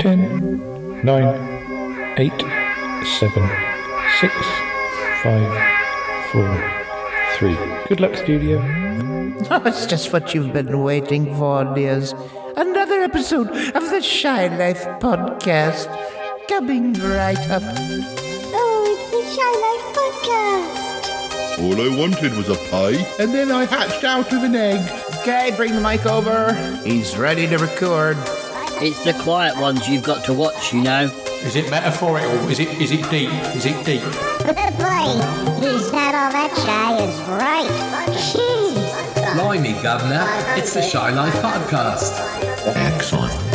10, 0.00 1.04
9, 1.04 2.14
8, 2.16 2.32
7, 2.40 3.50
6, 4.18 4.34
5, 5.22 6.32
4, 6.32 6.70
3. 7.36 7.56
Good 7.86 8.00
luck, 8.00 8.16
studio. 8.16 8.62
Oh, 9.50 9.62
it's 9.66 9.84
just 9.84 10.10
what 10.10 10.34
you've 10.34 10.54
been 10.54 10.82
waiting 10.82 11.36
for, 11.36 11.64
dears. 11.74 12.14
Another 12.56 13.02
episode 13.02 13.48
of 13.50 13.90
the 13.90 14.00
Shy 14.00 14.46
Life 14.56 14.84
podcast 15.00 15.86
coming 16.48 16.94
right 16.94 17.50
up. 17.50 17.62
Oh, 17.62 18.86
it's 18.88 19.10
the 19.10 19.22
Shy 19.36 19.52
Life 19.66 19.86
podcast. 19.98 21.62
All 21.62 21.78
I 21.78 21.94
wanted 21.94 22.34
was 22.38 22.48
a 22.48 22.56
pie, 22.70 23.04
and 23.22 23.34
then 23.34 23.52
I 23.52 23.66
hatched 23.66 24.04
out 24.04 24.32
of 24.32 24.44
an 24.44 24.54
egg. 24.54 24.80
Okay, 25.20 25.52
bring 25.54 25.74
the 25.74 25.80
mic 25.82 26.06
over. 26.06 26.54
He's 26.84 27.18
ready 27.18 27.46
to 27.48 27.58
record. 27.58 28.16
It's 28.82 29.04
the 29.04 29.12
quiet 29.12 29.58
ones 29.58 29.86
you've 29.86 30.02
got 30.02 30.24
to 30.24 30.32
watch, 30.32 30.72
you 30.72 30.80
know. 30.80 31.04
Is 31.44 31.54
it 31.54 31.70
metaphorical? 31.70 32.30
Is 32.48 32.60
it 32.60 32.68
is 32.80 32.92
it 32.92 33.10
deep? 33.10 33.30
Is 33.54 33.66
it 33.66 33.84
deep? 33.84 34.00
Boy, 34.00 35.20
he's 35.60 35.92
not 35.92 36.14
all 36.14 36.32
that 36.32 36.52
shy, 36.64 36.96
is 37.04 37.20
right. 37.28 37.68
Jeez. 38.16 39.34
Blimey, 39.34 39.74
Governor, 39.82 40.24
it's 40.56 40.72
the 40.72 40.80
Shy 40.80 41.10
Life 41.10 41.34
podcast. 41.42 42.16
Excellent. 42.74 43.49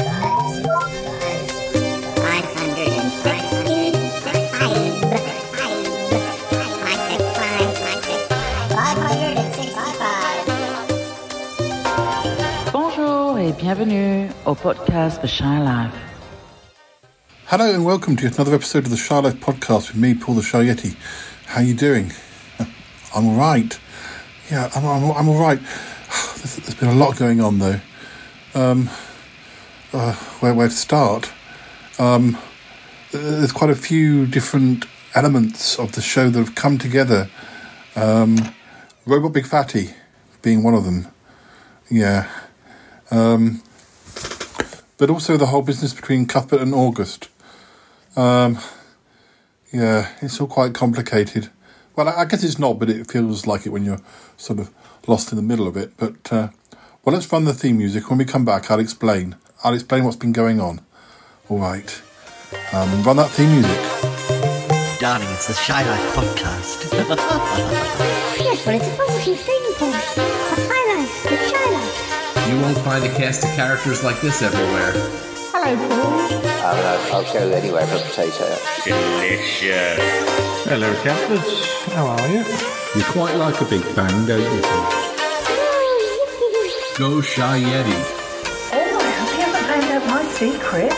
Bienvenue 13.65 14.29
au 14.45 14.53
podcast 14.53 15.21
The 15.21 15.27
Shy 15.27 15.57
Life. 15.57 15.97
Hello 17.47 17.73
and 17.73 17.83
welcome 17.83 18.15
to 18.17 18.27
another 18.27 18.53
episode 18.53 18.83
of 18.83 18.91
the 18.91 18.95
Shy 18.95 19.17
Life 19.17 19.39
podcast 19.39 19.87
with 19.87 19.95
me, 19.95 20.13
Paul 20.13 20.35
the 20.35 20.43
Shy 20.43 20.65
Yeti. 20.65 20.95
How 21.47 21.61
you 21.61 21.73
doing? 21.73 22.11
I'm 23.15 23.27
all 23.27 23.35
right. 23.35 23.79
Yeah, 24.51 24.69
I'm, 24.75 24.85
I'm, 24.85 25.11
I'm 25.17 25.29
all 25.29 25.41
right. 25.41 25.59
There's, 26.37 26.57
there's 26.57 26.75
been 26.75 26.89
a 26.89 26.93
lot 26.93 27.17
going 27.17 27.41
on 27.41 27.57
though. 27.57 27.79
Um, 28.53 28.87
uh, 29.93 30.13
where 30.41 30.53
where 30.53 30.67
to 30.67 30.75
start? 30.75 31.33
Um, 31.97 32.37
there's 33.11 33.51
quite 33.51 33.71
a 33.71 33.75
few 33.75 34.27
different 34.27 34.85
elements 35.15 35.79
of 35.79 35.93
the 35.93 36.03
show 36.03 36.29
that 36.29 36.37
have 36.37 36.53
come 36.53 36.77
together. 36.77 37.31
Um, 37.95 38.37
Robot 39.07 39.33
Big 39.33 39.47
Fatty 39.47 39.89
being 40.43 40.61
one 40.61 40.75
of 40.75 40.85
them. 40.85 41.07
Yeah. 41.89 42.29
Um, 43.15 43.61
but 44.97 45.09
also 45.09 45.37
the 45.37 45.47
whole 45.47 45.61
business 45.61 45.93
between 45.93 46.25
Cuthbert 46.25 46.61
and 46.61 46.73
August. 46.73 47.29
Um, 48.15 48.59
yeah, 49.71 50.09
it's 50.21 50.39
all 50.39 50.47
quite 50.47 50.73
complicated. 50.73 51.49
Well, 51.95 52.09
I 52.09 52.21
I 52.21 52.25
guess 52.25 52.43
it's 52.43 52.59
not, 52.59 52.79
but 52.79 52.89
it 52.89 53.09
feels 53.09 53.47
like 53.47 53.65
it 53.65 53.69
when 53.69 53.85
you're 53.85 54.01
sort 54.37 54.59
of 54.59 54.69
lost 55.07 55.31
in 55.31 55.37
the 55.37 55.41
middle 55.41 55.67
of 55.67 55.77
it. 55.77 55.93
But 55.97 56.31
uh, 56.31 56.49
well, 57.03 57.13
let's 57.13 57.31
run 57.31 57.45
the 57.45 57.53
theme 57.53 57.77
music. 57.77 58.09
When 58.09 58.17
we 58.17 58.25
come 58.25 58.45
back, 58.45 58.69
I'll 58.69 58.79
explain. 58.79 59.35
I'll 59.63 59.73
explain 59.73 60.03
what's 60.03 60.17
been 60.17 60.33
going 60.33 60.59
on. 60.59 60.81
All 61.49 61.59
right, 61.59 62.01
um, 62.73 63.03
run 63.03 63.17
that 63.17 63.29
theme 63.29 63.51
music. 63.51 64.99
Darling, 64.99 65.27
it's 65.29 65.47
the 65.47 65.53
Shy 65.53 65.83
Life 65.87 66.15
podcast. 66.15 66.91
Yes, 68.37 68.65
well, 68.65 68.75
it's 68.75 68.87
a 68.87 68.95
positive 68.97 69.39
thing, 69.39 69.63
Paul. 69.77 70.64
Won't 72.65 72.77
find 72.79 73.05
a 73.05 73.13
cast 73.15 73.43
of 73.43 73.51
characters 73.51 74.03
like 74.03 74.19
this 74.21 74.41
everywhere. 74.41 74.91
Hello, 75.53 75.77
Paul. 75.85 76.17
I'll, 76.65 76.81
uh, 76.81 77.13
I'll 77.13 77.33
go 77.33 77.51
anywhere 77.51 77.85
for 77.85 77.97
a 77.97 77.99
potato. 77.99 78.57
Delicious. 78.83 80.01
Hello, 80.65 80.89
campers. 81.03 81.45
How 81.93 82.07
are 82.07 82.27
you? 82.27 82.41
You 82.95 83.03
quite 83.13 83.35
like 83.35 83.61
a 83.61 83.65
big 83.65 83.83
bang, 83.95 84.25
don't 84.25 84.41
you? 84.41 84.61
Go 86.97 87.21
Shy 87.21 87.61
Yeti. 87.61 88.01
Oh, 88.73 88.97
I 88.97 89.11
hope 89.13 89.29
he 89.29 89.41
hasn't 89.45 89.65
found 89.69 89.85
out 89.93 90.07
my 90.09 90.23
secret. 90.33 90.91
I 90.91 90.95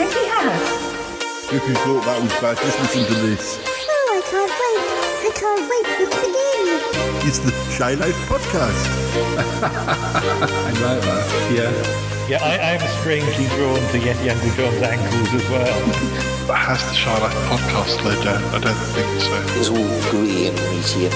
Think 0.00 0.10
he 0.10 0.24
has? 0.24 1.52
If 1.52 1.68
you 1.68 1.74
thought 1.84 2.04
that 2.06 2.22
was 2.22 2.32
bad, 2.40 2.56
just 2.56 2.80
listen 2.80 3.04
to 3.04 3.20
this. 3.26 3.60
Oh, 3.60 4.08
I 4.08 4.20
can't 4.32 4.52
wait. 4.56 4.80
I 5.20 5.32
can't 5.36 5.68
wait 5.68 5.86
for 5.86 6.18
it 6.18 7.13
to 7.32 7.40
begin. 7.40 7.46
The 7.46 7.70
Shy 7.72 7.94
Life 7.94 8.16
podcast. 8.28 8.84
I 9.62 10.70
like 10.70 11.00
that. 11.02 11.52
Yeah. 11.52 12.00
Yeah, 12.28 12.42
I, 12.42 12.74
I'm 12.74 12.80
strangely 13.00 13.46
drawn 13.56 13.76
to 13.92 13.98
Yeti 13.98 14.30
Uncle 14.30 14.50
John's 14.56 14.82
ankles 14.82 15.34
as 15.34 15.48
well. 15.50 16.46
But 16.46 16.56
Has 16.56 16.82
the 16.88 16.94
Shy 16.94 17.18
Life 17.18 17.34
podcast 17.48 18.00
slowed 18.00 18.24
down? 18.24 18.42
I 18.44 18.58
don't 18.58 18.74
think 18.74 19.20
so. 19.20 19.36
It's 19.58 19.68
all 19.68 20.10
gooey 20.10 20.48
and 20.48 20.56
meaty 20.56 21.06
and 21.06 21.14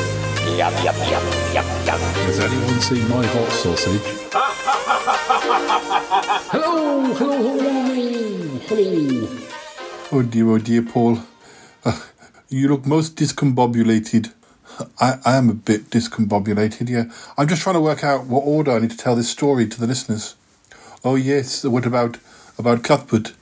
yum, 0.58 0.74
yum, 0.84 0.96
yum, 1.08 1.24
yum, 1.54 1.66
yum. 1.86 2.00
Has 2.28 2.38
anyone 2.40 2.80
seen 2.80 3.08
my 3.08 3.24
hot 3.26 3.50
sausage? 3.52 4.02
hello, 6.50 7.14
hello, 7.14 7.38
hello, 7.42 8.58
hello. 8.68 9.38
Oh 10.12 10.22
dear, 10.22 10.48
oh 10.50 10.58
dear, 10.58 10.82
Paul. 10.82 11.18
Uh, 11.84 11.98
you 12.48 12.68
look 12.68 12.86
most 12.86 13.16
discombobulated. 13.16 14.32
I, 15.00 15.18
I 15.24 15.36
am 15.36 15.50
a 15.50 15.54
bit 15.54 15.90
discombobulated, 15.90 16.88
yeah. 16.88 17.04
I'm 17.36 17.48
just 17.48 17.62
trying 17.62 17.74
to 17.74 17.80
work 17.80 18.04
out 18.04 18.26
what 18.26 18.40
order 18.40 18.72
I 18.72 18.78
need 18.78 18.90
to 18.90 18.96
tell 18.96 19.16
this 19.16 19.28
story 19.28 19.66
to 19.66 19.80
the 19.80 19.86
listeners. 19.86 20.34
Oh 21.04 21.14
yes, 21.14 21.64
what 21.64 21.86
about 21.86 22.18
about 22.58 22.82
Cuthbert? 22.82 23.32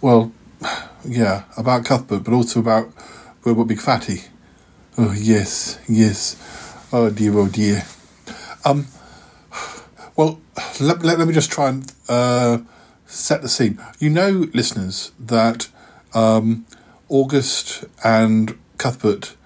Well, 0.00 0.32
yeah, 1.04 1.44
about 1.56 1.84
Cuthbert, 1.84 2.24
but 2.24 2.32
also 2.32 2.60
about 2.60 2.92
Robot 3.44 3.68
Big 3.68 3.80
Fatty. 3.80 4.22
Oh 4.98 5.12
yes, 5.12 5.78
yes. 5.88 6.36
Oh 6.92 7.10
dear, 7.10 7.36
oh 7.38 7.48
dear. 7.48 7.84
Um, 8.64 8.86
well, 10.16 10.40
let, 10.80 11.02
let, 11.02 11.18
let 11.18 11.28
me 11.28 11.34
just 11.34 11.50
try 11.50 11.68
and 11.68 11.92
uh, 12.08 12.58
set 13.06 13.42
the 13.42 13.48
scene. 13.48 13.80
You 13.98 14.10
know, 14.10 14.48
listeners, 14.52 15.12
that 15.18 15.68
um, 16.14 16.66
August 17.08 17.84
and 18.04 18.58
Cuthbert 18.78 19.36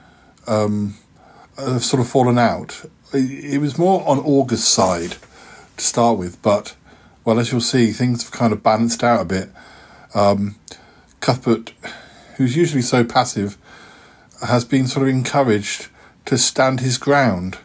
um, 0.46 0.94
have 1.56 1.84
sort 1.84 2.00
of 2.00 2.08
fallen 2.08 2.38
out. 2.38 2.84
It, 3.12 3.60
was 3.60 3.78
more 3.78 4.06
on 4.08 4.18
August's 4.18 4.68
side 4.68 5.16
to 5.76 5.84
start 5.84 6.18
with, 6.18 6.40
but 6.42 6.74
well, 7.24 7.38
as 7.38 7.52
you'll 7.52 7.60
see, 7.60 7.92
things 7.92 8.24
have 8.24 8.32
kind 8.32 8.52
of 8.52 8.62
balanced 8.62 9.04
out 9.04 9.22
a 9.22 9.24
bit. 9.24 9.50
Um, 10.14 10.56
Cuthbert, 11.20 11.72
who's 12.36 12.56
usually 12.56 12.82
so 12.82 13.04
passive, 13.04 13.56
has 14.44 14.64
been 14.64 14.86
sort 14.86 15.08
of 15.08 15.14
encouraged 15.14 15.88
to 16.26 16.36
stand 16.36 16.80
his 16.80 16.98
ground. 16.98 17.58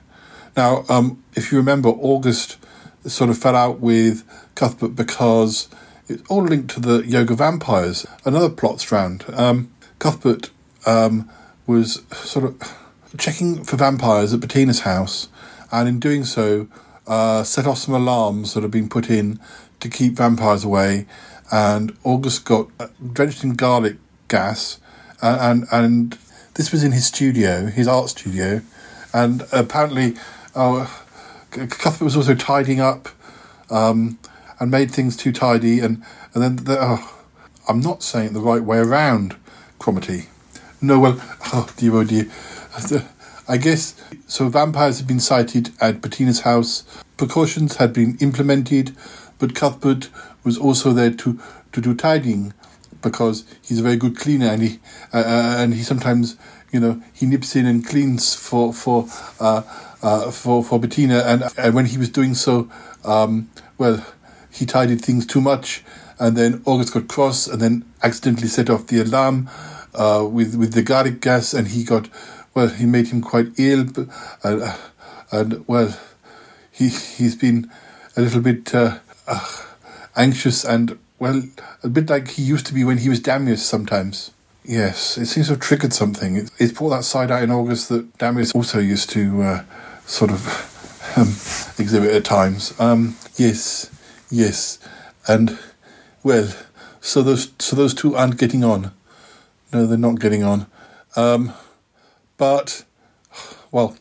Now, 0.56 0.86
um, 0.88 1.24
if 1.36 1.52
you 1.52 1.58
remember, 1.58 1.90
August 1.90 2.58
sort 3.06 3.30
of 3.30 3.38
fell 3.38 3.56
out 3.56 3.80
with 3.80 4.24
Cuthbert 4.56 4.96
because 4.96 5.68
it's 6.08 6.24
all 6.30 6.44
linked 6.44 6.72
to 6.72 6.80
the 6.80 7.06
Yoga 7.08 7.36
Vampires, 7.36 8.06
another 8.26 8.50
plot 8.50 8.80
strand. 8.80 9.26
Um, 9.34 9.72
Cuthbert 10.00 10.50
um, 10.86 11.30
was 11.66 12.02
sort 12.12 12.46
of 12.46 12.78
checking 13.18 13.64
for 13.64 13.78
vampires 13.78 14.34
at 14.34 14.40
Bettina's 14.40 14.82
house, 14.82 15.30
and 15.72 15.88
in 15.88 16.00
doing 16.00 16.24
so, 16.24 16.68
uh, 17.08 17.44
set 17.44 17.66
off 17.66 17.78
some 17.80 17.96
alarms 17.96 18.54
that 18.54 18.62
had 18.62 18.72
been 18.72 18.90
put 18.90 19.10
in 19.10 19.40
to 19.80 19.90
keep 19.90 20.14
vampires 20.14 20.64
away. 20.64 21.08
And 21.52 21.98
August 22.04 22.46
got 22.46 22.70
drenched 23.14 23.44
in 23.44 23.56
garlic 23.56 23.98
gas, 24.28 24.80
and 25.22 25.40
and, 25.42 25.68
and 25.72 26.18
this 26.54 26.72
was 26.72 26.84
in 26.84 26.92
his 26.92 27.06
studio, 27.08 27.66
his 27.66 27.88
art 27.88 28.10
studio, 28.10 28.62
and 29.14 29.46
apparently, 29.52 30.16
uh, 30.56 30.86
Cuthbert 31.52 32.02
was 32.02 32.16
also 32.16 32.36
tidying 32.36 32.80
up, 32.80 33.10
um, 33.72 34.20
and 34.60 34.70
made 34.70 34.92
things 34.92 35.16
too 35.16 35.32
tidy, 35.32 35.80
and 35.80 36.04
and 36.34 36.44
then 36.44 36.56
the, 36.58 36.78
oh, 36.80 37.24
I'm 37.68 37.80
not 37.80 38.04
saying 38.04 38.28
it 38.28 38.34
the 38.34 38.42
right 38.42 38.64
way 38.64 38.78
around, 38.78 39.36
Cromitty. 39.80 40.28
No, 40.82 41.00
well, 41.00 41.20
oh 41.54 41.70
dear, 41.78 41.96
oh 41.96 42.04
dear. 42.04 42.30
I 43.48 43.58
guess 43.58 43.96
so. 44.28 44.48
Vampires 44.48 45.00
had 45.00 45.08
been 45.08 45.20
sighted 45.20 45.72
at 45.82 46.02
Bettina's 46.02 46.42
house. 46.42 46.84
Precautions 47.18 47.78
had 47.78 47.94
been 47.94 48.18
implemented, 48.20 48.96
but 49.40 49.56
Cuthbert 49.56 50.10
was 50.44 50.58
also 50.58 50.94
there 50.94 51.12
to 51.12 51.40
to 51.72 51.82
do 51.82 51.94
tidying 51.94 52.54
because 53.02 53.46
he's 53.62 53.80
a 53.80 53.84
very 53.84 53.96
good 53.96 54.18
cleaner 54.18 54.48
and 54.48 54.62
he 54.62 54.80
uh, 55.14 55.18
uh, 55.18 55.56
and 55.58 55.74
he 55.74 55.84
sometimes 55.84 56.38
you 56.72 56.80
know 56.80 57.02
he 57.14 57.26
nips 57.26 57.56
in 57.56 57.66
and 57.66 57.86
cleans 57.86 58.36
for 58.36 58.74
for 58.74 59.08
uh, 59.40 59.64
uh, 60.02 60.32
for 60.32 60.64
for 60.64 60.80
Bettina 60.80 61.20
and 61.20 61.44
and 61.58 61.74
when 61.74 61.86
he 61.86 61.98
was 61.98 62.10
doing 62.10 62.34
so, 62.36 62.70
um, 63.04 63.50
well, 63.78 64.06
he 64.52 64.66
tidied 64.66 65.02
things 65.02 65.26
too 65.26 65.42
much, 65.42 65.84
and 66.20 66.38
then 66.38 66.62
August 66.66 66.94
got 66.94 67.08
cross 67.08 67.48
and 67.48 67.62
then 67.62 67.86
accidentally 68.04 68.48
set 68.48 68.70
off 68.70 68.88
the 68.88 69.02
alarm 69.02 69.50
uh, 69.94 70.26
with 70.30 70.56
with 70.56 70.74
the 70.74 70.82
garlic 70.82 71.22
gas, 71.22 71.54
and 71.54 71.70
he 71.70 71.84
got 71.84 72.10
well, 72.60 72.68
he 72.68 72.86
made 72.86 73.08
him 73.08 73.22
quite 73.22 73.58
ill, 73.58 73.86
but, 73.86 74.10
uh, 74.44 74.76
and 75.32 75.66
well, 75.66 75.98
he 76.70 76.90
he's 76.90 77.34
been 77.34 77.72
a 78.18 78.22
little 78.22 78.42
bit 78.42 78.76
uh, 78.76 79.00
uh, 79.28 79.64
anxious 80.18 80.66
and 80.66 81.00
well, 81.20 81.42
a 81.84 81.88
bit 81.88 82.10
like 82.10 82.28
he 82.32 82.42
used 82.42 82.66
to 82.66 82.74
be 82.74 82.84
when 82.84 82.98
he 82.98 83.08
was 83.08 83.22
Damius 83.22 83.66
sometimes. 83.66 84.32
Yes, 84.66 85.18
it 85.18 85.28
seems 85.28 85.48
to 85.48 85.54
have 85.54 85.62
triggered 85.62 85.94
something. 85.94 86.36
It, 86.36 86.52
it 86.60 86.76
brought 86.76 86.90
that 86.90 87.06
side 87.06 87.32
out 87.32 87.44
in 87.44 87.50
August 87.50 87.88
that 87.90 88.18
Damius 88.18 88.54
also 88.54 88.80
used 88.80 89.10
to 89.12 89.42
uh, 89.42 89.64
sort 90.06 90.30
of 90.30 90.46
um, 91.16 91.30
exhibit 91.82 92.14
at 92.14 92.26
times. 92.26 92.78
Um, 92.78 93.16
yes, 93.38 93.90
yes, 94.30 94.80
and 95.30 95.58
well, 96.24 96.54
so 97.00 97.22
those 97.22 97.54
so 97.58 97.78
those 97.78 97.94
two 97.94 98.18
aren't 98.18 98.38
getting 98.38 98.66
on. 98.66 98.92
No, 99.72 99.86
they're 99.86 99.98
not 99.98 100.20
getting 100.20 100.44
on. 100.44 100.68
Um, 101.16 101.54
but 102.40 102.86
well, 103.72 103.96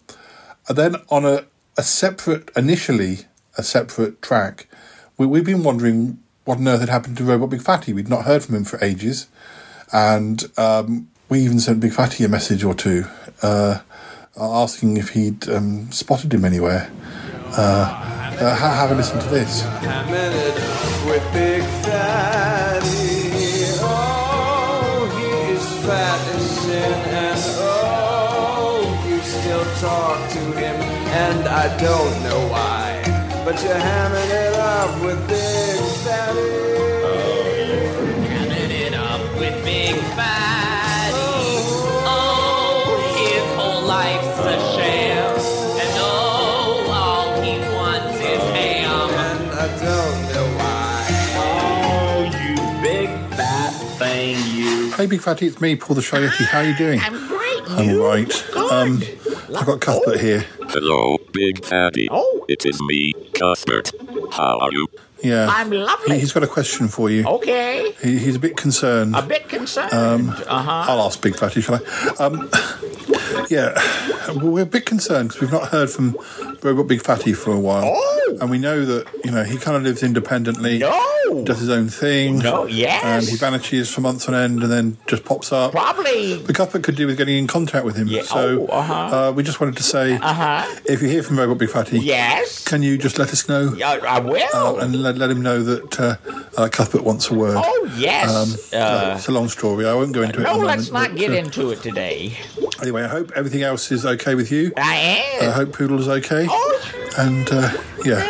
then 0.70 0.96
on 1.10 1.26
a, 1.26 1.44
a 1.76 1.82
separate 1.82 2.50
initially 2.56 3.26
a 3.58 3.62
separate 3.62 4.22
track, 4.22 4.68
we, 5.18 5.26
we've 5.26 5.44
been 5.44 5.62
wondering 5.62 6.22
what 6.44 6.56
on 6.56 6.66
earth 6.66 6.80
had 6.80 6.88
happened 6.88 7.18
to 7.18 7.24
Robot 7.24 7.50
Big 7.50 7.60
Fatty. 7.60 7.92
We'd 7.92 8.08
not 8.08 8.24
heard 8.24 8.42
from 8.42 8.54
him 8.54 8.64
for 8.64 8.82
ages, 8.82 9.26
and 9.92 10.50
um, 10.56 11.10
we 11.28 11.40
even 11.40 11.60
sent 11.60 11.80
Big 11.80 11.92
Fatty 11.92 12.24
a 12.24 12.28
message 12.28 12.64
or 12.64 12.74
two 12.74 13.04
uh, 13.42 13.80
asking 14.38 14.96
if 14.96 15.10
he'd 15.10 15.46
um, 15.50 15.90
spotted 15.92 16.32
him 16.32 16.46
anywhere. 16.46 16.90
Uh, 17.56 18.14
uh, 18.40 18.54
have 18.54 18.92
a 18.92 18.94
listen 18.94 19.18
to 19.18 19.28
this. 19.28 19.62
And 31.18 31.48
I 31.48 31.66
don't 31.78 32.22
know 32.22 32.40
why, 32.48 33.02
but 33.44 33.60
you're 33.62 33.74
hamming 33.74 34.30
it 34.46 34.54
up 34.54 35.02
with 35.02 35.18
Big 35.26 35.80
Fatty. 36.04 36.40
Hamming 38.30 38.70
it 38.86 38.94
up 38.94 39.22
with 39.40 39.56
Big 39.64 39.96
Fatty. 40.14 41.58
Oh, 42.06 42.86
his 43.18 43.44
whole 43.58 43.82
life's 43.82 44.38
a 44.38 44.56
sham. 44.74 45.34
And 45.82 45.94
oh, 45.98 46.86
all 47.00 47.42
he 47.42 47.58
wants 47.74 48.16
is 48.32 48.44
ham. 48.54 49.10
And 49.10 49.50
I 49.64 49.66
don't 49.86 50.20
know 50.32 50.46
why. 50.60 50.98
Oh, 51.42 52.30
you 52.44 52.54
big 52.80 53.08
fat 53.34 53.72
thing, 53.98 54.36
you. 54.56 54.92
Hey, 54.92 55.06
Big 55.06 55.20
Fatty, 55.20 55.48
it's 55.48 55.60
me, 55.60 55.74
Paul 55.74 55.96
the 55.96 56.02
Shy 56.02 56.24
How 56.28 56.60
are 56.60 56.64
you 56.64 56.76
doing? 56.76 57.00
I'm 57.00 57.26
great. 57.26 57.62
I'm 57.70 57.98
all 57.98 58.06
right. 58.06 58.56
Um, 58.56 59.02
I've 59.56 59.66
got 59.66 59.80
Cuthbert 59.80 60.20
here. 60.20 60.44
Hello, 60.70 61.16
Big 61.32 61.64
Fatty. 61.64 62.08
Oh. 62.10 62.44
It 62.46 62.66
is 62.66 62.80
me, 62.82 63.14
Cuthbert. 63.32 63.90
How 64.32 64.58
are 64.58 64.72
you? 64.72 64.86
Yeah. 65.22 65.48
I'm 65.50 65.70
lovely. 65.70 66.14
He, 66.14 66.20
has 66.20 66.32
got 66.32 66.42
a 66.42 66.46
question 66.46 66.88
for 66.88 67.10
you. 67.10 67.26
Okay. 67.26 67.92
He, 68.02 68.18
he's 68.18 68.36
a 68.36 68.38
bit 68.38 68.56
concerned. 68.56 69.16
A 69.16 69.22
bit 69.22 69.48
concerned. 69.48 69.92
Um, 69.92 70.30
uh-huh. 70.30 70.84
I'll 70.88 71.02
ask 71.02 71.20
Big 71.20 71.36
Fatty, 71.36 71.60
shall 71.60 71.76
I? 71.76 72.14
Um, 72.24 72.48
yeah, 73.50 73.74
we're 74.34 74.62
a 74.62 74.66
bit 74.66 74.86
concerned 74.86 75.28
because 75.28 75.40
we've 75.40 75.52
not 75.52 75.68
heard 75.68 75.90
from 75.90 76.16
Robot 76.62 76.86
Big 76.86 77.02
Fatty 77.02 77.32
for 77.32 77.52
a 77.52 77.58
while. 77.58 77.84
Oh. 77.86 78.38
And 78.40 78.50
we 78.50 78.58
know 78.58 78.84
that, 78.84 79.06
you 79.24 79.30
know, 79.30 79.42
he 79.42 79.56
kind 79.56 79.76
of 79.76 79.82
lives 79.82 80.02
independently. 80.02 80.78
No. 80.78 81.44
Does 81.44 81.58
his 81.60 81.68
own 81.70 81.88
thing. 81.88 82.38
No, 82.38 82.66
yes. 82.66 83.02
And 83.04 83.24
he 83.26 83.36
vanishes 83.36 83.90
for 83.92 84.00
months 84.00 84.28
on 84.28 84.34
end 84.34 84.62
and 84.62 84.70
then 84.72 84.96
just 85.06 85.24
pops 85.24 85.52
up. 85.52 85.72
Probably. 85.72 86.36
The 86.36 86.52
Cuthbert 86.52 86.82
could 86.84 86.96
do 86.96 87.06
with 87.06 87.16
getting 87.18 87.36
in 87.36 87.46
contact 87.46 87.84
with 87.84 87.96
him. 87.96 88.06
Yeah, 88.08 88.22
So 88.22 88.66
oh, 88.70 88.78
uh-huh. 88.78 88.94
uh, 89.28 89.32
we 89.32 89.42
just 89.42 89.60
wanted 89.60 89.76
to 89.78 89.82
say 89.82 90.16
Uh-huh. 90.16 90.80
if 90.86 91.02
you 91.02 91.08
hear 91.08 91.22
from 91.22 91.38
Robot 91.38 91.58
Big 91.58 91.70
Fatty, 91.70 91.98
Yes. 92.00 92.64
can 92.64 92.82
you 92.82 92.96
just 92.98 93.18
let 93.18 93.30
us 93.30 93.48
know? 93.48 93.74
Yeah, 93.74 93.98
I 94.06 94.20
will. 94.20 94.48
Uh, 94.54 94.76
and 94.76 94.94
let, 95.08 95.18
let 95.18 95.30
him 95.30 95.42
know 95.42 95.62
that 95.62 96.00
uh, 96.00 96.16
uh, 96.56 96.68
Cuthbert 96.68 97.02
wants 97.02 97.30
a 97.30 97.34
word. 97.34 97.56
Oh, 97.58 97.90
yes. 97.96 98.28
Um, 98.72 98.80
Uh, 98.80 99.14
it's 99.16 99.28
a 99.28 99.32
long 99.32 99.48
story. 99.48 99.86
I 99.86 99.94
won't 99.94 100.12
go 100.12 100.22
into 100.22 100.40
it. 100.40 100.44
no, 100.44 100.56
let's 100.56 100.90
moment, 100.90 100.92
not 100.92 101.10
but, 101.10 101.18
get 101.18 101.30
uh, 101.30 101.34
into 101.34 101.70
it 101.70 101.82
today. 101.82 102.36
Anyway, 102.82 103.02
I 103.02 103.08
hope 103.08 103.32
everything 103.34 103.62
else 103.62 103.90
is 103.90 104.04
okay 104.04 104.34
with 104.34 104.52
you. 104.52 104.72
I 104.76 104.94
am. 105.40 105.48
I 105.48 105.52
hope 105.52 105.72
Poodle's 105.72 106.08
okay. 106.08 106.46
Oh. 106.48 106.92
And 107.16 107.48
uh, 107.50 107.72
yeah, 108.04 108.20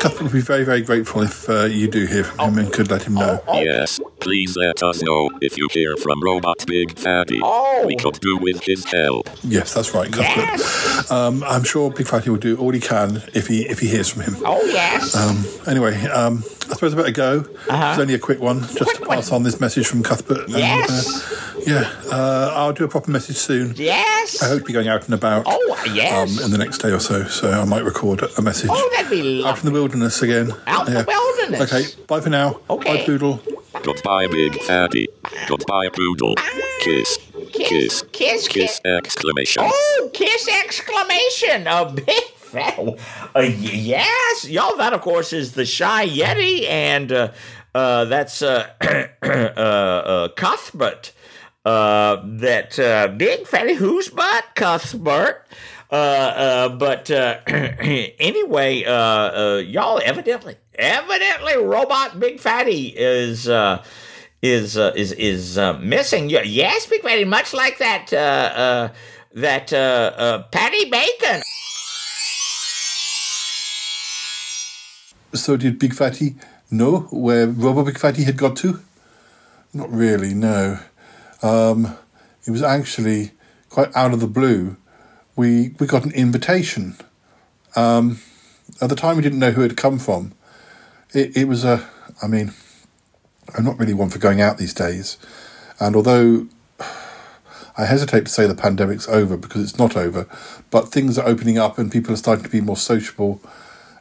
Cuthbert 0.00 0.22
would 0.22 0.32
be 0.32 0.40
very, 0.40 0.64
very 0.64 0.82
grateful 0.82 1.22
if 1.22 1.48
uh, 1.48 1.64
you 1.64 1.88
do 1.88 2.06
hear 2.06 2.24
from 2.24 2.52
him 2.52 2.58
and 2.58 2.72
could 2.72 2.90
let 2.90 3.02
him 3.04 3.14
know. 3.14 3.42
Oh. 3.46 3.60
Yes, 3.60 4.00
please 4.20 4.56
let 4.56 4.82
us 4.82 5.02
know 5.02 5.30
if 5.40 5.56
you 5.56 5.68
hear 5.70 5.96
from 5.96 6.22
Robot 6.22 6.64
Big 6.66 6.98
Fatty. 6.98 7.40
Oh. 7.42 7.84
We 7.86 7.96
could 7.96 8.18
do 8.20 8.36
with 8.38 8.62
his 8.62 8.84
help. 8.84 9.28
Yes, 9.42 9.74
that's 9.74 9.94
right, 9.94 10.10
Cuthbert. 10.12 10.58
Yes. 10.58 11.10
Um, 11.10 11.42
I'm 11.44 11.64
sure 11.64 11.90
Big 11.90 12.06
Fatty 12.06 12.30
will 12.30 12.38
do 12.38 12.56
all 12.56 12.72
he 12.72 12.80
can 12.80 13.22
if 13.34 13.46
he 13.46 13.66
if 13.68 13.78
he 13.78 13.88
hears 13.88 14.08
from 14.08 14.22
him. 14.22 14.36
Oh, 14.44 14.62
yes. 14.66 15.14
Um, 15.14 15.44
anyway, 15.68 16.00
um, 16.06 16.44
I 16.70 16.74
suppose 16.74 16.94
I 16.94 16.96
better 16.96 17.10
go. 17.10 17.44
Uh-huh. 17.68 17.90
It's 17.92 18.00
only 18.00 18.14
a 18.14 18.18
quick 18.18 18.40
one, 18.40 18.60
just 18.60 18.78
Quick 18.84 18.98
to 18.98 19.06
pass 19.06 19.30
on 19.32 19.42
this 19.42 19.60
message 19.60 19.86
from 19.86 20.02
Cuthbert. 20.02 20.44
and, 20.48 20.50
Yes. 20.50 21.30
uh, 21.32 21.60
yeah, 21.66 21.92
uh, 22.10 22.52
I'll 22.56 22.72
do 22.72 22.84
a 22.84 22.88
proper 22.88 23.10
message 23.10 23.36
soon. 23.36 23.74
yes. 23.76 24.42
I 24.42 24.48
hope 24.48 24.60
to 24.60 24.64
be 24.66 24.72
going 24.72 24.88
out 24.88 25.04
and 25.04 25.14
about. 25.14 25.44
Oh, 25.46 25.84
yes. 25.92 26.38
Um, 26.38 26.44
in 26.44 26.50
the 26.50 26.58
next 26.58 26.78
day 26.78 26.90
or 26.90 26.98
so, 27.00 27.24
so 27.24 27.50
I 27.50 27.64
might 27.64 27.84
record 27.84 28.22
a 28.38 28.42
message. 28.42 28.70
oh, 28.72 28.90
that'd 28.94 29.10
be 29.10 29.22
lovely. 29.22 29.44
Out 29.44 29.58
from 29.58 29.66
the 29.68 29.72
wilderness 29.72 30.22
again. 30.22 30.52
Out 30.66 30.88
in 30.88 30.94
the 30.94 31.04
wilderness. 31.06 31.72
Okay, 31.72 32.04
bye 32.06 32.20
for 32.20 32.30
now. 32.30 32.60
Okay. 32.70 32.98
Bye, 32.98 33.04
Poodle. 33.04 33.40
Goodbye, 33.82 34.26
Big 34.28 34.60
Fatty. 34.62 35.08
Goodbye, 35.48 35.88
Poodle. 35.90 36.34
Kiss. 36.80 37.18
Kiss, 37.52 38.02
kiss, 38.12 38.48
Kiss 38.48 38.48
Kiss 38.48 38.80
exclamation. 38.84 39.62
Oh, 39.66 40.10
kiss 40.14 40.48
exclamation! 40.48 41.66
A 41.66 41.92
big 41.92 42.22
Uh, 43.34 43.40
yes, 43.40 44.48
y'all. 44.48 44.76
That 44.76 44.92
of 44.92 45.00
course 45.00 45.32
is 45.32 45.52
the 45.52 45.64
shy 45.64 46.06
yeti, 46.08 46.68
and 46.68 47.10
uh, 47.12 47.32
uh, 47.74 48.04
that's 48.06 48.42
uh, 48.42 48.68
uh, 49.22 49.26
uh, 49.26 50.28
Cuthbert. 50.36 51.12
Uh, 51.64 52.20
that 52.24 53.14
big 53.18 53.46
fatty 53.46 53.74
whose 53.74 54.08
butt, 54.08 54.44
Cuthbert. 54.54 55.46
But 55.90 57.10
anyway, 57.10 58.82
y'all 58.82 60.00
evidently, 60.04 60.56
evidently, 60.74 61.56
robot 61.58 62.18
Big 62.18 62.40
Fatty 62.40 62.88
is 62.88 63.46
is 64.42 64.76
is 64.76 65.12
is 65.12 65.58
missing. 65.80 66.30
Yes, 66.30 66.86
Big 66.86 67.02
Fatty, 67.02 67.24
much 67.24 67.54
like 67.54 67.78
that 67.78 68.10
that 69.34 69.72
uh, 69.72 69.76
uh, 70.16 70.42
Patty 70.44 70.90
Bacon. 70.90 71.42
So 75.34 75.56
did 75.56 75.78
Big 75.78 75.94
Fatty 75.94 76.34
know 76.70 77.00
where 77.10 77.46
Robo 77.46 77.84
Big 77.84 77.98
Fatty 77.98 78.24
had 78.24 78.36
got 78.36 78.56
to? 78.58 78.80
Not 79.72 79.90
really, 79.90 80.34
no. 80.34 80.78
Um, 81.42 81.96
it 82.46 82.50
was 82.50 82.62
actually 82.62 83.32
quite 83.70 83.94
out 83.96 84.12
of 84.12 84.20
the 84.20 84.26
blue. 84.26 84.76
We 85.34 85.74
we 85.78 85.86
got 85.86 86.04
an 86.04 86.12
invitation. 86.12 86.96
Um, 87.74 88.20
at 88.80 88.90
the 88.90 88.96
time, 88.96 89.16
we 89.16 89.22
didn't 89.22 89.38
know 89.38 89.52
who 89.52 89.62
it 89.62 89.70
had 89.70 89.76
come 89.76 89.98
from. 89.98 90.32
It, 91.14 91.36
it 91.36 91.48
was 91.48 91.64
a. 91.64 91.88
I 92.22 92.26
mean, 92.26 92.52
I'm 93.56 93.64
not 93.64 93.78
really 93.78 93.94
one 93.94 94.10
for 94.10 94.18
going 94.18 94.40
out 94.40 94.58
these 94.58 94.74
days, 94.74 95.16
and 95.80 95.96
although 95.96 96.46
I 97.78 97.86
hesitate 97.86 98.26
to 98.26 98.30
say 98.30 98.46
the 98.46 98.54
pandemic's 98.54 99.08
over 99.08 99.38
because 99.38 99.62
it's 99.62 99.78
not 99.78 99.96
over, 99.96 100.26
but 100.70 100.88
things 100.88 101.18
are 101.18 101.26
opening 101.26 101.56
up 101.56 101.78
and 101.78 101.90
people 101.90 102.12
are 102.12 102.18
starting 102.18 102.44
to 102.44 102.50
be 102.50 102.60
more 102.60 102.76
sociable, 102.76 103.40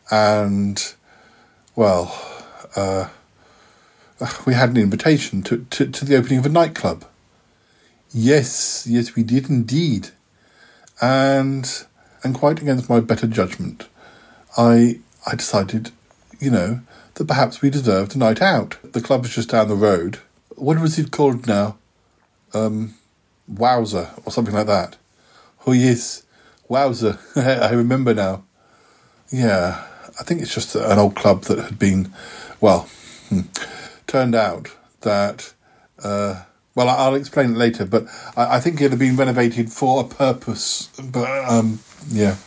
and 0.09 0.93
well, 1.75 2.15
uh, 2.75 3.09
we 4.45 4.53
had 4.53 4.69
an 4.69 4.77
invitation 4.77 5.41
to, 5.43 5.65
to, 5.69 5.87
to 5.87 6.05
the 6.05 6.15
opening 6.15 6.39
of 6.39 6.45
a 6.45 6.49
nightclub. 6.49 7.05
Yes, 8.13 8.85
yes, 8.89 9.15
we 9.15 9.23
did 9.23 9.49
indeed. 9.49 10.09
And 11.01 11.85
and 12.23 12.35
quite 12.35 12.61
against 12.61 12.89
my 12.89 12.99
better 12.99 13.25
judgment, 13.25 13.87
I 14.57 14.99
I 15.25 15.35
decided, 15.35 15.91
you 16.39 16.51
know, 16.51 16.81
that 17.15 17.27
perhaps 17.27 17.61
we 17.61 17.69
deserved 17.69 18.15
a 18.15 18.19
night 18.19 18.41
out. 18.41 18.77
The 18.83 19.01
club 19.01 19.21
was 19.21 19.33
just 19.33 19.49
down 19.49 19.69
the 19.69 19.75
road. 19.75 20.19
What 20.55 20.79
was 20.79 20.99
it 20.99 21.11
called 21.11 21.47
now? 21.47 21.77
Um, 22.53 22.95
Wowzer 23.47 24.11
or 24.25 24.31
something 24.31 24.53
like 24.53 24.67
that. 24.67 24.97
Oh 25.65 25.71
yes, 25.71 26.23
Wowzer. 26.67 27.17
I 27.35 27.71
remember 27.71 28.13
now. 28.13 28.43
Yeah, 29.31 29.87
I 30.19 30.23
think 30.23 30.41
it's 30.41 30.53
just 30.53 30.75
an 30.75 30.99
old 30.99 31.15
club 31.15 31.43
that 31.43 31.59
had 31.59 31.79
been, 31.79 32.13
well, 32.59 32.89
hmm, 33.29 33.41
turned 34.07 34.35
out 34.35 34.69
that. 35.01 35.53
Uh, 36.03 36.43
well, 36.73 36.87
I'll 36.87 37.15
explain 37.15 37.51
it 37.51 37.57
later, 37.57 37.85
but 37.85 38.05
I, 38.35 38.55
I 38.55 38.59
think 38.59 38.79
it 38.79 38.91
had 38.91 38.99
been 38.99 39.17
renovated 39.17 39.71
for 39.71 40.01
a 40.01 40.07
purpose. 40.07 40.87
But 41.03 41.29
um, 41.49 41.79
yeah, 42.09 42.37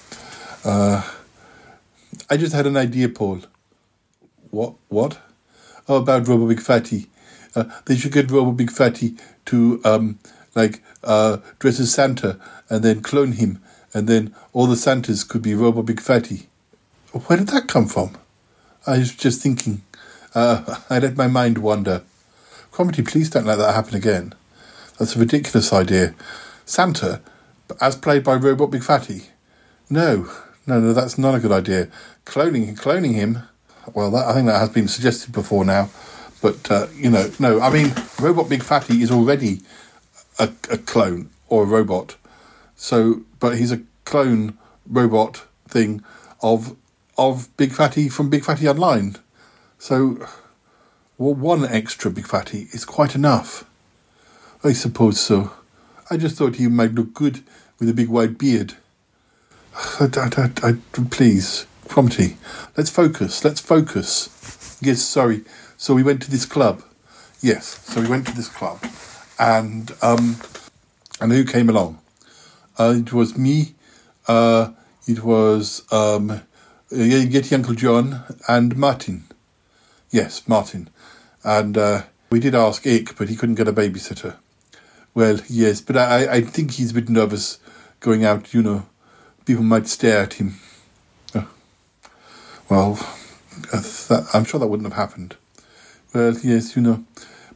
uh, 0.65 1.09
I 2.31 2.37
just 2.37 2.55
had 2.55 2.67
an 2.67 2.77
idea, 2.77 3.09
Paul. 3.09 3.43
What? 4.51 4.75
What? 4.89 5.19
Oh, 5.89 5.97
about 5.97 6.27
Robo 6.27 6.49
Big 6.49 6.61
Fatty. 6.61 7.09
Uh, 7.55 7.65
they 7.85 7.97
should 7.97 8.13
get 8.13 8.31
Robo 8.31 8.53
Big 8.53 8.71
Fatty 8.71 9.17
to 9.47 9.81
um, 9.85 10.19
like 10.55 10.83
uh, 11.03 11.39
dress 11.59 11.79
as 11.79 11.93
Santa 11.93 12.39
and 12.71 12.83
then 12.83 13.03
clone 13.03 13.33
him, 13.33 13.63
and 13.93 14.09
then 14.09 14.35
all 14.53 14.67
the 14.67 14.77
Santas 14.77 15.23
could 15.23 15.43
be 15.43 15.55
Robo 15.55 15.83
Big 15.83 16.01
Fatty. 16.01 16.49
Where 17.15 17.39
did 17.39 17.49
that 17.49 17.69
come 17.69 17.87
from? 17.87 18.17
I 18.87 18.99
was 18.99 19.15
just 19.15 19.41
thinking. 19.41 19.83
Uh, 20.35 20.81
I 20.91 20.99
let 20.99 21.17
my 21.17 21.29
mind 21.29 21.59
wander. 21.59 22.03
Cromitty, 22.73 23.07
please 23.07 23.31
don't 23.31 23.47
let 23.47 23.59
that 23.59 23.75
happen 23.75 23.95
again. 23.95 24.35
That's 24.99 25.15
a 25.15 25.21
ridiculous 25.21 25.73
idea. 25.73 26.15
Santa, 26.65 27.21
as 27.81 27.95
played 27.95 28.25
by 28.25 28.35
Robot 28.35 28.73
Big 28.73 28.83
Fatty. 28.83 29.29
No, 29.89 30.29
no, 30.67 30.81
no, 30.81 30.93
that's 30.93 31.17
not 31.17 31.37
a 31.37 31.41
good 31.41 31.53
idea. 31.53 31.89
Cloning, 32.25 32.77
cloning 32.77 33.15
him. 33.15 33.43
Well, 33.95 34.11
that, 34.11 34.27
I 34.27 34.35
think 34.35 34.47
that 34.47 34.59
has 34.59 34.71
been 34.71 34.89
suggested 34.89 35.33
before 35.33 35.65
now. 35.65 35.91
But 36.43 36.69
uh, 36.69 36.89
you 36.97 37.11
know, 37.11 37.31
no, 37.39 37.61
I 37.61 37.71
mean, 37.71 37.93
Robot 38.21 38.49
Big 38.49 38.65
Fatty 38.65 39.03
is 39.03 39.13
already 39.13 39.61
a, 40.41 40.51
a 40.69 40.79
clone 40.79 41.31
or 41.49 41.63
a 41.63 41.67
robot. 41.67 42.17
So, 42.75 43.23
but 43.39 43.57
he's 43.57 43.71
a 43.71 43.83
clone 44.05 44.59
robot 44.87 45.45
thing 45.69 46.03
of 46.43 46.77
of 47.17 47.55
Big 47.57 47.73
Fatty 47.73 48.09
from 48.09 48.31
Big 48.31 48.45
Fatty 48.45 48.69
Online. 48.69 49.17
So, 49.79 50.27
well, 51.19 51.35
one 51.35 51.65
extra 51.65 52.11
Big 52.11 52.27
Fatty 52.27 52.69
is 52.73 52.85
quite 52.85 53.15
enough. 53.15 53.65
I 54.63 54.73
suppose 54.73 55.21
so. 55.21 55.53
I 56.11 56.17
just 56.17 56.37
thought 56.37 56.57
he 56.57 56.69
might 56.69 56.95
look 56.95 57.15
good 57.15 57.43
with 57.79 57.89
a 57.89 57.95
big 57.95 58.09
white 58.09 58.39
beard. 58.39 58.75
I, 60.01 60.09
I, 60.17 60.53
I, 60.63 60.73
please, 61.11 61.67
Cromitty, 61.87 62.37
let's 62.77 62.91
focus. 62.91 63.45
Let's 63.45 63.61
focus. 63.61 64.79
Yes, 64.81 65.03
sorry. 65.03 65.43
So 65.77 65.95
we 65.95 66.03
went 66.03 66.23
to 66.23 66.31
this 66.31 66.47
club. 66.47 66.83
Yes, 67.41 67.85
so 67.85 68.01
we 68.01 68.09
went 68.09 68.27
to 68.29 68.35
this 68.35 68.49
club, 68.49 68.79
and 69.39 69.93
um, 70.01 70.37
and 71.21 71.31
who 71.31 71.45
came 71.45 71.69
along? 71.69 71.99
Uh, 72.79 72.95
it 72.97 73.13
was 73.13 73.37
me. 73.37 73.75
Uh, 74.27 74.73
it 75.07 75.23
was 75.23 75.83
um, 75.93 76.41
Yeti 76.95 77.53
Uncle 77.53 77.75
John 77.75 78.23
and 78.49 78.77
Martin. 78.77 79.25
Yes, 80.11 80.47
Martin, 80.47 80.89
and 81.43 81.77
uh, 81.77 82.03
we 82.31 82.39
did 82.39 82.55
ask 82.55 82.87
Ick, 82.87 83.17
but 83.17 83.29
he 83.29 83.37
couldn't 83.37 83.57
get 83.57 83.67
a 83.67 83.73
babysitter. 83.73 84.37
Well, 85.13 85.41
yes, 85.49 85.81
but 85.81 85.97
I, 85.97 86.35
I 86.35 86.41
think 86.41 86.73
he's 86.73 86.93
a 86.93 86.95
bit 86.95 87.09
nervous 87.09 87.59
going 88.01 88.25
out. 88.25 88.55
You 88.55 88.63
know, 88.63 88.87
people 89.45 89.65
might 89.65 89.89
stare 89.89 90.23
at 90.23 90.35
him. 90.35 90.55
Oh. 91.35 91.49
Well, 92.69 92.95
that, 93.73 94.29
I'm 94.33 94.45
sure 94.45 94.61
that 94.61 94.67
wouldn't 94.69 94.93
have 94.93 94.99
happened. 94.99 95.37
Well, 96.15 96.37
yes, 96.43 96.77
you 96.77 96.83
know, 96.83 97.05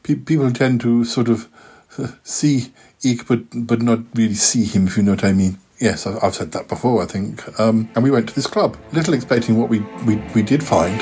pe- 0.03 0.17
people 0.17 0.51
tend 0.53 0.81
to 0.81 1.05
sort 1.05 1.29
of 1.29 1.49
uh, 1.97 2.09
see 2.25 2.73
Eek, 3.03 3.29
but 3.29 3.45
but 3.55 3.83
not 3.83 4.01
really 4.15 4.35
see 4.35 4.65
him, 4.65 4.89
if 4.89 4.97
you 4.97 5.05
know 5.05 5.13
what 5.13 5.25
I 5.25 5.33
mean. 5.33 5.59
Yes, 5.81 6.09
I've, 6.09 6.35
said 6.35 6.51
that 6.53 6.67
before, 6.67 7.05
I 7.05 7.07
think. 7.07 7.61
Um, 7.61 7.89
and 7.95 8.03
we 8.03 8.11
went 8.11 8.29
to 8.29 8.35
this 8.35 8.49
club, 8.49 8.77
little 8.93 9.15
expecting 9.15 9.57
what 9.57 9.69
we, 9.69 9.79
we, 10.05 10.17
we 10.35 10.43
did 10.43 10.61
find. 10.65 11.01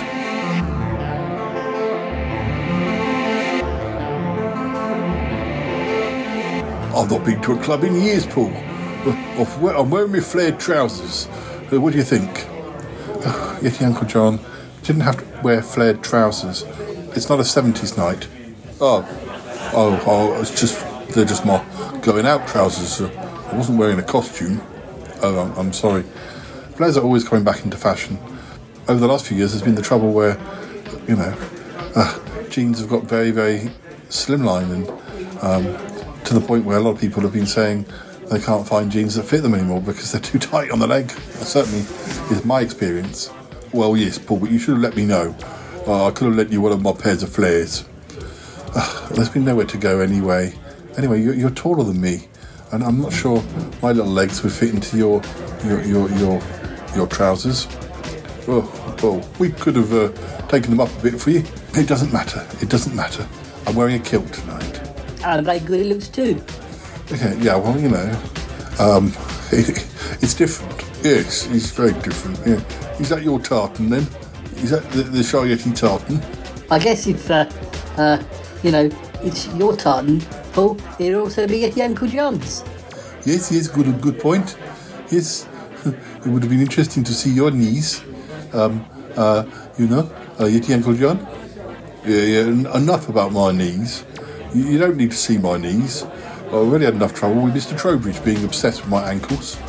I've 6.95 7.11
not 7.11 7.25
been 7.25 7.41
to 7.43 7.53
a 7.53 7.63
club 7.63 7.85
in 7.85 7.95
years, 7.95 8.27
Paul. 8.27 8.53
I'm 9.77 9.91
wearing 9.91 10.13
my 10.13 10.21
flared 10.21 10.61
trousers. 10.61 11.27
Uh, 11.73 11.81
what 11.81 11.93
do 11.93 11.99
you 11.99 12.05
think? 12.05 12.47
Uh, 13.27 13.59
Yeti 13.59 13.85
Uncle 13.85 14.07
John 14.07 14.39
didn't 14.83 15.01
have 15.01 15.17
to 15.17 15.43
wear 15.43 15.61
flared 15.61 16.01
trousers. 16.01 16.63
It's 17.17 17.29
not 17.29 17.41
a 17.41 17.43
70s 17.43 17.97
night. 17.97 18.29
Oh, 18.81 19.05
oh, 19.75 20.01
oh, 20.07 20.41
it's 20.41 20.51
just, 20.61 20.79
they're 21.09 21.25
just 21.25 21.45
my 21.45 21.65
going 22.03 22.25
out 22.25 22.47
trousers. 22.47 23.01
I 23.47 23.57
wasn't 23.57 23.79
wearing 23.79 23.99
a 23.99 24.03
costume. 24.03 24.61
Oh, 25.23 25.39
I'm, 25.39 25.53
I'm 25.59 25.73
sorry. 25.73 26.03
Flares 26.75 26.97
are 26.97 27.05
always 27.05 27.27
coming 27.27 27.45
back 27.45 27.65
into 27.65 27.77
fashion. 27.77 28.19
Over 28.89 29.01
the 29.01 29.09
last 29.09 29.27
few 29.27 29.37
years, 29.37 29.53
there's 29.53 29.63
been 29.63 29.75
the 29.75 29.83
trouble 29.83 30.13
where, 30.13 30.39
you 31.09 31.17
know, 31.17 31.35
uh, 31.95 32.19
jeans 32.49 32.81
have 32.81 32.89
got 32.89 33.05
very, 33.05 33.31
very 33.31 33.71
slimline 34.09 34.71
and 34.73 34.89
um, 35.43 36.25
to 36.25 36.35
the 36.35 36.41
point 36.41 36.65
where 36.65 36.77
a 36.77 36.81
lot 36.81 36.91
of 36.91 37.01
people 37.01 37.23
have 37.23 37.33
been 37.33 37.47
saying 37.47 37.87
they 38.31 38.41
can't 38.41 38.67
find 38.67 38.91
jeans 38.91 39.15
that 39.15 39.23
fit 39.25 39.43
them 39.43 39.55
anymore 39.55 39.81
because 39.81 40.13
they're 40.13 40.21
too 40.33 40.39
tight 40.39 40.71
on 40.71 40.79
the 40.79 40.87
leg. 40.87 41.09
That 41.09 41.47
certainly 41.47 41.81
is 42.35 42.45
my 42.45 42.61
experience. 42.61 43.31
Well, 43.73 43.97
yes, 43.97 44.19
Paul, 44.19 44.41
but 44.41 44.51
you 44.51 44.59
should 44.59 44.75
have 44.75 44.83
let 44.83 44.97
me 44.97 45.05
know. 45.05 45.35
Uh, 45.87 46.07
I 46.07 46.11
could 46.11 46.27
have 46.27 46.37
lent 46.37 46.51
you 46.51 46.61
one 46.61 46.73
of 46.73 46.83
my 46.83 46.93
pairs 46.93 47.23
of 47.23 47.31
flares. 47.33 47.85
Uh, 48.75 49.09
there's 49.13 49.29
been 49.29 49.45
nowhere 49.45 49.67
to 49.67 49.79
go 49.79 50.01
anyway. 50.01 50.53
Anyway, 50.99 51.23
you're, 51.23 51.35
you're, 51.35 51.51
taller 51.51 51.85
than 51.85 52.01
me, 52.01 52.27
and 52.73 52.83
I'm 52.83 53.01
not 53.01 53.13
sure 53.13 53.43
my 53.83 53.93
little 53.93 54.11
legs 54.11 54.43
would 54.43 54.53
fit 54.53 54.75
into 54.75 54.97
your 54.97 55.23
your 55.65 55.83
your 55.83 56.11
your, 56.13 56.43
your 56.95 57.07
trousers. 57.07 57.67
Well, 58.47 58.71
well, 59.03 59.29
we 59.39 59.51
could 59.51 59.77
have 59.77 59.93
uh, 59.93 60.09
taken 60.49 60.71
them 60.71 60.81
up 60.81 60.91
a 60.99 61.03
bit 61.03 61.21
for 61.21 61.31
you. 61.31 61.45
It 61.75 61.89
doesn't 61.89 62.13
matter. 62.13 62.47
It 62.61 62.69
doesn't 62.69 62.95
matter. 62.95 63.27
I'm 63.67 63.75
wearing 63.75 64.01
a 64.01 64.05
kilt 64.05 64.33
tonight. 64.33 64.81
And 65.25 65.45
very 65.45 65.59
good 65.59 65.81
it 65.81 65.87
looks 65.87 66.09
too. 66.09 66.43
Okay, 67.13 67.37
yeah, 67.41 67.57
well, 67.57 67.79
you 67.79 67.89
know, 67.89 68.23
um, 68.79 69.13
it's 69.53 70.35
different. 70.35 70.83
Yes, 71.03 71.47
it's 71.47 71.71
very 71.71 71.93
different. 72.03 72.39
Yeah. 72.47 72.99
Is 73.01 73.09
that 73.09 73.23
your 73.23 73.41
tartan 73.41 73.91
then? 73.91 74.07
Is 74.57 74.71
that 74.71 74.89
the, 74.91 75.03
the 75.03 75.23
tartan? 75.75 76.23
I 76.71 76.79
guess 76.79 77.07
if, 77.07 77.31
uh, 77.31 77.49
uh, 77.97 78.23
you 78.63 78.73
know, 78.73 78.91
it's 79.23 79.47
your 79.55 79.77
tartan, 79.77 80.21
Paul, 80.57 80.79
it'll 80.99 81.25
also 81.25 81.47
be 81.47 81.67
at 81.67 81.77
Uncle 81.77 82.09
John's. 82.09 82.65
Yes, 83.27 83.53
yes, 83.53 83.69
good, 83.69 84.01
good 84.01 84.19
point. 84.19 84.57
Yes, 85.11 85.47
it 85.85 86.27
would 86.27 86.43
have 86.43 86.49
been 86.49 86.63
interesting 86.63 87.05
to 87.05 87.13
see 87.13 87.29
your 87.29 87.51
knees. 87.51 88.03
Um, 88.55 88.83
uh, 89.19 89.45
you 89.77 89.87
know, 89.87 90.11
uh, 90.39 90.45
Yeti 90.45 90.73
Uncle 90.73 90.95
John. 90.95 91.19
Yeah, 92.07 92.23
yeah, 92.23 92.75
enough 92.75 93.11
about 93.11 93.33
my 93.33 93.53
knees. 93.53 94.07
You, 94.55 94.65
you 94.65 94.79
don't 94.79 94.97
need 94.97 95.11
to 95.11 95.17
see 95.19 95.37
my 95.37 95.59
knees. 95.59 96.05
I 96.05 96.53
already 96.53 96.87
had 96.87 96.95
enough 96.95 97.13
trouble 97.13 97.43
with 97.43 97.55
Mr. 97.55 97.79
Trowbridge 97.79 98.25
being 98.25 98.43
obsessed 98.43 98.81
with 98.81 98.89
my 98.89 99.11
ankles. 99.11 99.57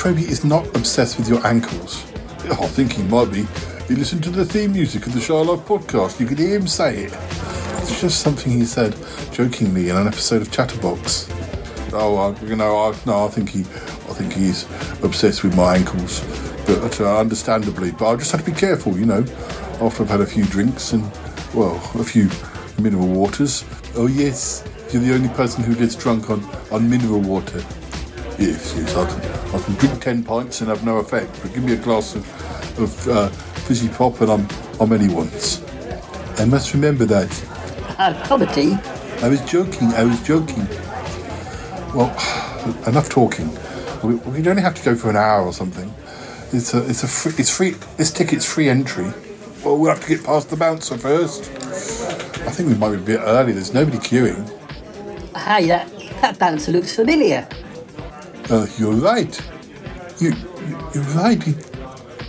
Troby 0.00 0.30
is 0.30 0.46
not 0.46 0.66
obsessed 0.68 1.18
with 1.18 1.28
your 1.28 1.46
ankles. 1.46 2.10
I 2.44 2.66
think 2.68 2.92
he 2.92 3.02
might 3.02 3.30
be. 3.30 3.44
He 3.86 3.96
listened 3.96 4.24
to 4.24 4.30
the 4.30 4.46
theme 4.46 4.72
music 4.72 5.06
of 5.06 5.12
the 5.12 5.20
Shy 5.20 5.34
Life 5.34 5.60
podcast. 5.66 6.20
You 6.20 6.26
could 6.26 6.38
hear 6.38 6.56
him 6.56 6.66
say 6.66 7.04
it. 7.04 7.49
It's 7.90 8.00
just 8.00 8.20
something 8.20 8.52
he 8.52 8.64
said 8.66 8.94
jokingly 9.32 9.88
in 9.88 9.96
an 9.96 10.06
episode 10.06 10.42
of 10.42 10.52
Chatterbox. 10.52 11.28
Oh, 11.92 12.16
I, 12.16 12.40
you 12.46 12.54
know, 12.54 12.76
I, 12.76 12.96
no, 13.04 13.24
I 13.24 13.28
think 13.28 13.50
he, 13.50 13.62
I 13.62 14.14
think 14.14 14.32
he's 14.32 14.62
obsessed 15.02 15.42
with 15.42 15.56
my 15.56 15.74
ankles, 15.74 16.20
but 16.66 17.00
uh, 17.00 17.18
understandably. 17.18 17.90
But 17.90 18.12
I 18.12 18.16
just 18.16 18.30
have 18.30 18.44
to 18.44 18.50
be 18.50 18.56
careful, 18.56 18.96
you 18.96 19.06
know. 19.06 19.24
After 19.82 20.04
I've 20.04 20.08
had 20.08 20.20
a 20.20 20.26
few 20.26 20.44
drinks 20.44 20.92
and, 20.92 21.02
well, 21.52 21.74
a 21.96 22.04
few 22.04 22.30
mineral 22.80 23.08
waters. 23.08 23.64
Oh 23.96 24.06
yes, 24.06 24.64
you're 24.92 25.02
the 25.02 25.12
only 25.12 25.28
person 25.30 25.64
who 25.64 25.74
gets 25.74 25.96
drunk 25.96 26.30
on, 26.30 26.44
on 26.70 26.88
mineral 26.88 27.20
water. 27.20 27.58
Yes, 28.38 28.72
yes, 28.78 28.96
I 28.96 29.04
can, 29.04 29.54
I 29.54 29.64
can 29.64 29.74
drink 29.74 30.00
10 30.00 30.22
pints 30.22 30.60
and 30.60 30.70
have 30.70 30.84
no 30.84 30.98
effect, 30.98 31.36
but 31.42 31.52
give 31.52 31.64
me 31.64 31.72
a 31.72 31.76
glass 31.76 32.14
of, 32.14 32.78
of 32.78 33.08
uh, 33.08 33.28
fizzy 33.66 33.88
pop 33.88 34.20
and 34.20 34.30
I'm, 34.30 34.48
I'm 34.78 34.92
anyone's. 34.92 35.60
I 36.38 36.44
must 36.44 36.72
remember 36.72 37.04
that. 37.06 37.49
Uh, 38.00 38.14
Cromitty? 38.24 38.82
I 39.22 39.28
was 39.28 39.42
joking, 39.42 39.88
I 39.88 40.04
was 40.04 40.22
joking. 40.22 40.66
Well, 41.94 42.08
enough 42.86 43.10
talking. 43.10 43.50
We, 44.02 44.14
we 44.14 44.48
only 44.48 44.62
have 44.62 44.74
to 44.76 44.82
go 44.82 44.96
for 44.96 45.10
an 45.10 45.16
hour 45.16 45.44
or 45.44 45.52
something. 45.52 45.92
It's 46.50 46.72
a, 46.72 46.88
it's 46.88 47.02
a 47.02 47.06
free, 47.06 47.34
it's 47.36 47.54
free, 47.54 47.72
this 47.98 48.10
ticket's 48.10 48.50
free 48.50 48.70
entry. 48.70 49.12
Well, 49.62 49.76
we'll 49.76 49.90
have 49.90 50.00
to 50.00 50.08
get 50.08 50.24
past 50.24 50.48
the 50.48 50.56
bouncer 50.56 50.96
first. 50.96 51.50
I 51.50 52.50
think 52.50 52.70
we 52.70 52.74
might 52.74 52.92
be 52.92 52.96
a 52.96 53.00
bit 53.00 53.20
early, 53.22 53.52
there's 53.52 53.74
nobody 53.74 53.98
queuing. 53.98 54.48
Hey, 55.36 55.66
that, 55.66 55.92
that 56.22 56.38
bouncer 56.38 56.72
looks 56.72 56.96
familiar. 56.96 57.46
Uh, 58.48 58.66
you're 58.78 58.94
right. 58.94 59.38
You, 60.20 60.32
you're 60.94 61.04
right. 61.04 61.44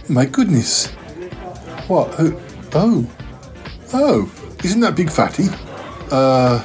My 0.09 0.25
goodness. 0.25 0.87
What? 1.87 2.13
Oh, 2.19 2.41
oh, 2.73 3.09
oh! 3.93 4.40
Isn't 4.63 4.81
that 4.81 4.95
Big 4.95 5.09
Fatty? 5.09 5.45
Uh, 6.11 6.63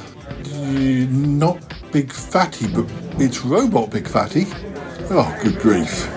not 1.09 1.59
Big 1.91 2.11
Fatty, 2.11 2.67
but 2.67 2.85
it's 3.19 3.43
Robot 3.43 3.89
Big 3.89 4.07
Fatty. 4.07 4.45
Oh, 5.09 5.35
good 5.41 5.57
grief! 5.59 6.07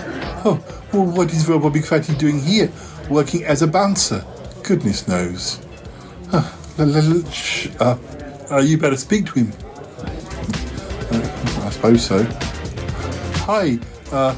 Oh, 0.45 0.63
well, 0.93 1.07
what 1.07 1.33
is 1.33 1.49
Robot 1.49 1.73
Big 1.73 1.87
Fatty 1.87 2.15
doing 2.17 2.39
here, 2.39 2.71
working 3.09 3.45
as 3.45 3.63
a 3.63 3.67
bouncer? 3.67 4.25
Goodness 4.63 5.09
knows. 5.09 5.61
Uh, 6.33 7.99
uh, 8.51 8.59
you 8.59 8.79
better 8.79 8.97
speak 8.97 9.27
to 9.27 9.33
him. 9.41 9.53
Uh, 11.11 11.65
I 11.65 11.71
suppose 11.71 12.05
so. 12.05 12.25
Hi, 13.45 13.79
uh, 14.13 14.37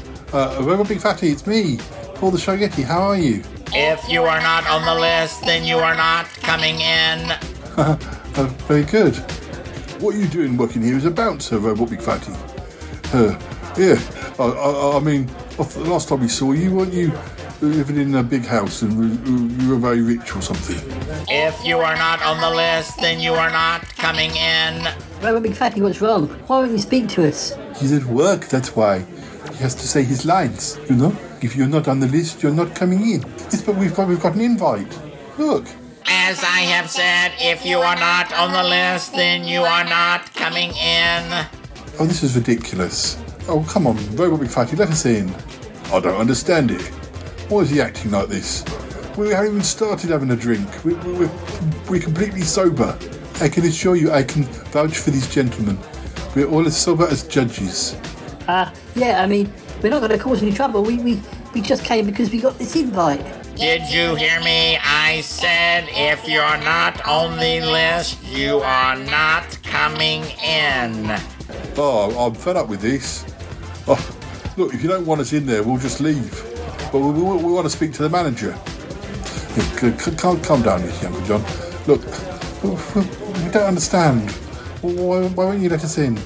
Robot 0.61 0.87
Big 0.87 1.01
Fatty, 1.01 1.29
it's 1.29 1.45
me, 1.45 1.77
Paul 2.15 2.31
the 2.31 2.37
Shy 2.37 2.57
Yeti. 2.57 2.83
How 2.83 3.01
are 3.01 3.17
you? 3.17 3.43
If 3.75 4.07
you 4.07 4.21
are 4.21 4.39
not 4.39 4.67
on 4.67 4.85
the 4.85 4.93
list, 4.93 5.41
then 5.45 5.63
you 5.63 5.77
are 5.77 5.95
not 5.95 6.27
coming 6.43 6.75
in. 6.75 7.31
uh, 7.75 7.95
very 8.67 8.83
good. 8.83 9.15
What 9.99 10.13
are 10.13 10.17
you 10.19 10.27
doing 10.27 10.57
working 10.57 10.83
here 10.83 10.95
as 10.95 11.05
a 11.05 11.11
bouncer, 11.11 11.57
Robot 11.57 11.89
Big 11.89 11.99
Fatty? 12.01 12.33
Uh, 13.13 13.39
yeah, 13.75 13.99
I, 14.37 14.43
I, 14.43 14.97
I 14.97 14.99
mean, 14.99 15.25
the 15.57 15.85
last 15.87 16.07
time 16.07 16.21
we 16.21 16.27
saw 16.27 16.51
you, 16.51 16.75
weren't 16.75 16.93
you 16.93 17.11
living 17.61 17.97
in 17.97 18.13
a 18.13 18.21
big 18.21 18.45
house 18.45 18.83
and 18.83 19.59
you 19.59 19.69
were 19.69 19.77
very 19.77 20.01
rich 20.01 20.35
or 20.35 20.41
something. 20.41 20.77
If 21.27 21.65
you 21.65 21.79
are 21.79 21.95
not 21.95 22.21
on 22.21 22.39
the 22.41 22.55
list, 22.55 22.97
then 23.01 23.19
you 23.19 23.33
are 23.33 23.49
not 23.49 23.81
coming 23.95 24.35
in. 24.35 24.87
Robot 25.21 25.41
Big 25.41 25.55
Fatty, 25.55 25.81
what's 25.81 25.99
wrong? 25.99 26.27
Why 26.45 26.59
won't 26.59 26.71
you 26.73 26.77
speak 26.77 27.07
to 27.09 27.27
us? 27.27 27.55
He's 27.77 27.91
at 27.91 28.03
work, 28.05 28.49
that's 28.49 28.75
why. 28.75 28.99
He 29.49 29.55
has 29.57 29.73
to 29.75 29.87
say 29.87 30.03
his 30.03 30.25
lines, 30.25 30.77
you 30.89 30.95
know? 30.95 31.17
If 31.43 31.57
you're 31.57 31.67
not 31.67 31.89
on 31.89 31.99
the 31.99 32.07
list, 32.07 32.41
you're 32.41 32.53
not 32.53 32.73
coming 32.73 33.01
in. 33.01 33.21
Yes, 33.21 33.61
but 33.61 33.75
we've 33.75 33.93
got, 33.93 34.07
we've 34.07 34.21
got 34.21 34.35
an 34.35 34.39
invite. 34.39 34.97
Look. 35.37 35.65
As 36.05 36.41
I 36.41 36.61
have 36.61 36.89
said, 36.89 37.33
if 37.37 37.65
you 37.65 37.79
are 37.79 37.97
not 37.97 38.31
on 38.33 38.53
the 38.53 38.63
list, 38.63 39.13
then 39.13 39.43
you 39.43 39.61
are 39.61 39.83
not 39.83 40.33
coming 40.35 40.69
in. 40.69 41.45
Oh, 41.99 42.05
this 42.05 42.23
is 42.23 42.37
ridiculous. 42.37 43.21
Oh, 43.49 43.61
come 43.67 43.87
on, 43.87 43.97
Robot 44.15 44.39
Big 44.39 44.49
Fatty, 44.49 44.77
let 44.77 44.87
us 44.87 45.05
in. 45.05 45.35
I 45.87 45.99
don't 45.99 46.15
understand 46.15 46.71
it. 46.71 46.81
Why 47.49 47.59
is 47.59 47.69
he 47.69 47.81
acting 47.81 48.11
like 48.11 48.29
this? 48.29 48.63
We 49.17 49.29
haven't 49.31 49.49
even 49.49 49.63
started 49.63 50.11
having 50.11 50.31
a 50.31 50.37
drink. 50.37 50.85
We, 50.85 50.93
we, 50.93 51.11
we're, 51.11 51.31
we're 51.89 52.01
completely 52.01 52.41
sober. 52.41 52.97
I 53.41 53.49
can 53.49 53.65
assure 53.65 53.97
you, 53.97 54.13
I 54.13 54.23
can 54.23 54.43
vouch 54.71 54.97
for 54.97 55.11
these 55.11 55.29
gentlemen. 55.29 55.77
We're 56.35 56.47
all 56.47 56.65
as 56.65 56.77
sober 56.77 57.05
as 57.05 57.27
judges. 57.27 57.95
Uh, 58.47 58.73
yeah, 58.95 59.21
I 59.21 59.27
mean, 59.27 59.51
we're 59.81 59.89
not 59.89 59.99
going 59.99 60.11
to 60.11 60.17
cause 60.17 60.41
any 60.41 60.53
trouble. 60.53 60.83
We, 60.83 60.97
we, 60.99 61.21
we 61.53 61.61
just 61.61 61.83
came 61.83 62.05
because 62.05 62.29
we 62.31 62.39
got 62.39 62.57
this 62.57 62.75
invite. 62.75 63.23
Did 63.55 63.83
you 63.91 64.15
hear 64.15 64.39
me? 64.41 64.77
I 64.81 65.21
said 65.21 65.85
if 65.89 66.27
you're 66.27 66.57
not 66.59 67.05
on 67.05 67.37
the 67.37 67.61
list, 67.61 68.23
you 68.25 68.59
are 68.59 68.95
not 68.95 69.57
coming 69.63 70.23
in. 70.43 71.15
Oh, 71.77 72.25
I'm 72.25 72.33
fed 72.33 72.57
up 72.57 72.67
with 72.67 72.81
this. 72.81 73.25
Oh, 73.87 73.99
look, 74.57 74.73
if 74.73 74.81
you 74.81 74.89
don't 74.89 75.05
want 75.05 75.21
us 75.21 75.33
in 75.33 75.45
there, 75.45 75.61
we'll 75.63 75.77
just 75.77 76.01
leave. 76.01 76.31
But 76.91 76.99
we, 76.99 77.11
we, 77.11 77.21
we 77.21 77.51
want 77.51 77.65
to 77.65 77.69
speak 77.69 77.93
to 77.93 78.03
the 78.03 78.09
manager. 78.09 78.57
Yeah, 79.55 79.97
c- 79.97 80.15
calm, 80.15 80.41
calm 80.41 80.61
down, 80.63 80.81
Miss 80.81 81.03
Uncle 81.03 81.21
John. 81.21 81.43
Look, 81.85 82.01
we 82.63 83.51
don't 83.51 83.67
understand. 83.67 84.31
Why, 84.81 85.27
why 85.27 85.45
won't 85.45 85.61
you 85.61 85.69
let 85.69 85.83
us 85.83 85.97
in? 85.97 86.17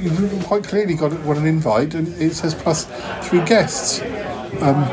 You've 0.00 0.44
quite 0.44 0.64
clearly 0.64 0.94
got, 0.94 1.10
got 1.24 1.36
an 1.36 1.46
invite, 1.46 1.94
and 1.94 2.08
it 2.20 2.34
says 2.34 2.54
plus 2.54 2.86
three 3.26 3.44
guests. 3.44 4.00
Um, 4.60 4.84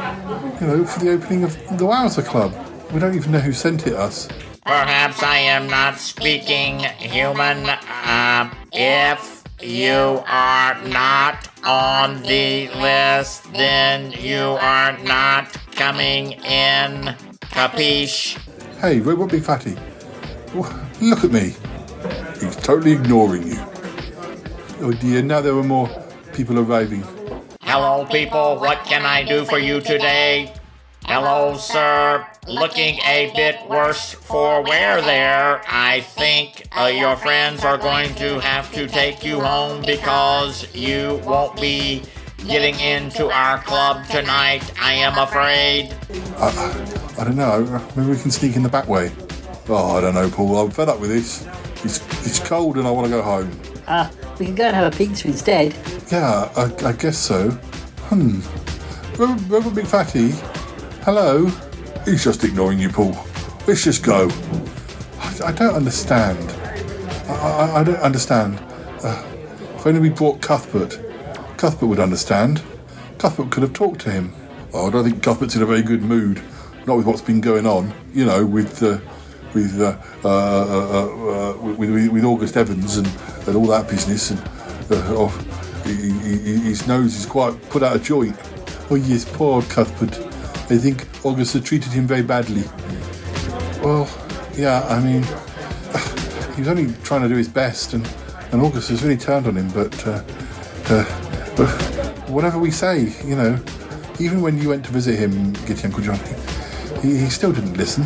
you 0.60 0.68
know, 0.68 0.86
for 0.86 1.00
the 1.00 1.12
opening 1.12 1.44
of 1.44 1.58
the 1.78 1.86
Wowzer 1.86 2.22
Club. 2.22 2.54
We 2.92 3.00
don't 3.00 3.16
even 3.16 3.32
know 3.32 3.40
who 3.40 3.54
sent 3.54 3.88
it 3.88 3.94
us. 3.94 4.28
Perhaps 4.66 5.24
I 5.24 5.38
am 5.38 5.68
not 5.68 5.98
speaking 5.98 6.80
human. 6.80 7.68
Uh, 7.68 8.54
if 8.72 9.44
you 9.62 10.24
are 10.28 10.80
not 10.88 11.48
on 11.64 12.22
the 12.24 12.70
list, 12.76 13.52
then 13.54 14.12
you 14.12 14.58
are 14.62 14.98
not 15.00 15.52
coming 15.74 16.34
in. 16.44 17.16
Capiche? 17.42 18.38
Hey, 18.80 19.00
Robot 19.00 19.30
Big 19.30 19.44
Fatty. 19.44 19.76
Look 20.54 21.24
at 21.24 21.32
me. 21.32 21.56
He's 22.40 22.56
totally 22.58 22.92
ignoring 22.92 23.48
you. 23.48 23.71
Oh 24.84 24.92
dear, 24.92 25.22
now 25.22 25.42
there 25.42 25.54
are 25.54 25.64
more 25.64 25.88
people 26.34 26.58
arriving. 26.58 27.04
Hello, 27.62 28.04
people. 28.06 28.58
What 28.58 28.84
can 28.84 29.06
I 29.06 29.22
do 29.22 29.46
for 29.46 29.60
you 29.60 29.80
today? 29.80 30.56
Hello, 31.06 31.56
sir. 31.56 32.26
Looking 32.48 32.98
a 33.06 33.32
bit 33.36 33.70
worse 33.70 34.14
for 34.14 34.64
wear 34.64 35.00
there. 35.04 35.62
I 35.68 36.02
think 36.02 36.68
uh, 36.76 36.86
your 36.86 37.16
friends 37.16 37.64
are 37.64 37.78
going 37.78 38.16
to 38.16 38.40
have 38.40 38.74
to 38.74 38.88
take 38.88 39.24
you 39.24 39.40
home 39.40 39.84
because 39.86 40.74
you 40.74 41.22
won't 41.26 41.62
be 41.62 42.02
getting 42.48 42.80
into 42.80 43.30
our 43.30 43.62
club 43.62 44.08
tonight, 44.08 44.64
I 44.82 44.94
am 44.94 45.16
afraid. 45.16 45.96
I, 46.38 47.14
I 47.20 47.24
don't 47.24 47.36
know. 47.36 47.88
Maybe 47.96 48.10
we 48.10 48.18
can 48.18 48.32
sneak 48.32 48.56
in 48.56 48.64
the 48.64 48.70
back 48.70 48.88
way. 48.88 49.12
Oh, 49.70 49.96
I 49.96 50.02
don't 50.02 50.16
know, 50.16 50.28
Paul. 50.28 50.58
I'm 50.58 50.72
fed 50.72 50.90
up 50.90 51.00
with 51.00 51.12
this. 51.12 51.48
It's, 51.84 52.00
it's 52.26 52.40
cold 52.40 52.78
and 52.78 52.88
I 52.88 52.90
want 52.90 53.06
to 53.06 53.12
go 53.12 53.22
home. 53.22 53.52
Uh, 53.92 54.10
we 54.40 54.46
can 54.46 54.56
go 54.56 54.64
and 54.64 54.74
have 54.74 54.94
a 54.94 54.98
pizza 54.98 55.28
instead. 55.28 55.76
Yeah, 56.10 56.50
I, 56.56 56.88
I 56.88 56.94
guess 56.94 57.18
so. 57.18 57.50
Hmm. 58.08 58.40
Robert, 59.22 59.44
Robert 59.50 59.76
Big 59.76 59.86
Fatty, 59.86 60.30
hello. 61.04 61.48
He's 62.06 62.24
just 62.24 62.42
ignoring 62.46 62.80
you, 62.80 62.88
Paul. 62.88 63.14
Let's 63.68 63.84
just 63.84 64.02
go. 64.02 64.30
I, 65.20 65.48
I 65.48 65.52
don't 65.52 65.76
understand. 65.76 66.40
I, 67.28 67.34
I, 67.34 67.82
I 67.82 67.84
don't 67.84 68.00
understand. 68.00 68.60
Uh, 69.04 69.28
if 69.76 69.86
only 69.86 70.00
we 70.00 70.10
brought 70.10 70.42
Cuthbert. 70.42 70.98
Cuthbert 71.58 71.88
would 71.88 72.00
understand. 72.00 72.64
Cuthbert 73.18 73.52
could 73.52 73.64
have 73.64 73.74
talked 73.74 74.00
to 74.02 74.12
him. 74.12 74.34
Oh, 74.72 74.88
I 74.88 74.90
don't 74.90 75.04
think 75.04 75.22
Cuthbert's 75.22 75.58
in 75.58 75.64
a 75.64 75.66
very 75.66 75.82
good 75.82 76.02
mood. 76.02 76.42
Not 76.88 76.96
with 76.96 77.06
what's 77.06 77.22
been 77.22 77.42
going 77.42 77.66
on, 77.66 77.94
you 78.14 78.24
know, 78.24 78.46
with 78.46 78.82
uh, 78.84 79.00
with, 79.54 79.80
uh, 79.82 79.98
uh, 80.28 81.58
with, 81.62 81.90
with 81.92 82.10
with 82.10 82.24
August 82.24 82.58
Evans 82.58 82.98
and, 82.98 83.08
and 83.48 83.56
all 83.56 83.68
that 83.68 83.90
business, 83.90 84.32
and 84.32 84.42
oh, 84.92 85.30
he, 85.86 86.12
he, 86.12 86.58
his 86.60 86.88
nose 86.88 87.16
is 87.16 87.26
quite 87.26 87.60
put 87.70 87.84
out 87.84 87.96
of 87.96 88.04
joint. 88.04 88.36
Oh 88.90 88.96
yes, 88.96 89.26
poor 89.26 89.62
Cuthbert. 89.64 90.20
I 90.72 90.78
think 90.78 91.08
August 91.26 91.54
had 91.54 91.66
treated 91.66 91.92
him 91.92 92.08
very 92.08 92.22
badly. 92.22 92.64
Well, 93.84 94.10
yeah, 94.56 94.86
I 94.88 95.00
mean, 95.02 95.24
he 96.56 96.62
was 96.62 96.68
only 96.68 96.94
trying 97.04 97.24
to 97.24 97.30
do 97.30 97.36
his 97.36 97.50
best, 97.50 97.94
and, 97.94 98.08
and 98.52 98.62
August 98.62 98.90
has 98.90 99.04
really 99.04 99.18
turned 99.18 99.48
on 99.48 99.58
him. 99.58 99.70
But, 99.70 100.08
uh, 100.08 100.24
uh, 100.88 101.04
whatever 102.28 102.58
we 102.58 102.72
say, 102.72 103.14
you 103.26 103.36
know, 103.36 103.60
even 104.20 104.42
when 104.42 104.58
you 104.58 104.70
went 104.70 104.86
to 104.86 104.92
visit 104.92 105.18
him, 105.18 105.54
Yeti 105.66 105.86
Uncle 105.86 106.04
John, 106.04 106.20
he, 107.02 107.18
he 107.18 107.30
still 107.30 107.52
didn't 107.52 107.76
listen. 107.76 108.06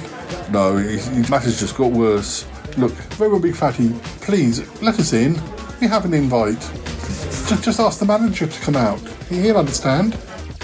No, 0.49 0.77
his, 0.77 1.07
his 1.07 1.29
matters 1.29 1.59
just 1.59 1.75
got 1.75 1.91
worse. 1.91 2.45
Look, 2.77 2.91
very 3.17 3.39
big 3.39 3.55
fatty, 3.55 3.91
please 4.21 4.81
let 4.81 4.99
us 4.99 5.13
in. 5.13 5.39
We 5.81 5.87
have 5.87 6.05
an 6.05 6.13
invite. 6.13 6.59
Just, 6.59 7.63
just 7.63 7.79
ask 7.79 7.99
the 7.99 8.05
manager 8.05 8.47
to 8.47 8.61
come 8.61 8.75
out. 8.75 8.99
He'll 9.29 9.57
understand. 9.57 10.13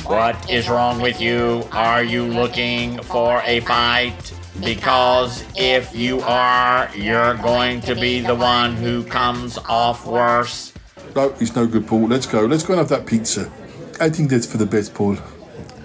What 0.06 0.50
is 0.50 0.67
wrong 0.67 1.02
with 1.02 1.22
you? 1.22 1.63
Are 1.72 2.04
you 2.04 2.26
looking 2.26 3.02
for 3.04 3.41
a 3.46 3.60
fight? 3.62 4.34
Because 4.60 5.44
if 5.56 5.96
you 5.96 6.20
are, 6.22 6.89
you're 6.96 7.36
going 7.36 7.82
to 7.82 7.96
be 7.96 8.20
the 8.20 8.36
one 8.36 8.76
who 8.76 9.04
comes 9.04 9.58
off 9.70 10.06
worse. 10.06 10.74
No, 11.15 11.34
it's 11.39 11.56
no 11.56 11.65
good, 11.67 11.88
Paul. 11.88 12.08
Let's 12.08 12.26
go. 12.26 12.41
Let's 12.46 12.63
go 12.63 12.74
and 12.74 12.80
have 12.80 12.89
that 12.89 13.06
pizza. 13.06 13.52
I 14.00 14.10
think 14.10 14.30
that's 14.30 14.46
for 14.46 14.58
the 14.58 14.65
best, 14.65 14.94
Paul. 14.94 15.17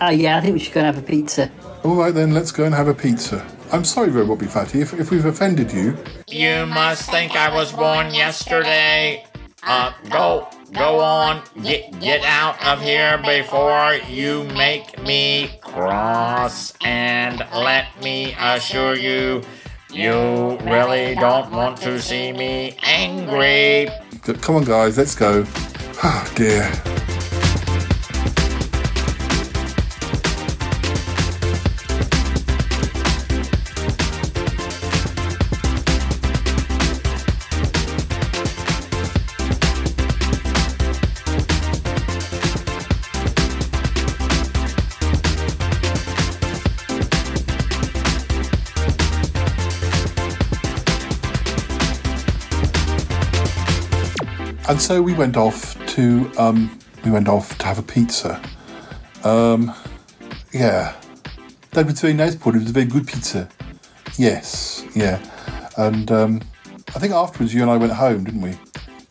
Oh, 0.00 0.10
yeah, 0.10 0.36
I 0.36 0.40
think 0.40 0.54
we 0.54 0.58
should 0.58 0.74
go 0.74 0.80
and 0.80 0.94
have 0.94 1.02
a 1.02 1.06
pizza. 1.06 1.50
All 1.84 1.94
right, 1.94 2.12
then, 2.12 2.34
let's 2.34 2.50
go 2.50 2.64
and 2.64 2.74
have 2.74 2.88
a 2.88 2.94
pizza. 2.94 3.46
I'm 3.72 3.84
sorry, 3.84 4.10
Robot 4.10 4.38
Big 4.38 4.48
Fatty, 4.48 4.80
if, 4.80 4.94
if 4.94 5.10
we've 5.10 5.24
offended 5.24 5.72
you. 5.72 5.96
You 6.28 6.66
must 6.66 7.10
think 7.10 7.36
I 7.36 7.52
was 7.52 7.72
born 7.72 8.14
yesterday. 8.14 9.24
Uh, 9.62 9.92
go, 10.10 10.48
go 10.72 11.00
on, 11.00 11.42
get, 11.62 11.98
get 12.00 12.22
out 12.24 12.64
of 12.64 12.80
here 12.80 13.18
before 13.18 13.94
you 14.08 14.44
make 14.54 15.02
me 15.02 15.58
cross. 15.60 16.72
And 16.84 17.38
let 17.52 18.00
me 18.00 18.36
assure 18.38 18.94
you, 18.94 19.42
you 19.90 20.58
really 20.58 21.16
don't 21.16 21.50
want 21.50 21.78
to 21.78 22.00
see 22.00 22.32
me 22.32 22.76
angry. 22.82 23.88
Come 24.40 24.56
on, 24.56 24.64
guys, 24.64 24.98
let's 24.98 25.14
go. 25.14 25.44
Oh, 26.04 26.32
dear. 26.36 26.72
And 54.76 54.82
so 54.82 55.00
we 55.00 55.14
went 55.14 55.38
off 55.38 55.74
to 55.86 56.30
um, 56.36 56.78
we 57.02 57.10
went 57.10 57.28
off 57.28 57.56
to 57.56 57.64
have 57.64 57.78
a 57.78 57.82
pizza. 57.82 58.38
Um, 59.24 59.72
yeah, 60.52 60.94
that 61.70 61.86
was 61.86 61.98
very 61.98 62.12
nice, 62.12 62.34
Paul. 62.34 62.56
It 62.56 62.58
was 62.58 62.68
a 62.68 62.74
very 62.74 62.84
good 62.84 63.06
pizza. 63.06 63.48
Yes, 64.18 64.84
yeah, 64.94 65.18
and 65.78 66.12
um, 66.12 66.42
I 66.88 66.98
think 66.98 67.14
afterwards 67.14 67.54
you 67.54 67.62
and 67.62 67.70
I 67.70 67.78
went 67.78 67.94
home, 67.94 68.24
didn't 68.24 68.42
we? 68.42 68.52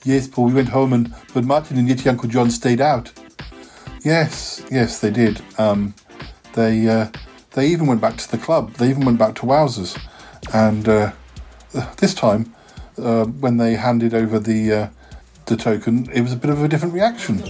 Yes, 0.04 0.28
Paul. 0.28 0.46
We 0.46 0.54
went 0.54 0.70
home, 0.70 0.94
and 0.94 1.12
but 1.34 1.46
Martin 1.46 1.80
and 1.80 1.90
Yeti 1.90 2.06
Uncle 2.12 2.30
John 2.30 2.52
stayed 2.52 2.80
out. 2.80 3.12
Yes, 4.04 4.64
yes, 4.70 5.00
they 5.00 5.10
did. 5.10 5.42
Um, 5.58 5.96
they 6.54 6.88
uh, 6.88 7.08
they 7.54 7.70
even 7.70 7.88
went 7.88 8.02
back 8.02 8.18
to 8.18 8.30
the 8.30 8.38
club. 8.38 8.74
They 8.74 8.92
even 8.92 9.04
went 9.04 9.18
back 9.18 9.34
to 9.38 9.48
Wowzers, 9.48 10.00
and 10.54 10.88
uh, 10.88 11.12
this 11.98 12.14
time 12.14 12.54
uh, 13.00 13.26
when 13.26 13.58
they 13.58 13.74
handed 13.74 14.14
over 14.14 14.38
the 14.38 14.72
uh, 14.72 14.90
the 15.46 15.56
token, 15.56 16.10
it 16.12 16.22
was 16.22 16.34
a 16.34 16.36
bit 16.36 16.50
of 16.50 16.64
a 16.64 16.68
different 16.68 16.94
reaction. 16.94 17.44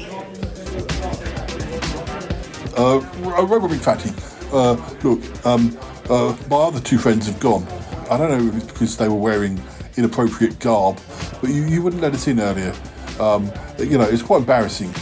Uh, 2.77 2.99
Robot 3.21 3.69
Big 3.69 3.79
Fatty, 3.79 4.11
Uh, 4.51 4.75
look, 5.03 5.45
um, 5.45 5.77
uh, 6.09 6.35
my 6.49 6.57
other 6.57 6.79
two 6.79 6.97
friends 6.97 7.25
have 7.25 7.39
gone. 7.39 7.65
I 8.09 8.17
don't 8.17 8.29
know 8.29 8.47
if 8.49 8.55
it's 8.63 8.71
because 8.71 8.97
they 8.97 9.07
were 9.07 9.15
wearing 9.15 9.61
inappropriate 9.97 10.59
garb, 10.59 10.99
but 11.41 11.49
you, 11.49 11.63
you 11.63 11.81
wouldn't 11.81 12.01
let 12.01 12.13
us 12.13 12.27
in 12.27 12.39
earlier. 12.39 12.73
Um, 13.19 13.51
you 13.79 13.97
know, 13.97 14.03
it's 14.03 14.21
quite 14.21 14.39
embarrassing. 14.39 14.93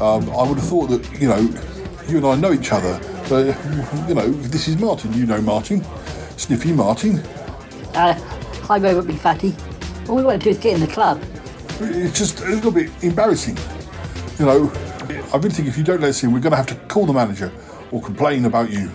Um, 0.00 0.28
I 0.30 0.42
would 0.42 0.58
have 0.58 0.68
thought 0.68 0.88
that, 0.88 1.20
you 1.20 1.28
know, 1.28 1.40
you 2.08 2.16
and 2.18 2.26
I 2.26 2.34
know 2.34 2.52
each 2.52 2.72
other. 2.72 3.00
But, 3.28 3.56
you 4.08 4.14
know, 4.14 4.28
this 4.30 4.66
is 4.66 4.76
Martin. 4.76 5.12
You 5.14 5.24
know 5.26 5.40
Martin. 5.40 5.84
Sniffy 6.36 6.72
Martin. 6.72 7.18
Uh, 7.94 8.14
hi, 8.62 8.78
Robot 8.78 9.06
Big 9.06 9.18
Fatty. 9.18 9.54
All 10.08 10.16
we 10.16 10.24
want 10.24 10.42
to 10.42 10.44
do 10.44 10.50
is 10.50 10.58
get 10.58 10.74
in 10.74 10.80
the 10.80 10.88
club. 10.92 11.22
It's 11.82 12.18
just 12.18 12.40
a 12.40 12.46
little 12.46 12.70
bit 12.70 12.90
embarrassing. 13.02 13.56
You 14.38 14.46
know, 14.46 14.72
I 15.32 15.36
really 15.36 15.50
think 15.50 15.66
if 15.66 15.78
you 15.78 15.84
don't 15.84 16.00
let 16.00 16.10
us 16.10 16.22
in, 16.22 16.32
we're 16.32 16.40
going 16.40 16.50
to 16.50 16.56
have 16.56 16.66
to 16.66 16.74
call 16.88 17.06
the 17.06 17.12
manager 17.12 17.50
or 17.90 18.02
complain 18.02 18.44
about 18.44 18.70
you. 18.70 18.90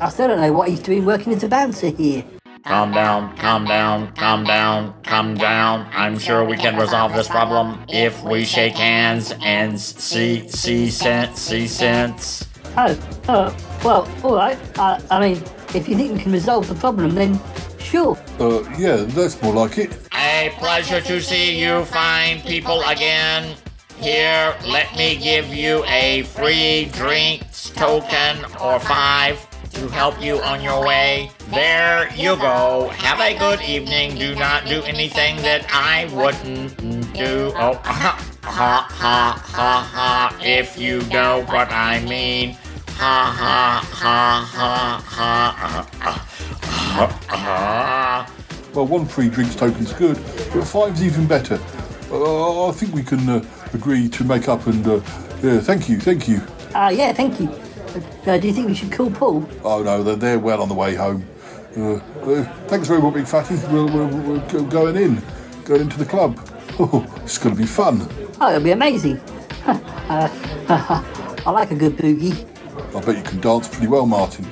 I 0.00 0.10
still 0.10 0.28
don't 0.28 0.40
know 0.40 0.52
what 0.52 0.68
he's 0.68 0.80
doing 0.80 1.06
working 1.06 1.32
as 1.32 1.42
a 1.44 1.48
bouncer 1.48 1.88
here. 1.88 2.24
Calm 2.64 2.92
down, 2.92 3.34
calm 3.38 3.64
down, 3.64 4.12
calm 4.14 4.44
down, 4.44 4.94
calm 5.04 5.34
down. 5.34 5.88
I'm 5.92 6.18
sure 6.18 6.44
we 6.44 6.56
can 6.56 6.76
resolve 6.76 7.14
this 7.14 7.28
problem 7.28 7.80
if 7.88 8.22
we 8.24 8.44
shake 8.44 8.74
hands 8.74 9.32
and 9.40 9.80
see 9.80 10.48
see 10.48 10.90
sense, 10.90 11.40
see 11.40 11.66
sense. 11.68 12.48
Oh, 12.76 12.98
oh, 13.28 13.56
well, 13.84 14.08
all 14.22 14.36
right. 14.36 14.58
Uh, 14.78 15.00
I 15.10 15.20
mean, 15.20 15.42
if 15.74 15.88
you 15.88 15.96
think 15.96 16.12
we 16.12 16.18
can 16.18 16.32
resolve 16.32 16.68
the 16.68 16.74
problem, 16.74 17.14
then 17.14 17.40
sure. 17.78 18.18
Uh, 18.38 18.62
yeah, 18.76 18.96
that's 18.96 19.40
more 19.40 19.54
like 19.54 19.78
it. 19.78 20.05
A 20.26 20.52
pleasure 20.58 21.00
to 21.02 21.20
see 21.20 21.56
you 21.62 21.84
fine 21.84 22.40
people 22.40 22.82
again. 22.82 23.56
Here, 24.00 24.56
let 24.66 24.96
me 24.96 25.16
give 25.16 25.54
you 25.54 25.84
a 25.84 26.22
free 26.22 26.86
drinks 26.86 27.70
token 27.70 28.44
or 28.60 28.80
five 28.80 29.38
to 29.74 29.86
help 29.86 30.20
you 30.20 30.42
on 30.42 30.64
your 30.64 30.84
way. 30.84 31.30
There 31.50 32.12
you 32.16 32.34
go. 32.34 32.88
Have 32.96 33.20
a 33.20 33.38
good 33.38 33.62
evening. 33.62 34.18
Do 34.18 34.34
not 34.34 34.66
do 34.66 34.82
anything 34.82 35.36
that 35.42 35.64
I 35.72 36.10
wouldn't 36.12 36.76
do. 37.14 37.52
Oh, 37.54 37.74
ha, 37.84 38.18
ha, 38.42 38.88
ha, 38.90 39.40
ha, 39.44 39.90
ha. 39.94 40.38
If 40.42 40.76
you 40.76 41.02
know 41.02 41.44
what 41.44 41.70
I 41.70 42.02
mean. 42.04 42.56
Ha, 42.98 43.32
ha, 43.38 43.88
ha, 43.92 44.50
ha, 44.56 45.02
ha, 45.06 45.86
ha, 46.00 47.06
ha, 47.28 47.36
ha. 47.36 48.35
Well, 48.76 48.86
one 48.86 49.06
free 49.06 49.30
drinks 49.30 49.54
token's 49.54 49.94
good, 49.94 50.16
but 50.52 50.64
five's 50.64 51.02
even 51.02 51.26
better. 51.26 51.58
Uh, 52.10 52.68
I 52.68 52.72
think 52.72 52.94
we 52.94 53.02
can 53.02 53.26
uh, 53.26 53.42
agree 53.72 54.06
to 54.10 54.22
make 54.22 54.50
up 54.50 54.66
and, 54.66 54.86
uh, 54.86 55.00
yeah, 55.42 55.60
thank 55.60 55.88
you, 55.88 55.98
thank 55.98 56.28
you. 56.28 56.42
Uh, 56.74 56.92
yeah, 56.94 57.14
thank 57.14 57.40
you. 57.40 57.48
Uh, 58.26 58.36
do 58.36 58.46
you 58.46 58.52
think 58.52 58.66
we 58.66 58.74
should 58.74 58.92
call 58.92 59.10
Paul? 59.10 59.48
Oh 59.64 59.82
no, 59.82 60.02
they're, 60.02 60.16
they're 60.16 60.38
well 60.38 60.60
on 60.60 60.68
the 60.68 60.74
way 60.74 60.94
home. 60.94 61.26
Uh, 61.74 61.94
uh, 61.94 62.44
thanks 62.66 62.86
very 62.86 63.00
much, 63.00 63.14
Big 63.14 63.26
Fatty. 63.26 63.54
We're, 63.72 63.86
we're, 63.86 64.38
we're 64.38 64.68
going 64.68 64.96
in, 64.96 65.22
going 65.64 65.80
into 65.80 65.96
the 65.96 66.04
club. 66.04 66.38
Oh, 66.78 67.06
it's 67.24 67.38
going 67.38 67.54
to 67.56 67.58
be 67.58 67.66
fun. 67.66 68.06
Oh, 68.38 68.50
it'll 68.50 68.62
be 68.62 68.72
amazing. 68.72 69.18
I 69.66 70.30
like 71.46 71.70
a 71.70 71.74
good 71.74 71.96
boogie. 71.96 72.46
I 72.94 73.00
bet 73.00 73.16
you 73.16 73.22
can 73.22 73.40
dance 73.40 73.66
pretty 73.66 73.86
well, 73.86 74.04
Martin. 74.04 74.46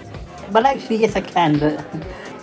Well, 0.51 0.67
actually, 0.67 0.97
yes, 0.97 1.17
I 1.17 1.21
can, 1.21 1.59
but 1.59 1.85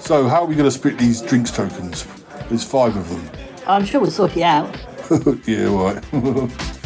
So, 0.01 0.27
how 0.27 0.41
are 0.41 0.45
we 0.45 0.55
going 0.55 0.65
to 0.65 0.71
split 0.71 0.97
these 0.97 1.21
drinks 1.21 1.51
tokens? 1.51 2.07
There's 2.49 2.63
five 2.63 2.97
of 2.97 3.07
them. 3.07 3.29
I'm 3.67 3.85
sure 3.85 4.01
we'll 4.01 4.09
sort 4.09 4.35
it 4.35 4.41
out. 4.41 4.75
yeah, 5.47 5.65
right. 5.65 6.03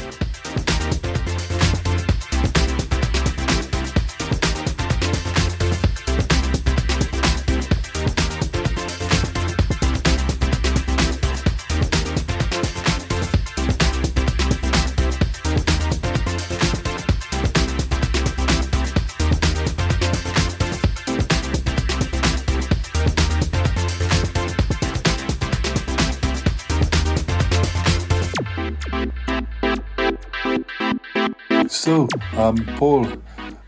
Um, 32.34 32.58
Paul, 32.78 33.08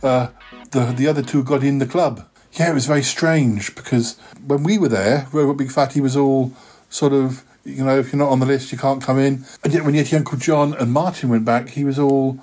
uh, 0.04 0.28
the 0.72 0.94
the 0.96 1.08
other 1.08 1.24
two 1.24 1.44
got 1.44 1.64
in 1.64 1.80
the 1.80 1.86
club. 1.86 2.28
Yeah, 2.54 2.72
it 2.72 2.74
was 2.74 2.86
very 2.86 3.04
strange 3.04 3.76
because 3.76 4.18
when 4.46 4.64
we 4.64 4.78
were 4.78 4.90
there, 4.90 5.28
Robot 5.32 5.58
Big 5.58 5.72
Fatty 5.72 6.02
was 6.02 6.18
all 6.18 6.52
sort 6.90 7.14
of, 7.14 7.44
you 7.64 7.84
know, 7.84 7.98
if 8.00 8.12
you're 8.12 8.20
not 8.20 8.32
on 8.32 8.40
the 8.40 8.46
list, 8.46 8.72
you 8.72 8.78
can't 8.78 9.02
come 9.02 9.20
in. 9.20 9.46
And 9.64 9.74
yet 9.74 9.84
when 9.86 9.94
Yeti 9.94 10.18
Uncle 10.18 10.38
John 10.38 10.74
and 10.74 10.92
Martin 10.92 11.30
went 11.30 11.46
back, 11.46 11.70
he 11.70 11.84
was 11.84 12.00
all, 12.00 12.40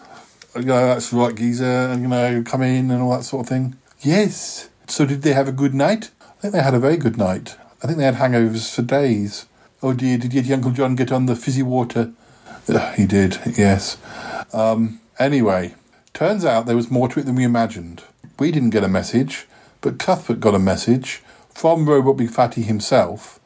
you 0.55 0.62
know, 0.62 0.87
that's 0.87 1.12
right, 1.12 1.35
geezer, 1.35 1.64
and 1.64 2.03
you 2.03 2.09
know, 2.09 2.42
come 2.44 2.62
in 2.62 2.90
and 2.90 3.03
all 3.03 3.16
that 3.16 3.25
sort 3.25 3.42
of 3.44 3.49
thing. 3.49 3.77
Yes. 4.01 4.68
So 4.87 5.05
did 5.05 5.23
they 5.23 5.33
have 5.33 5.49
a 5.49 5.53
good 5.53 5.75
night? 5.75 6.11
I 6.20 6.40
think 6.40 6.55
they 6.55 6.62
had 6.62 6.75
a 6.75 6.79
very 6.79 6.97
good 6.97 7.16
night. 7.18 7.57
I 7.83 7.87
think 7.87 7.99
they 7.99 8.05
had 8.05 8.16
hangovers 8.16 8.75
for 8.75 8.83
days. 8.83 9.47
Oh 9.83 9.92
dear, 9.92 10.16
did 10.16 10.33
Yeti 10.33 10.53
Uncle 10.53 10.70
John 10.70 10.94
get 10.94 11.12
on 11.12 11.27
the 11.27 11.37
fizzy 11.37 11.62
water? 11.62 12.12
Ugh, 12.68 12.94
he 12.94 13.07
did, 13.07 13.38
yes. 13.59 13.99
Um, 14.53 15.01
anyway, 15.18 15.74
turns 16.12 16.44
out 16.44 16.66
there 16.66 16.77
was 16.77 16.90
more 16.90 17.09
to 17.09 17.20
it 17.20 17.27
than 17.27 17.37
we 17.37 17.44
imagined. 17.44 18.03
We 18.38 18.50
didn't 18.50 18.70
get 18.70 18.85
a 18.85 18.88
message, 18.88 19.46
but 19.81 19.98
Cuthbert 19.98 20.40
got 20.40 20.55
a 20.55 20.59
message 20.59 21.22
from 21.50 21.88
Robot 21.88 22.16
Big 22.16 22.31
Fatty 22.31 22.62
himself 22.62 23.40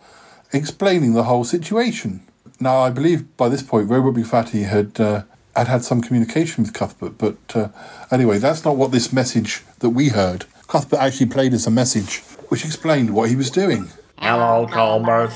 explaining 0.52 1.12
the 1.12 1.24
whole 1.24 1.44
situation. 1.44 2.20
Now, 2.60 2.78
I 2.78 2.90
believe 2.90 3.36
by 3.36 3.48
this 3.48 3.62
point, 3.62 3.90
Robot 3.90 4.14
Big 4.14 4.26
Fatty 4.26 4.62
had 4.62 4.98
uh, 5.00 5.22
had 5.54 5.68
had 5.68 5.84
some 5.84 6.00
communication 6.00 6.62
with 6.62 6.72
Cuthbert, 6.72 7.18
but 7.18 7.36
uh, 7.54 7.68
anyway, 8.10 8.38
that's 8.38 8.64
not 8.64 8.76
what 8.76 8.92
this 8.92 9.12
message 9.12 9.64
that 9.80 9.90
we 9.90 10.08
heard. 10.08 10.46
Cuthbert 10.68 11.00
actually 11.00 11.26
played 11.26 11.54
us 11.54 11.66
a 11.66 11.70
message 11.70 12.18
which 12.48 12.64
explained 12.64 13.10
what 13.10 13.28
he 13.28 13.36
was 13.36 13.50
doing. 13.50 13.88
Hello, 14.18 14.66
Cuthbert. 14.66 15.32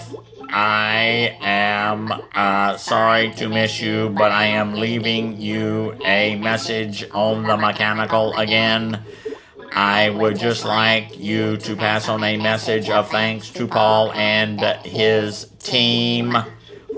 I 0.54 1.38
am 1.40 2.12
uh, 2.34 2.76
sorry 2.76 3.30
to 3.36 3.48
miss 3.48 3.80
you, 3.80 4.10
but 4.10 4.32
I 4.32 4.46
am 4.48 4.74
leaving 4.74 5.40
you 5.40 5.96
a 6.04 6.36
message 6.36 7.08
on 7.12 7.44
the 7.44 7.56
mechanical 7.56 8.36
again. 8.36 9.02
I 9.74 10.10
would 10.10 10.38
just 10.38 10.66
like 10.66 11.18
you 11.18 11.56
to 11.56 11.74
pass 11.74 12.10
on 12.10 12.22
a 12.22 12.36
message 12.36 12.90
of 12.90 13.10
thanks 13.10 13.48
to 13.52 13.66
Paul 13.66 14.12
and 14.12 14.60
his 14.84 15.46
team 15.58 16.36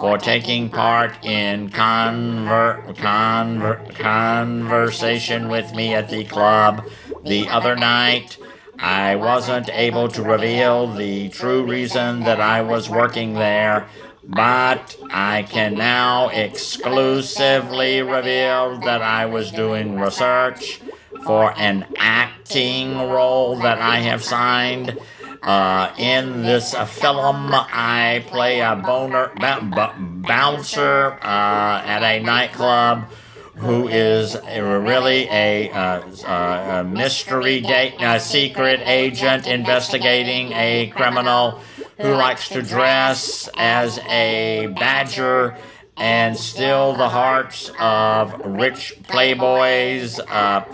for 0.01 0.19
taking 0.19 0.69
part 0.69 1.25
in 1.25 1.71
conver- 1.71 2.97
conver- 2.97 3.95
conversation 3.95 5.49
with 5.49 5.73
me 5.73 5.95
at 5.95 6.09
the 6.09 6.25
club 6.25 6.89
the 7.25 7.49
other 7.49 7.77
night. 7.77 8.37
I 8.79 9.17
wasn't 9.17 9.69
able 9.71 10.09
to 10.09 10.23
reveal 10.23 10.87
the 10.93 11.29
true 11.29 11.65
reason 11.65 12.21
that 12.21 12.41
I 12.41 12.63
was 12.63 12.89
working 12.91 13.35
there, 13.35 13.89
but 14.25 14.97
I 15.11 15.43
can 15.45 15.75
now 15.75 16.29
exclusively 16.29 18.03
reveal 18.03 18.81
that 18.81 19.03
I 19.03 19.27
was 19.27 19.51
doing 19.53 19.99
research 19.99 20.81
for 21.25 21.55
an 21.57 21.87
acting 21.97 22.97
role 22.99 23.57
that 23.61 23.79
I 23.79 23.99
have 23.99 24.23
signed. 24.23 24.99
Uh, 25.43 25.93
in 25.99 26.43
this 26.43 26.75
uh, 26.75 26.87
film, 26.87 27.51
I 27.53 28.25
play 28.29 28.61
a 28.61 28.77
boner 28.77 29.31
b- 29.39 29.69
b- 29.77 30.05
bouncer 30.27 31.19
uh, 31.21 31.83
at 31.85 32.03
a 32.03 32.23
nightclub 32.23 33.11
who 33.57 33.89
is 33.89 34.37
really 34.45 35.29
a, 35.31 35.71
uh, 35.71 36.03
uh, 36.27 36.81
a 36.81 36.85
mystery 36.85 37.61
date, 37.61 37.95
a 38.01 38.19
secret 38.19 38.81
agent 38.85 39.47
investigating 39.47 40.53
a 40.53 40.89
criminal 40.89 41.61
who 41.99 42.15
likes 42.15 42.49
to 42.49 42.63
dress 42.63 43.49
as 43.57 43.99
a 44.09 44.67
badger 44.79 45.57
and 45.97 46.37
steal 46.37 46.95
the 46.95 47.09
hearts 47.09 47.71
of 47.79 48.35
rich 48.45 48.95
playboys. 49.05 50.19
Uh, 50.29 50.65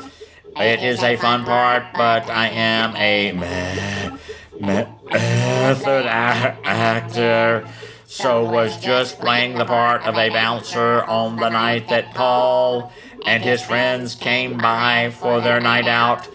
it 0.56 0.82
is 0.82 1.02
a 1.02 1.16
fun 1.16 1.44
part, 1.44 1.84
but 1.94 2.28
I 2.30 2.48
am 2.48 2.96
a 2.96 3.32
me- 3.32 4.60
method 4.60 6.06
actor 6.06 7.68
so 8.10 8.44
was 8.44 8.76
just 8.78 9.20
playing 9.20 9.54
the 9.54 9.64
part 9.64 10.04
of 10.04 10.16
a 10.16 10.30
bouncer 10.30 11.04
on 11.04 11.36
the 11.36 11.48
night 11.48 11.88
that 11.88 12.12
Paul 12.12 12.92
and 13.24 13.40
his 13.40 13.62
friends 13.62 14.16
came 14.16 14.58
by 14.58 15.12
for 15.12 15.40
their 15.40 15.60
night 15.60 15.86
out. 15.86 16.26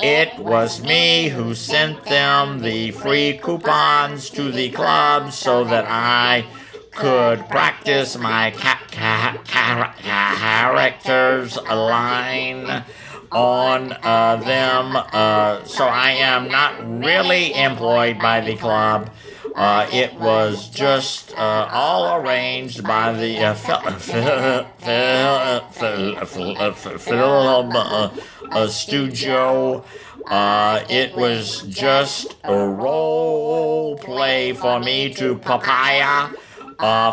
It 0.00 0.36
was 0.40 0.82
me 0.82 1.28
who 1.28 1.54
sent 1.54 2.02
them 2.06 2.60
the 2.60 2.90
free 2.90 3.38
coupons 3.40 4.30
to 4.30 4.50
the 4.50 4.70
club 4.70 5.30
so 5.30 5.62
that 5.62 5.84
I 5.88 6.44
could 6.90 7.48
practice 7.48 8.18
my 8.18 8.50
ca- 8.50 8.82
ca- 8.90 9.40
ca- 9.46 9.94
character's 10.00 11.56
line 11.56 12.84
on 13.30 13.92
uh, 14.02 14.36
them, 14.44 14.96
uh, 14.96 15.62
so 15.62 15.86
I 15.86 16.10
am 16.10 16.48
not 16.48 17.04
really 17.04 17.54
employed 17.54 18.18
by 18.18 18.40
the 18.40 18.56
club. 18.56 19.08
Uh, 19.54 19.86
it 19.92 20.14
was 20.14 20.68
just 20.68 21.32
uh, 21.36 21.68
all 21.70 22.16
arranged 22.20 22.82
by 22.82 23.12
the 23.12 23.36
fil- 23.54 23.90
fil- 23.98 24.64
fil- 24.78 26.24
fil- 26.24 26.72
fil- 26.72 26.98
film 26.98 27.70
uh, 27.74 28.10
uh, 28.50 28.66
studio. 28.66 29.84
Uh, 30.26 30.82
it 30.88 31.14
was 31.16 31.62
just 31.62 32.36
a 32.44 32.54
role 32.54 33.98
play 33.98 34.52
for 34.54 34.80
me 34.80 35.12
to 35.12 35.36
papaya 35.36 36.28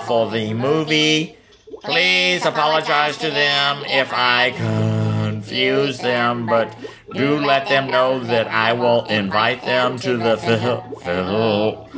for 0.05 0.29
the 0.31 0.53
movie. 0.53 1.35
Please 1.83 2.45
apologize 2.45 3.17
to 3.17 3.29
them 3.29 3.83
if 3.85 4.11
I 4.13 4.51
confuse 4.51 5.99
them, 5.99 6.45
but 6.45 6.73
do 7.13 7.39
let 7.39 7.67
them 7.67 7.87
know 7.89 8.19
that 8.19 8.47
I 8.47 8.73
will 8.73 9.05
invite 9.05 9.63
them 9.63 9.97
to 9.99 10.17
the 10.17 10.37
fil- 10.37 10.81
fil- 11.01 11.89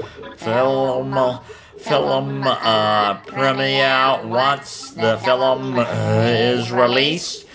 film 0.43 1.39
film 1.77 2.43
uh, 2.45 3.15
premiere 3.21 4.21
once 4.25 4.91
the 4.91 5.17
film 5.19 5.79
uh, 5.79 5.85
is 6.25 6.71
released. 6.71 7.45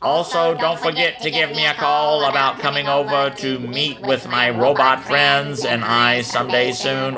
Also, 0.00 0.54
don't 0.54 0.78
forget 0.78 1.20
to 1.22 1.30
give 1.30 1.50
me 1.50 1.64
a 1.66 1.74
call 1.74 2.24
about 2.24 2.58
coming 2.58 2.86
over 2.86 3.30
to 3.30 3.58
meet 3.58 4.00
with 4.02 4.28
my 4.28 4.50
robot 4.50 5.02
friends 5.02 5.64
and 5.64 5.82
I 5.84 6.20
someday 6.22 6.72
soon. 6.72 7.14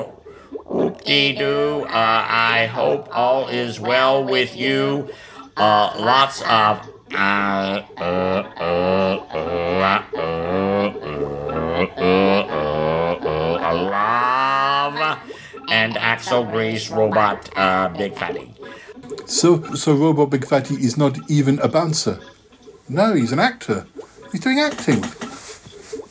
Whoop-dee-doo. 0.65 1.85
Uh, 1.85 2.25
I 2.53 2.65
hope 2.71 3.09
all 3.11 3.49
is 3.49 3.79
well 3.79 4.23
with 4.23 4.55
you. 4.55 5.09
Uh, 5.57 5.93
lots 5.99 6.41
of 6.41 6.79
uh, 7.13 7.17
uh, 7.17 7.83
uh, 7.97 8.03
uh, 8.03 9.25
uh, 9.33 9.37
uh, 9.37 9.96
and 15.87 15.97
Axel 15.97 16.43
Grease 16.43 16.89
robot 16.89 17.49
uh, 17.55 17.87
Big 17.87 18.13
Fatty. 18.17 18.53
So, 19.25 19.63
so 19.73 19.95
Robot 19.95 20.29
Big 20.29 20.45
Fatty 20.45 20.75
is 20.75 20.97
not 20.97 21.17
even 21.29 21.59
a 21.59 21.69
bouncer. 21.69 22.19
No, 22.89 23.13
he's 23.13 23.31
an 23.31 23.39
actor. 23.39 23.87
He's 24.33 24.41
doing 24.41 24.59
acting, 24.59 24.99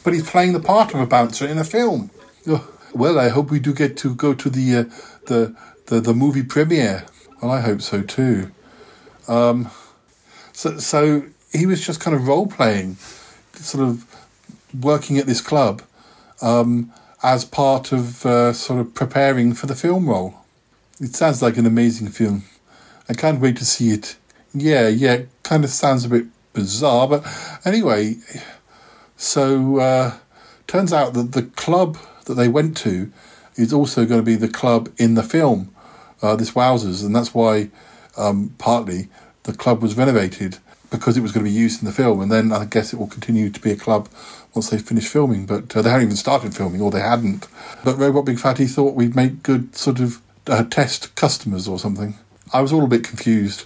but 0.03 0.15
he's 0.15 0.29
playing 0.29 0.55
the 0.55 0.61
part 0.61 0.95
of 0.95 1.01
a 1.01 1.07
bouncer 1.07 1.47
in 1.47 1.59
a 1.59 1.65
film. 1.65 2.11
Oh, 2.47 2.67
well, 2.95 3.19
I 3.19 3.29
hope 3.29 3.51
we 3.51 3.61
do 3.61 3.75
get 3.75 3.99
to 3.99 4.15
go 4.15 4.33
to 4.33 4.49
the 4.49 4.77
uh, 4.77 4.85
the, 5.27 5.55
the 5.87 6.01
the 6.01 6.15
movie 6.15 6.43
premiere. 6.43 7.05
Well, 7.43 7.51
I 7.51 7.61
hope 7.61 7.83
so 7.83 8.01
too. 8.01 8.51
Um, 9.29 9.71
so, 10.53 10.79
so 10.79 11.23
he 11.53 11.67
was 11.67 11.85
just 11.85 12.01
kind 12.01 12.17
of 12.17 12.27
role 12.27 12.47
playing, 12.47 12.97
sort 13.53 13.85
of 13.87 14.07
working 14.81 15.19
at 15.19 15.27
this 15.27 15.43
club 15.43 15.83
um, 16.41 16.91
as 17.27 17.45
part 17.45 17.91
of 17.91 18.25
uh, 18.25 18.53
sort 18.53 18.79
of 18.79 18.95
preparing 18.95 19.53
for 19.53 19.67
the 19.67 19.75
film 19.75 20.09
role. 20.09 20.33
It 21.01 21.17
sounds 21.17 21.43
like 21.43 21.57
an 21.57 21.67
amazing 21.67 22.11
film. 22.11 22.45
I 23.09 23.15
can't 23.15 23.41
wait 23.41 23.57
to 23.57 23.65
see 23.65 23.91
it. 23.91 24.15
Yeah, 24.55 24.87
yeah, 24.87 25.15
it 25.15 25.29
kind 25.43 25.65
of 25.65 25.71
sounds 25.71 26.05
a 26.05 26.09
bit 26.09 26.27
bizarre, 26.53 27.09
but 27.09 27.27
anyway, 27.65 28.15
so 29.17 29.81
uh, 29.81 30.15
turns 30.69 30.93
out 30.93 31.15
that 31.15 31.33
the 31.33 31.43
club 31.43 31.99
that 32.27 32.35
they 32.35 32.47
went 32.47 32.77
to 32.79 33.11
is 33.57 33.73
also 33.73 34.07
going 34.07 34.21
to 34.21 34.25
be 34.25 34.37
the 34.37 34.49
club 34.49 34.89
in 34.97 35.15
the 35.15 35.25
film, 35.25 35.75
uh, 36.23 36.37
this 36.37 36.53
Wowzers, 36.53 37.05
and 37.05 37.15
that's 37.15 37.35
why 37.35 37.71
um, 38.17 38.55
partly 38.59 39.09
the 39.43 39.53
club 39.53 39.83
was 39.83 39.97
renovated 39.97 40.59
because 40.91 41.17
it 41.17 41.23
was 41.23 41.33
going 41.33 41.45
to 41.45 41.51
be 41.51 41.57
used 41.57 41.83
in 41.83 41.87
the 41.87 41.93
film, 41.93 42.21
and 42.21 42.31
then 42.31 42.53
I 42.53 42.67
guess 42.67 42.93
it 42.93 43.01
will 43.01 43.09
continue 43.09 43.51
to 43.51 43.61
be 43.61 43.73
a 43.73 43.77
club 43.77 44.09
once 44.57 44.71
they 44.71 44.79
finished 44.79 45.09
filming. 45.09 45.47
But 45.47 45.77
uh, 45.77 45.83
they 45.83 45.91
hadn't 45.91 46.07
even 46.07 46.17
started 46.17 46.57
filming, 46.57 46.81
or 46.81 46.91
they 46.91 47.01
hadn't. 47.01 47.47
But 47.85 47.99
Robot 47.99 48.25
Big 48.25 48.39
Fatty 48.41 48.67
thought 48.67 48.95
we'd 48.95 49.15
make 49.15 49.43
good 49.43 49.77
sort 49.77 50.01
of 50.01 50.21
uh, 50.47 50.65
test 50.65 51.15
customers 51.15 51.69
or 51.69 51.79
something. 51.79 52.19
I 52.53 52.63
was 52.63 52.73
all 52.73 52.85
a 52.85 52.89
bit 52.89 53.05
confused. 53.05 53.65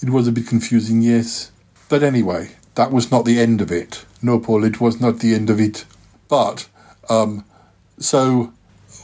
It 0.00 0.10
was 0.10 0.26
a 0.26 0.32
bit 0.32 0.46
confusing, 0.46 1.02
yes. 1.02 1.52
But 1.88 2.02
anyway, 2.02 2.52
that 2.74 2.90
was 2.90 3.10
not 3.10 3.24
the 3.24 3.38
end 3.38 3.60
of 3.60 3.70
it. 3.70 4.04
No, 4.22 4.40
Paul, 4.40 4.64
it 4.64 4.80
was 4.80 5.00
not 5.00 5.18
the 5.18 5.34
end 5.34 5.50
of 5.50 5.60
it. 5.60 5.84
But, 6.28 6.68
um, 7.08 7.44
so 7.98 8.52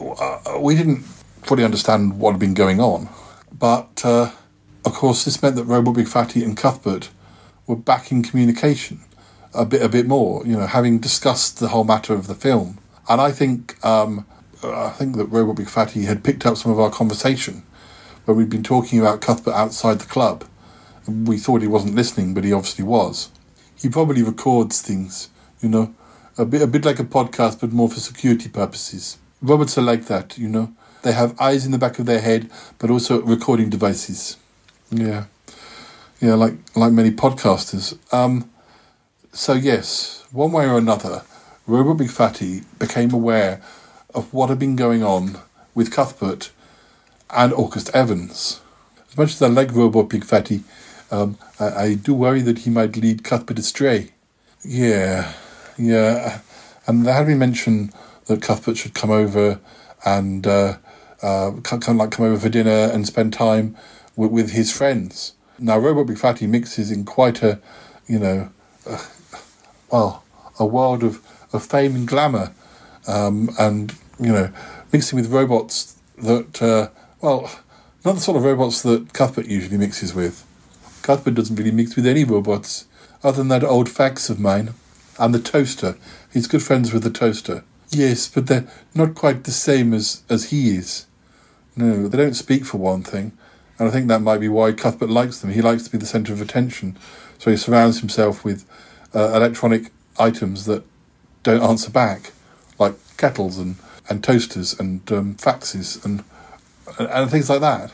uh, 0.00 0.58
we 0.60 0.74
didn't 0.74 1.02
fully 1.42 1.64
understand 1.64 2.18
what 2.18 2.32
had 2.32 2.40
been 2.40 2.54
going 2.54 2.80
on. 2.80 3.08
But, 3.52 4.02
uh, 4.04 4.30
of 4.84 4.94
course, 4.94 5.24
this 5.24 5.42
meant 5.42 5.56
that 5.56 5.64
Robot 5.64 5.94
Big 5.94 6.08
Fatty 6.08 6.42
and 6.42 6.56
Cuthbert 6.56 7.10
were 7.66 7.76
back 7.76 8.10
in 8.10 8.22
communication 8.22 9.00
a 9.54 9.64
bit, 9.64 9.82
a 9.82 9.88
bit 9.88 10.06
more. 10.06 10.46
You 10.46 10.56
know, 10.56 10.66
having 10.66 10.98
discussed 10.98 11.58
the 11.60 11.68
whole 11.68 11.84
matter 11.84 12.14
of 12.14 12.26
the 12.26 12.34
film, 12.34 12.78
and 13.08 13.20
I 13.20 13.32
think, 13.32 13.84
um, 13.84 14.26
I 14.62 14.90
think 14.90 15.16
that 15.16 15.26
Robot 15.26 15.56
Big 15.56 15.68
Fatty 15.68 16.02
had 16.02 16.24
picked 16.24 16.44
up 16.46 16.56
some 16.56 16.72
of 16.72 16.80
our 16.80 16.90
conversation 16.90 17.62
when 18.24 18.36
we'd 18.36 18.50
been 18.50 18.62
talking 18.62 19.00
about 19.00 19.20
Cuthbert 19.20 19.54
outside 19.54 20.00
the 20.00 20.06
club. 20.06 20.44
We 21.06 21.38
thought 21.38 21.62
he 21.62 21.68
wasn't 21.68 21.94
listening, 21.94 22.34
but 22.34 22.44
he 22.44 22.52
obviously 22.52 22.84
was. 22.84 23.30
He 23.80 23.88
probably 23.88 24.22
records 24.22 24.82
things, 24.82 25.30
you 25.62 25.68
know, 25.70 25.94
a 26.36 26.44
bit, 26.44 26.60
a 26.60 26.66
bit 26.66 26.84
like 26.84 26.98
a 26.98 27.04
podcast, 27.04 27.60
but 27.60 27.72
more 27.72 27.88
for 27.88 28.00
security 28.00 28.48
purposes. 28.48 29.16
Robots 29.40 29.78
are 29.78 29.82
like 29.82 30.06
that, 30.06 30.36
you 30.36 30.48
know. 30.48 30.72
They 31.02 31.12
have 31.12 31.40
eyes 31.40 31.64
in 31.64 31.72
the 31.72 31.78
back 31.78 31.98
of 31.98 32.06
their 32.06 32.20
head, 32.20 32.50
but 32.78 32.90
also 32.90 33.22
recording 33.22 33.70
devices. 33.70 34.36
Yeah, 34.90 35.24
yeah, 36.20 36.34
like 36.34 36.54
like 36.74 36.92
many 36.92 37.10
podcasters. 37.12 37.96
Um, 38.12 38.50
so 39.32 39.52
yes, 39.52 40.24
one 40.32 40.52
way 40.52 40.66
or 40.66 40.78
another, 40.78 41.22
Big 41.66 42.10
Fatty 42.10 42.62
became 42.78 43.12
aware 43.12 43.60
of 44.14 44.32
what 44.32 44.48
had 44.48 44.58
been 44.58 44.76
going 44.76 45.02
on 45.02 45.38
with 45.74 45.92
Cuthbert 45.92 46.50
and 47.30 47.52
August 47.52 47.90
Evans. 47.94 48.60
As 49.10 49.16
much 49.16 49.34
as 49.34 49.42
I 49.42 49.48
like 49.48 49.72
Robot 49.72 50.08
Big 50.08 50.24
Fatty, 50.24 50.62
um, 51.10 51.38
I, 51.60 51.66
I 51.66 51.94
do 51.94 52.14
worry 52.14 52.40
that 52.42 52.60
he 52.60 52.70
might 52.70 52.96
lead 52.96 53.24
Cuthbert 53.24 53.58
astray. 53.58 54.12
Yeah, 54.64 55.32
yeah, 55.76 56.40
and 56.86 57.06
there 57.06 57.14
had 57.14 57.26
been 57.26 57.38
mention 57.38 57.92
that 58.26 58.42
Cuthbert 58.42 58.76
should 58.76 58.94
come 58.94 59.10
over 59.10 59.60
and 60.04 60.46
uh, 60.46 60.78
uh, 61.22 61.52
come, 61.62 61.98
like 61.98 62.10
come 62.10 62.26
over 62.26 62.38
for 62.38 62.48
dinner 62.48 62.90
and 62.92 63.06
spend 63.06 63.32
time 63.32 63.76
with, 64.16 64.30
with 64.30 64.50
his 64.52 64.72
friends. 64.72 65.34
Now, 65.58 65.78
Robot 65.78 66.06
Big 66.06 66.18
Fatty 66.18 66.46
mixes 66.46 66.90
in 66.90 67.04
quite 67.04 67.42
a, 67.42 67.60
you 68.06 68.18
know, 68.18 68.50
well, 69.90 70.24
a 70.58 70.66
world 70.66 71.02
of, 71.02 71.20
of 71.52 71.64
fame 71.64 71.94
and 71.94 72.06
glamour, 72.06 72.52
um, 73.06 73.50
and 73.58 73.94
you 74.20 74.32
know, 74.32 74.52
mixing 74.92 75.18
with 75.18 75.30
robots 75.30 75.96
that, 76.18 76.60
uh, 76.62 76.88
well, 77.20 77.50
not 78.04 78.14
the 78.14 78.20
sort 78.20 78.36
of 78.36 78.44
robots 78.44 78.82
that 78.82 79.12
Cuthbert 79.12 79.46
usually 79.46 79.76
mixes 79.76 80.14
with. 80.14 80.44
Cuthbert 81.02 81.34
doesn't 81.34 81.56
really 81.56 81.70
mix 81.70 81.96
with 81.96 82.06
any 82.06 82.24
robots, 82.24 82.86
other 83.22 83.38
than 83.38 83.48
that 83.48 83.64
old 83.64 83.88
fax 83.88 84.28
of 84.28 84.40
mine, 84.40 84.74
and 85.18 85.34
the 85.34 85.40
toaster. 85.40 85.96
He's 86.32 86.46
good 86.46 86.62
friends 86.62 86.92
with 86.92 87.02
the 87.02 87.10
toaster. 87.10 87.64
Yes, 87.90 88.28
but 88.28 88.46
they're 88.46 88.68
not 88.94 89.14
quite 89.14 89.44
the 89.44 89.50
same 89.50 89.94
as, 89.94 90.22
as 90.28 90.50
he 90.50 90.76
is. 90.76 91.06
No, 91.76 92.08
they 92.08 92.18
don't 92.18 92.34
speak 92.34 92.64
for 92.64 92.78
one 92.78 93.02
thing, 93.02 93.32
and 93.78 93.88
I 93.88 93.90
think 93.90 94.08
that 94.08 94.20
might 94.20 94.40
be 94.40 94.48
why 94.48 94.72
Cuthbert 94.72 95.10
likes 95.10 95.38
them. 95.40 95.52
He 95.52 95.62
likes 95.62 95.84
to 95.84 95.90
be 95.90 95.98
the 95.98 96.06
centre 96.06 96.32
of 96.32 96.40
attention, 96.40 96.98
so 97.38 97.50
he 97.50 97.56
surrounds 97.56 98.00
himself 98.00 98.44
with 98.44 98.66
uh, 99.14 99.32
electronic 99.34 99.90
items 100.18 100.66
that 100.66 100.84
don't 101.42 101.62
answer 101.62 101.90
back, 101.90 102.32
like 102.78 102.94
kettles 103.16 103.58
and, 103.58 103.76
and 104.08 104.22
toasters 104.22 104.78
and 104.78 105.10
um, 105.12 105.34
faxes 105.36 106.04
and, 106.04 106.24
and 106.98 107.08
and 107.08 107.30
things 107.30 107.48
like 107.48 107.60
that. 107.60 107.92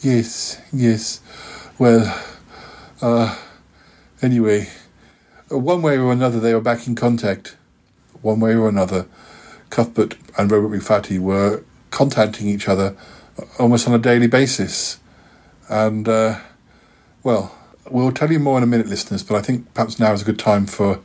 Yes, 0.00 0.60
yes. 0.72 1.20
Well, 1.78 2.22
uh, 3.02 3.36
anyway, 4.22 4.68
one 5.48 5.82
way 5.82 5.98
or 5.98 6.12
another, 6.12 6.38
they 6.40 6.54
were 6.54 6.60
back 6.60 6.86
in 6.86 6.94
contact. 6.94 7.56
One 8.22 8.40
way 8.40 8.54
or 8.54 8.68
another, 8.68 9.06
Cuthbert 9.70 10.16
and 10.36 10.50
Robot 10.50 10.72
Big 10.72 10.82
Fatty 10.82 11.18
were 11.18 11.64
contacting 11.90 12.48
each 12.48 12.68
other 12.68 12.96
almost 13.58 13.88
on 13.88 13.94
a 13.94 13.98
daily 13.98 14.26
basis. 14.26 14.98
And, 15.68 16.08
uh, 16.08 16.38
well, 17.22 17.57
we'll 17.90 18.12
tell 18.12 18.30
you 18.30 18.38
more 18.38 18.56
in 18.58 18.62
a 18.62 18.66
minute, 18.66 18.86
listeners, 18.86 19.22
but 19.22 19.36
I 19.36 19.42
think 19.42 19.72
perhaps 19.74 19.98
now 19.98 20.12
is 20.12 20.22
a 20.22 20.24
good 20.24 20.38
time 20.38 20.66
for 20.66 21.00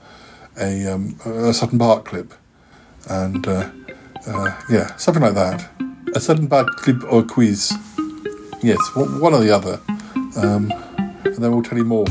a, 0.59 0.87
um, 0.87 1.19
a 1.25 1.53
Park 1.77 2.05
clip. 2.05 2.33
And, 3.09 3.47
uh, 3.47 3.69
uh, 4.27 4.61
yeah, 4.69 4.95
something 4.95 5.23
like 5.23 5.33
that. 5.35 5.69
A 6.15 6.19
Sutton 6.19 6.47
Park 6.47 6.67
clip 6.77 7.03
or 7.11 7.23
quiz. 7.23 7.73
Yes, 8.61 8.79
one 8.95 9.19
one 9.19 9.33
or 9.33 9.39
the 9.41 9.51
other. 9.51 9.81
Um, 10.37 10.71
and 11.25 11.35
then 11.35 11.51
we'll 11.51 11.63
tell 11.63 11.77
you 11.77 11.83
more. 11.83 12.05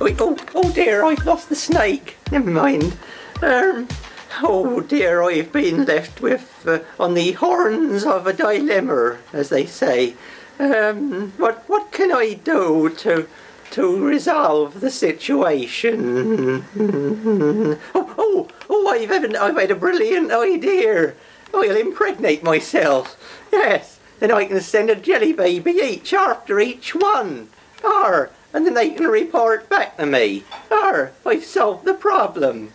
Oh, 0.00 0.16
oh, 0.18 0.36
oh 0.54 0.72
dear, 0.72 1.04
I've 1.04 1.24
lost 1.26 1.48
the 1.48 1.56
snake. 1.56 2.16
Never 2.30 2.50
mind. 2.50 2.96
Um, 3.42 3.88
Oh 4.42 4.80
dear, 4.80 5.22
I've 5.22 5.52
been 5.52 5.84
left 5.84 6.22
with 6.22 6.64
uh, 6.66 6.78
on 6.98 7.12
the 7.12 7.32
horns 7.32 8.04
of 8.04 8.26
a 8.26 8.32
dilemma, 8.32 9.18
as 9.32 9.50
they 9.50 9.66
say. 9.66 10.14
Um, 10.58 11.32
what 11.36 11.68
what 11.68 11.92
can 11.92 12.10
I 12.10 12.34
do 12.34 12.88
to 12.88 13.28
to 13.72 14.06
resolve 14.06 14.80
the 14.80 14.90
situation? 14.90 16.64
oh, 17.94 18.14
oh, 18.16 18.48
oh! 18.70 18.88
I've 18.88 19.10
had, 19.10 19.36
I've 19.36 19.56
had 19.56 19.70
a 19.70 19.76
brilliant 19.76 20.32
idea. 20.32 21.14
I'll 21.52 21.76
impregnate 21.76 22.42
myself. 22.42 23.18
Yes, 23.52 24.00
then 24.18 24.32
I 24.32 24.46
can 24.46 24.60
send 24.62 24.88
a 24.88 24.96
jelly 24.96 25.34
baby 25.34 25.72
each 25.72 26.14
after 26.14 26.58
each 26.58 26.94
one. 26.94 27.48
Ar, 27.84 28.30
and 28.54 28.64
then 28.64 28.74
they 28.74 28.90
can 28.90 29.08
report 29.08 29.68
back 29.68 29.98
to 29.98 30.06
me. 30.06 30.44
Ar, 30.70 31.12
I've 31.26 31.44
solved 31.44 31.84
the 31.84 31.94
problem. 31.94 32.72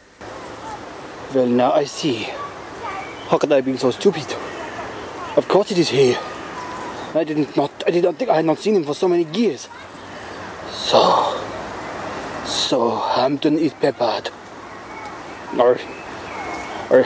Well, 1.38 1.46
now 1.46 1.72
I 1.72 1.84
see. 1.84 2.24
How 3.30 3.38
could 3.38 3.52
I 3.52 3.62
be 3.62 3.78
so 3.78 3.92
stupid? 3.92 4.26
Of 5.38 5.48
course 5.48 5.70
it 5.70 5.78
is 5.78 5.90
here. 5.90 6.18
I 7.14 7.24
didn't 7.24 7.56
not. 7.56 7.70
I 7.86 7.92
did 7.92 8.06
not 8.06 8.16
think 8.16 8.32
I 8.32 8.38
had 8.38 8.46
not 8.46 8.58
seen 8.58 8.76
him 8.76 8.84
for 8.84 8.96
so 8.96 9.08
many 9.08 9.26
years. 9.38 9.70
So, 10.72 11.40
so 12.44 12.96
Hampton 13.14 13.60
is 13.60 13.72
Peppard. 13.74 14.32
Or, 15.60 15.78
or 16.90 17.04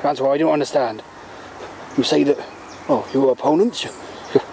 that's 0.00 0.20
what 0.20 0.30
I 0.30 0.38
don't 0.38 0.52
understand. 0.52 1.02
You 1.96 2.04
say 2.04 2.22
that, 2.22 2.38
oh, 2.88 3.04
you 3.12 3.22
were 3.22 3.32
opponents, 3.32 3.82
you, 3.82 3.90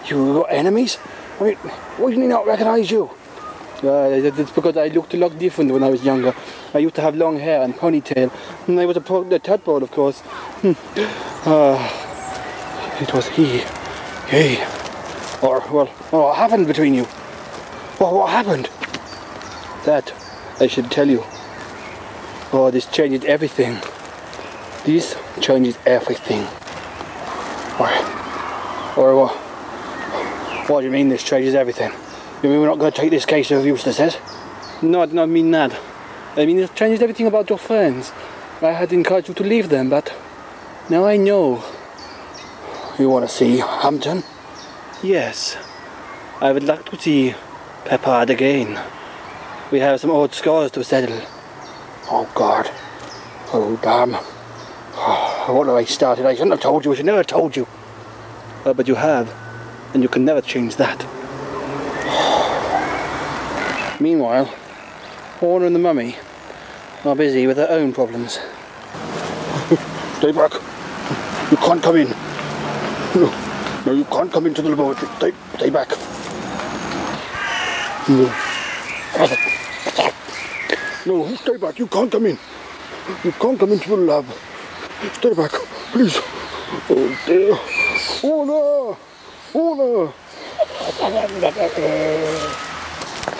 you, 0.08 0.34
were 0.39 0.50
enemies. 0.50 0.98
I 1.39 1.44
mean, 1.44 1.56
why 2.02 2.10
didn't 2.10 2.24
he 2.24 2.28
not 2.28 2.48
recognise 2.48 2.89
you? 2.89 3.12
Uh, 3.82 4.10
it's 4.12 4.52
because 4.52 4.76
I 4.76 4.89
looked 4.89 5.13
a 5.13 5.18
lot 5.18 5.39
different 5.39 5.72
when 5.72 5.84
I 5.84 5.89
was 5.89 6.04
younger. 6.04 6.36
I 6.74 6.80
used 6.80 6.96
to 6.96 7.02
have 7.02 7.15
long 7.15 7.39
hair 7.39 7.62
and 7.62 7.74
ponytail, 7.74 8.30
and 8.68 8.80
I 8.80 8.86
was 8.86 8.98
a, 8.98 9.02
a 9.02 9.39
tadpole, 9.39 9.82
of 9.82 9.92
course. 9.92 10.20
Hmm. 10.20 10.74
Uh, 11.46 11.78
it 13.02 13.13
was 13.13 13.28
he. 13.30 13.63
He. 14.30 14.58
Or, 15.42 15.63
well, 15.72 15.86
what 16.12 16.36
happened 16.36 16.68
between 16.68 16.94
you? 16.94 17.06
What, 18.00 18.13
what 18.13 18.30
happened? 18.30 18.70
That, 19.86 20.13
I 20.60 20.68
should 20.68 20.92
tell 20.92 21.08
you. 21.08 21.24
Oh, 22.52 22.70
this 22.72 22.86
changes 22.88 23.24
everything. 23.24 23.78
This 24.84 25.15
changes 25.39 25.78
everything. 25.86 26.42
Or, 27.80 27.89
or 28.98 29.15
what? 29.15 29.36
What 30.70 30.82
do 30.82 30.86
you 30.86 30.92
mean 30.92 31.08
this 31.08 31.24
changes 31.24 31.56
everything? 31.56 31.92
You 32.41 32.47
mean 32.47 32.62
we're 32.62 32.67
not 32.67 32.80
going 32.80 32.93
to 32.93 32.97
take 33.02 33.10
this 33.10 33.25
case 33.25 33.52
of 33.52 33.65
Eustace's? 33.65 34.15
No, 34.82 35.02
I 35.02 35.08
do 35.08 35.13
not 35.13 35.28
mean 35.28 35.52
that. 35.52 35.78
I 36.38 36.45
mean 36.45 36.60
it 36.60 36.73
changes 36.73 37.02
everything 37.02 37.28
about 37.28 37.49
your 37.49 37.60
friends. 37.60 38.13
I 38.62 38.71
had 38.71 38.93
encouraged 38.93 39.28
you 39.28 39.34
to 39.34 39.43
leave 39.43 39.67
them, 39.67 39.89
but 39.89 40.13
now 40.89 41.04
I 41.04 41.17
know. 41.17 41.62
You 42.97 43.10
want 43.10 43.28
to 43.28 43.36
see 43.36 43.58
Hampton? 43.58 44.23
Yes. 45.04 45.58
I 46.39 46.54
would 46.54 46.63
like 46.63 46.86
to 46.86 46.97
see 46.97 47.36
Peppard 47.84 48.30
again. 48.30 48.80
We 49.69 49.80
have 49.80 49.99
some 49.99 50.12
old 50.12 50.34
scores 50.34 50.71
to 50.71 50.84
settle. 50.86 51.21
Oh 52.10 52.32
God. 52.34 52.71
Oh 53.52 53.78
damn. 53.82 54.15
Oh, 54.95 55.45
what 55.49 55.67
have 55.67 55.75
I 55.75 55.84
started? 55.84 56.25
I 56.25 56.36
shouldn't 56.36 56.52
have 56.52 56.62
told 56.62 56.86
you. 56.86 56.93
I 56.93 56.95
should 56.95 57.06
never 57.06 57.17
have 57.17 57.28
told 57.28 57.58
you. 57.58 57.67
Uh, 58.63 58.73
but 58.73 58.88
you 58.88 58.95
have, 58.95 59.30
and 59.93 60.02
you 60.02 60.08
can 60.08 60.23
never 60.23 60.39
change 60.39 60.78
that. 60.78 61.06
Meanwhile, 63.99 64.45
Horner 65.39 65.65
and 65.65 65.75
the 65.75 65.79
mummy 65.79 66.15
are 67.03 67.15
busy 67.15 67.47
with 67.47 67.57
their 67.57 67.69
own 67.69 67.93
problems. 67.93 68.33
Stay 70.17 70.31
back. 70.31 70.53
You 71.51 71.57
can't 71.57 71.83
come 71.83 71.97
in. 71.97 72.09
No, 73.15 73.83
no, 73.85 73.91
you 73.93 74.05
can't 74.05 74.31
come 74.31 74.47
into 74.47 74.62
the 74.62 74.69
laboratory. 74.69 75.12
Stay, 75.17 75.33
stay 75.55 75.69
back. 75.69 75.89
No. 78.07 78.33
No, 81.05 81.35
stay 81.35 81.57
back. 81.57 81.79
You 81.79 81.88
can't 81.88 82.12
come 82.12 82.25
in. 82.25 82.38
You 83.23 83.31
can't 83.33 83.59
come 83.59 83.71
into 83.71 83.89
the 83.89 83.97
lab. 83.97 84.25
Stay 85.13 85.33
back, 85.33 85.51
please. 85.91 86.17
Oh 86.89 87.17
dear. 87.25 87.57
Oh 88.23 88.43
no! 88.45 88.97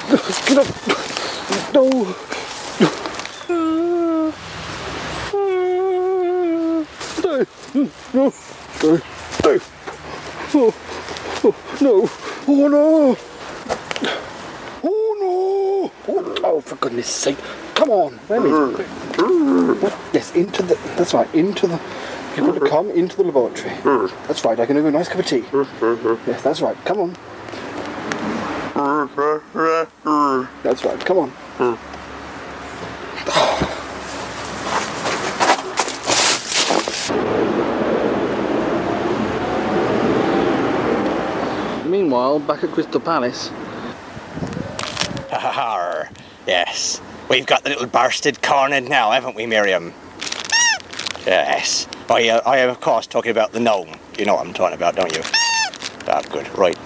No! 0.10 0.16
Get 0.16 0.58
up! 0.58 0.68
No! 1.72 1.84
No! 8.12 8.32
Stay! 8.32 8.98
Stay! 9.30 9.58
Oh, 10.52 10.74
oh 11.44 11.54
no! 11.80 12.10
Oh 12.48 12.68
no! 12.68 13.18
Oh 14.84 15.12
no! 15.20 15.92
Oh, 16.44 16.62
for 16.62 16.76
goodness 16.78 17.08
sake! 17.08 17.38
Come 17.76 17.92
on! 17.92 18.14
Where 18.14 18.48
is 18.48 18.80
it? 18.80 19.94
Yes, 20.12 20.34
into 20.36 20.64
the. 20.64 20.76
That's 20.98 21.14
right, 21.14 21.32
into 21.36 21.68
the. 21.68 21.80
You've 22.36 22.48
got 22.48 22.56
to 22.60 22.68
come 22.68 22.90
into 22.90 23.16
the 23.16 23.24
laboratory. 23.26 23.76
That's 24.28 24.44
right, 24.44 24.60
I 24.60 24.66
can 24.66 24.76
have 24.76 24.86
a 24.86 24.92
nice 24.92 25.08
cup 25.08 25.20
of 25.20 25.28
tea. 25.28 25.44
Yes, 26.26 26.42
that's 26.42 26.62
right, 26.62 26.76
come 26.86 27.00
on. 27.00 27.16
That's 30.64 30.86
right, 30.86 31.00
come 31.00 31.18
on. 31.18 31.32
Meanwhile, 41.90 42.40
back 42.40 42.64
at 42.64 42.72
Crystal 42.72 43.02
Palace. 43.02 43.52
Arr, 45.32 46.10
yes. 46.48 47.02
We've 47.30 47.46
got 47.46 47.64
the 47.64 47.70
little 47.72 47.88
bastard 47.88 48.42
cornered 48.42 48.88
now, 48.88 49.12
haven't 49.12 49.36
we, 49.36 49.46
Miriam? 49.46 49.94
Yes. 51.26 51.88
I, 52.10 52.30
uh, 52.30 52.42
I 52.46 52.60
am, 52.60 52.70
of 52.70 52.80
course, 52.80 53.08
talking 53.08 53.32
about 53.32 53.52
the 53.52 53.60
gnome. 53.60 53.90
You 54.18 54.26
know 54.26 54.36
what 54.36 54.48
I'm 54.48 54.54
talking 54.54 54.76
about, 54.76 54.96
don't 54.96 55.14
you? 55.14 55.22
Ah, 56.08 56.22
good. 56.30 56.48
Right. 56.58 56.78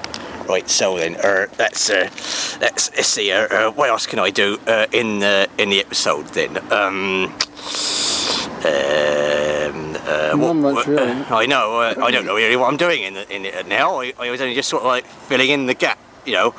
Right, 0.47 0.69
so 0.69 0.97
then, 0.97 1.15
uh, 1.15 1.47
let's, 1.58 1.89
uh, 1.89 2.10
let's, 2.60 2.91
let's 2.95 3.08
see, 3.08 3.32
uh, 3.32 3.47
uh, 3.47 3.71
what 3.71 3.89
else 3.89 4.06
can 4.06 4.19
I 4.19 4.29
do 4.29 4.60
uh, 4.67 4.88
in, 4.91 5.19
the 5.19 5.47
in 5.58 5.69
the 5.69 5.79
episode 5.79 6.25
then? 6.27 6.58
Um, 6.71 7.34
um, 8.65 9.95
uh, 10.06 10.36
Not 10.36 10.53
much, 10.53 10.86
really. 10.88 11.12
I 11.12 11.45
know, 11.45 11.79
uh, 11.79 11.95
I 12.03 12.12
don't 12.12 12.25
know 12.25 12.36
really 12.36 12.58
what 12.58 12.67
I'm 12.67 12.77
doing 12.77 13.03
in, 13.03 13.13
the, 13.13 13.34
in 13.34 13.45
it 13.45 13.67
now. 13.67 14.01
I, 14.01 14.13
I 14.19 14.29
was 14.29 14.41
only 14.41 14.53
just 14.53 14.69
sort 14.69 14.84
of 14.84 14.88
like 14.88 15.06
filling 15.06 15.49
in 15.49 15.65
the 15.65 15.73
gap, 15.73 15.97
you 16.25 16.34
know, 16.34 16.53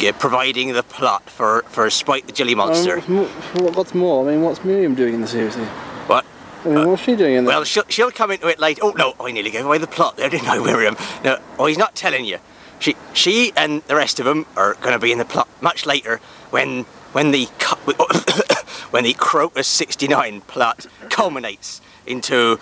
yeah, 0.00 0.12
providing 0.12 0.72
the 0.72 0.82
plot 0.82 1.28
for, 1.28 1.62
for 1.68 1.90
Spike 1.90 2.26
the 2.26 2.32
Jelly 2.32 2.54
Monster. 2.54 2.98
Um, 3.00 3.16
what's 3.18 3.60
more- 3.60 3.72
what's 3.72 3.94
more, 3.94 4.26
I 4.28 4.32
mean, 4.32 4.42
what's 4.42 4.64
Miriam 4.64 4.94
doing 4.94 5.14
in 5.14 5.20
the 5.20 5.28
series 5.28 5.54
here? 5.54 5.66
What? 6.06 6.24
I 6.64 6.68
mean, 6.68 6.88
what's 6.88 7.02
she 7.02 7.14
doing 7.14 7.34
in 7.34 7.44
there? 7.44 7.54
Well, 7.56 7.64
she'll, 7.64 7.84
she'll 7.88 8.10
come 8.10 8.30
into 8.30 8.48
it 8.48 8.58
later. 8.58 8.80
Oh, 8.84 8.92
no, 8.92 9.14
I 9.20 9.30
nearly 9.32 9.50
gave 9.50 9.66
away 9.66 9.78
the 9.78 9.86
plot 9.86 10.16
there, 10.16 10.30
didn't 10.30 10.48
I, 10.48 10.58
Miriam? 10.58 10.96
No, 11.22 11.38
oh, 11.58 11.66
he's 11.66 11.78
not 11.78 11.94
telling 11.94 12.24
you. 12.24 12.38
She, 12.78 12.96
she 13.12 13.52
and 13.56 13.82
the 13.82 13.96
rest 13.96 14.20
of 14.20 14.26
them 14.26 14.46
are 14.56 14.74
going 14.74 14.92
to 14.92 14.98
be 14.98 15.12
in 15.12 15.18
the 15.18 15.24
plot 15.24 15.48
much 15.60 15.84
later 15.86 16.20
when, 16.50 16.84
when 17.12 17.30
the, 17.32 17.46
when 18.90 19.04
the 19.04 19.14
Crocus 19.14 19.66
69 19.66 20.42
plot 20.42 20.86
culminates 21.10 21.80
into 22.06 22.58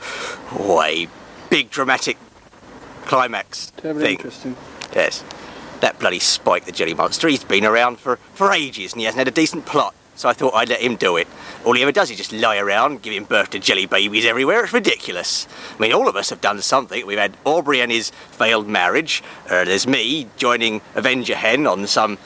oh, 0.53 0.83
a 0.83 1.09
big 1.51 1.71
dramatic 1.71 2.17
climax 3.05 3.73
Terribly 3.77 4.03
thing. 4.03 4.17
interesting. 4.17 4.57
Yes. 4.95 5.23
That 5.81 5.99
bloody 5.99 6.19
Spike 6.19 6.65
the 6.65 6.73
Jelly 6.73 6.95
Monster, 6.95 7.29
he's 7.29 7.45
been 7.45 7.65
around 7.65 7.99
for, 7.99 8.17
for 8.35 8.53
ages 8.53 8.93
and 8.93 9.01
he 9.01 9.05
hasn't 9.05 9.19
had 9.19 9.29
a 9.29 9.33
decent 9.33 9.67
plot. 9.67 9.95
So 10.17 10.29
I 10.31 10.33
thought 10.33 10.55
I'd 10.55 10.71
let 10.71 10.81
him 10.81 10.97
do 10.97 11.17
it. 11.19 11.29
All 11.65 11.75
he 11.75 11.83
ever 11.83 11.93
does 11.93 12.11
is 12.11 12.17
just 12.17 12.33
lie 12.33 12.57
around, 12.57 13.03
giving 13.03 13.25
birth 13.25 13.51
to 13.51 13.59
jelly 13.59 13.87
babies 13.87 14.25
everywhere. 14.25 14.65
It's 14.65 14.73
ridiculous. 14.73 15.47
I 15.77 15.81
mean, 15.81 15.93
all 15.93 16.09
of 16.09 16.17
us 16.17 16.31
have 16.31 16.41
done 16.41 16.63
something. 16.63 17.07
We've 17.07 17.19
had 17.19 17.37
Aubrey 17.45 17.81
and 17.81 17.93
his 17.93 18.11
failed 18.31 18.67
marriage. 18.67 19.23
Uh, 19.45 19.65
there's 19.65 19.87
me 19.87 20.29
joining 20.39 20.81
Avenger 20.95 21.35
Hen 21.37 21.67
on 21.67 21.87
some 21.87 22.19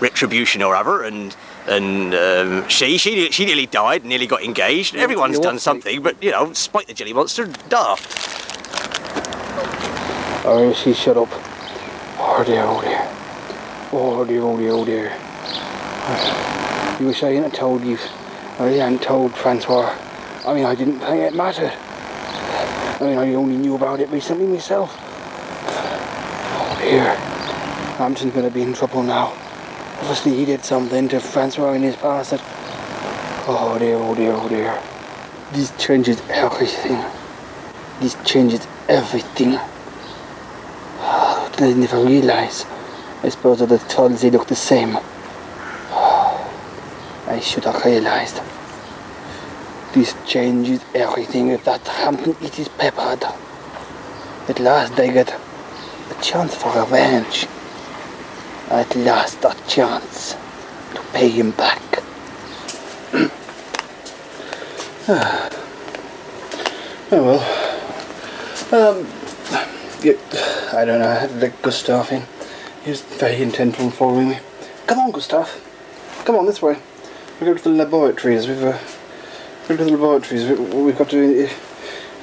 retribution 0.00 0.62
or 0.62 0.76
other, 0.76 1.02
and 1.02 1.34
and 1.66 2.14
um, 2.14 2.68
she 2.68 2.98
she 2.98 3.30
she 3.30 3.46
nearly 3.46 3.66
died, 3.66 4.04
nearly 4.04 4.26
got 4.26 4.42
engaged. 4.42 4.94
Everyone's 4.94 5.38
done 5.38 5.58
something, 5.58 6.02
but 6.02 6.22
you 6.22 6.30
know, 6.30 6.52
Spike 6.52 6.86
the 6.88 6.94
Jelly 6.94 7.12
Monster, 7.12 7.46
daft. 7.68 8.36
Oh, 10.44 10.72
she 10.74 10.92
shut 10.94 11.16
up. 11.16 11.28
Oh 12.18 12.42
dear, 12.44 12.64
oh 12.66 12.80
dear. 12.82 13.08
Oh 13.92 14.24
dear, 14.24 14.42
oh 14.42 14.56
dear, 14.56 14.72
oh 14.72 14.84
dear. 14.84 16.79
You 17.00 17.06
wish 17.06 17.22
I 17.22 17.32
hadn't 17.32 17.54
told 17.54 17.82
you. 17.82 17.96
I 18.58 18.66
hadn't 18.72 19.00
told 19.00 19.32
Francois. 19.34 19.96
I 20.46 20.52
mean, 20.52 20.66
I 20.66 20.74
didn't 20.74 20.98
think 20.98 21.22
it 21.22 21.34
mattered. 21.34 21.72
I 21.72 22.98
mean, 23.00 23.16
I 23.16 23.32
only 23.32 23.56
knew 23.56 23.74
about 23.74 24.00
it 24.00 24.10
recently 24.10 24.46
myself. 24.46 24.94
Oh 26.52 26.78
dear. 26.82 27.14
Hampton's 27.96 28.34
gonna 28.34 28.50
be 28.50 28.60
in 28.60 28.74
trouble 28.74 29.02
now. 29.02 29.32
Obviously, 30.00 30.34
he 30.34 30.44
did 30.44 30.62
something 30.62 31.08
to 31.08 31.20
Francois 31.20 31.72
in 31.72 31.80
his 31.80 31.96
past 31.96 32.32
that. 32.32 32.42
Oh 33.48 33.78
dear, 33.78 33.96
oh 33.96 34.14
dear, 34.14 34.34
oh 34.34 34.48
dear. 34.50 34.78
this 35.52 35.72
changes 35.82 36.20
everything. 36.28 37.02
This 38.00 38.14
changes 38.26 38.66
everything. 38.90 39.58
I 41.00 41.72
never 41.74 42.04
realized. 42.04 42.66
I 43.22 43.30
suppose 43.30 43.62
other 43.62 43.78
trolls 43.78 44.20
they 44.20 44.30
look 44.30 44.48
the 44.48 44.54
same. 44.54 44.98
I 47.30 47.38
should 47.38 47.64
have 47.64 47.84
realized. 47.84 48.40
This 49.92 50.16
changes 50.26 50.84
everything 50.96 51.50
if 51.50 51.64
that 51.64 51.86
Hampton 51.86 52.34
it 52.42 52.58
is 52.58 52.68
Peppard. 52.68 53.22
At 54.48 54.58
last 54.58 54.98
I 54.98 55.06
get 55.12 55.30
a 55.30 56.22
chance 56.22 56.56
for 56.56 56.76
revenge. 56.76 57.46
At 58.68 58.96
last 58.96 59.44
a 59.44 59.54
chance 59.68 60.34
to 60.94 61.00
pay 61.12 61.28
him 61.28 61.52
back. 61.52 61.80
Oh 65.06 65.50
well. 67.12 67.42
Um, 68.72 69.06
yeah, 70.02 70.14
I 70.72 70.84
don't 70.84 70.98
know, 70.98 71.28
let 71.40 71.62
Gustav 71.62 72.10
in. 72.10 72.22
He 72.82 72.90
was 72.90 73.02
very 73.02 73.40
intent 73.40 73.78
on 73.78 73.92
following 73.92 74.30
me. 74.30 74.38
Come 74.88 74.98
on, 74.98 75.10
Gustav. 75.12 75.48
Come 76.24 76.34
on, 76.34 76.46
this 76.46 76.60
way. 76.60 76.76
We 77.40 77.46
go 77.46 77.54
to 77.54 77.62
the 77.62 77.70
laboratories. 77.70 78.46
We've 78.46 78.62
uh, 78.62 78.78
go 79.66 79.74
to 79.74 79.84
the 79.84 79.92
laboratories. 79.92 80.44
We, 80.44 80.82
we've 80.82 80.98
got 80.98 81.08
to 81.08 81.46
uh, 81.46 81.50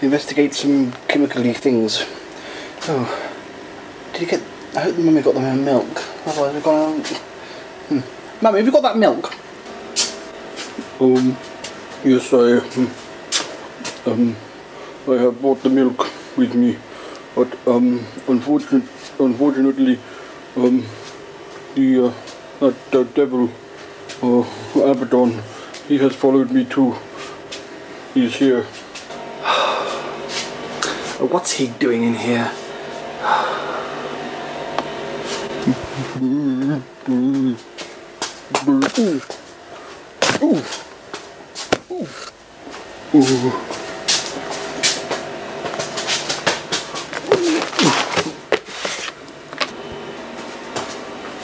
investigate 0.04 0.54
some 0.54 0.92
chemically 1.08 1.54
things. 1.54 2.06
Oh, 2.84 3.32
did 4.14 4.22
you 4.22 4.28
get? 4.28 4.44
I 4.76 4.82
hope 4.82 4.96
the 4.96 5.02
Mummy 5.02 5.24
got 5.24 5.34
them 5.34 5.44
in 5.46 5.66
milk. 5.66 6.04
Otherwise, 6.28 6.54
we've. 6.54 6.68
Um, 6.68 7.02
hmm. 7.02 8.44
Mummy, 8.44 8.58
have 8.60 8.68
you 8.68 8.72
got 8.72 8.84
that 8.84 8.98
milk? 8.98 9.34
Um, 11.02 11.36
yes, 12.06 12.32
I, 12.32 12.60
um, 12.60 12.92
um, 14.06 14.36
I 15.08 15.22
have 15.24 15.42
brought 15.42 15.64
the 15.64 15.70
milk 15.70 16.38
with 16.38 16.54
me, 16.54 16.78
but 17.34 17.58
um, 17.68 18.06
unfortunate, 18.28 18.88
unfortunately, 19.20 19.98
um, 20.56 20.86
the 21.74 22.06
uh, 22.06 22.14
that, 22.60 22.92
that 22.92 23.16
devil, 23.16 23.50
uh, 24.22 24.44
Abaddon, 24.76 25.44
he 25.88 25.98
has 26.00 26.16
followed 26.16 26.52
me 26.52 26.66
too. 26.66 26.96
He's 28.14 28.36
here. 28.36 28.64
What's 31.20 31.54
he 31.54 31.68
doing 31.68 32.04
in 32.04 32.16
here? 32.16 32.52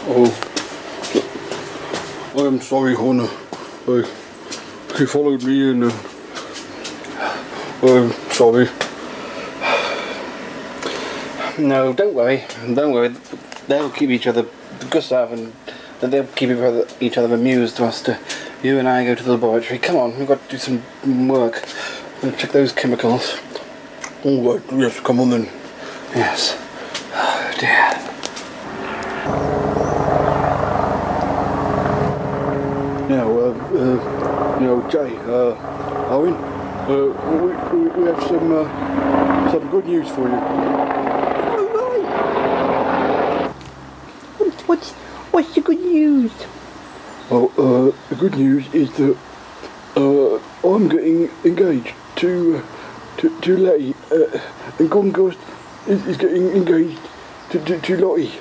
Oh, 0.05 0.42
I 2.53 2.55
am 2.57 2.61
sorry, 2.61 2.95
Hannah. 2.95 3.31
I, 3.87 4.07
he 4.95 5.07
followed 5.07 5.41
me 5.41 5.71
and 5.71 5.85
I'm 7.81 8.11
sorry. 8.29 8.69
No, 11.57 11.93
don't 11.93 12.13
worry. 12.13 12.43
Don't 12.71 12.93
worry. 12.93 13.15
They'll 13.67 13.89
keep 13.89 14.11
each 14.11 14.27
other, 14.27 14.45
Gustav 14.91 15.33
and 15.33 15.51
they'll 15.99 16.27
keep 16.27 16.51
each 16.51 16.59
other, 16.59 16.87
each 16.99 17.17
other 17.17 17.33
amused 17.33 17.79
whilst 17.79 18.07
uh, 18.07 18.19
you 18.61 18.77
and 18.77 18.87
I 18.87 19.03
go 19.03 19.15
to 19.15 19.23
the 19.23 19.31
laboratory. 19.31 19.79
Come 19.79 19.95
on, 19.95 20.15
we've 20.19 20.27
got 20.27 20.47
to 20.47 20.51
do 20.51 20.59
some 20.59 20.83
work. 21.27 21.67
We'll 22.21 22.33
check 22.33 22.51
those 22.51 22.71
chemicals. 22.71 23.35
All 24.23 24.53
right, 24.53 24.61
yes, 24.73 24.99
come 24.99 25.19
on 25.19 25.31
then. 25.31 25.49
Yes. 26.13 26.55
Oh 27.15 27.55
dear. 27.57 28.13
Now, 33.09 33.29
uh, 33.29 33.51
uh, 33.51 34.59
you 34.59 34.65
know, 34.65 34.82
Jay, 34.93 35.17
uh, 35.25 35.57
Owen, 36.11 36.35
uh, 36.35 37.09
we, 37.41 37.79
we, 37.79 37.87
we 37.97 38.05
have 38.05 38.21
some, 38.25 38.51
uh, 38.51 39.51
some 39.51 39.67
good 39.71 39.87
news 39.87 40.07
for 40.09 40.29
you. 40.29 40.37
What, 44.37 44.53
what's, 44.67 44.91
what's 45.31 45.55
the 45.55 45.61
good 45.61 45.79
news? 45.79 46.31
Well, 47.27 47.51
uh, 47.57 47.91
the 48.09 48.15
good 48.15 48.35
news 48.35 48.71
is 48.71 48.91
that 48.97 49.17
uh, 49.95 50.39
I'm 50.63 50.87
getting 50.89 51.31
engaged 51.43 51.95
to 52.17 52.57
uh, 52.57 53.17
to, 53.17 53.41
to 53.41 53.57
Letty, 53.57 53.95
uh, 54.11 54.39
and 54.77 54.91
Gongost 54.91 55.39
is, 55.87 56.05
is 56.05 56.17
getting 56.17 56.49
engaged 56.49 56.99
to, 57.49 57.59
to, 57.65 57.79
to 57.81 57.97
Lottie. 57.97 58.31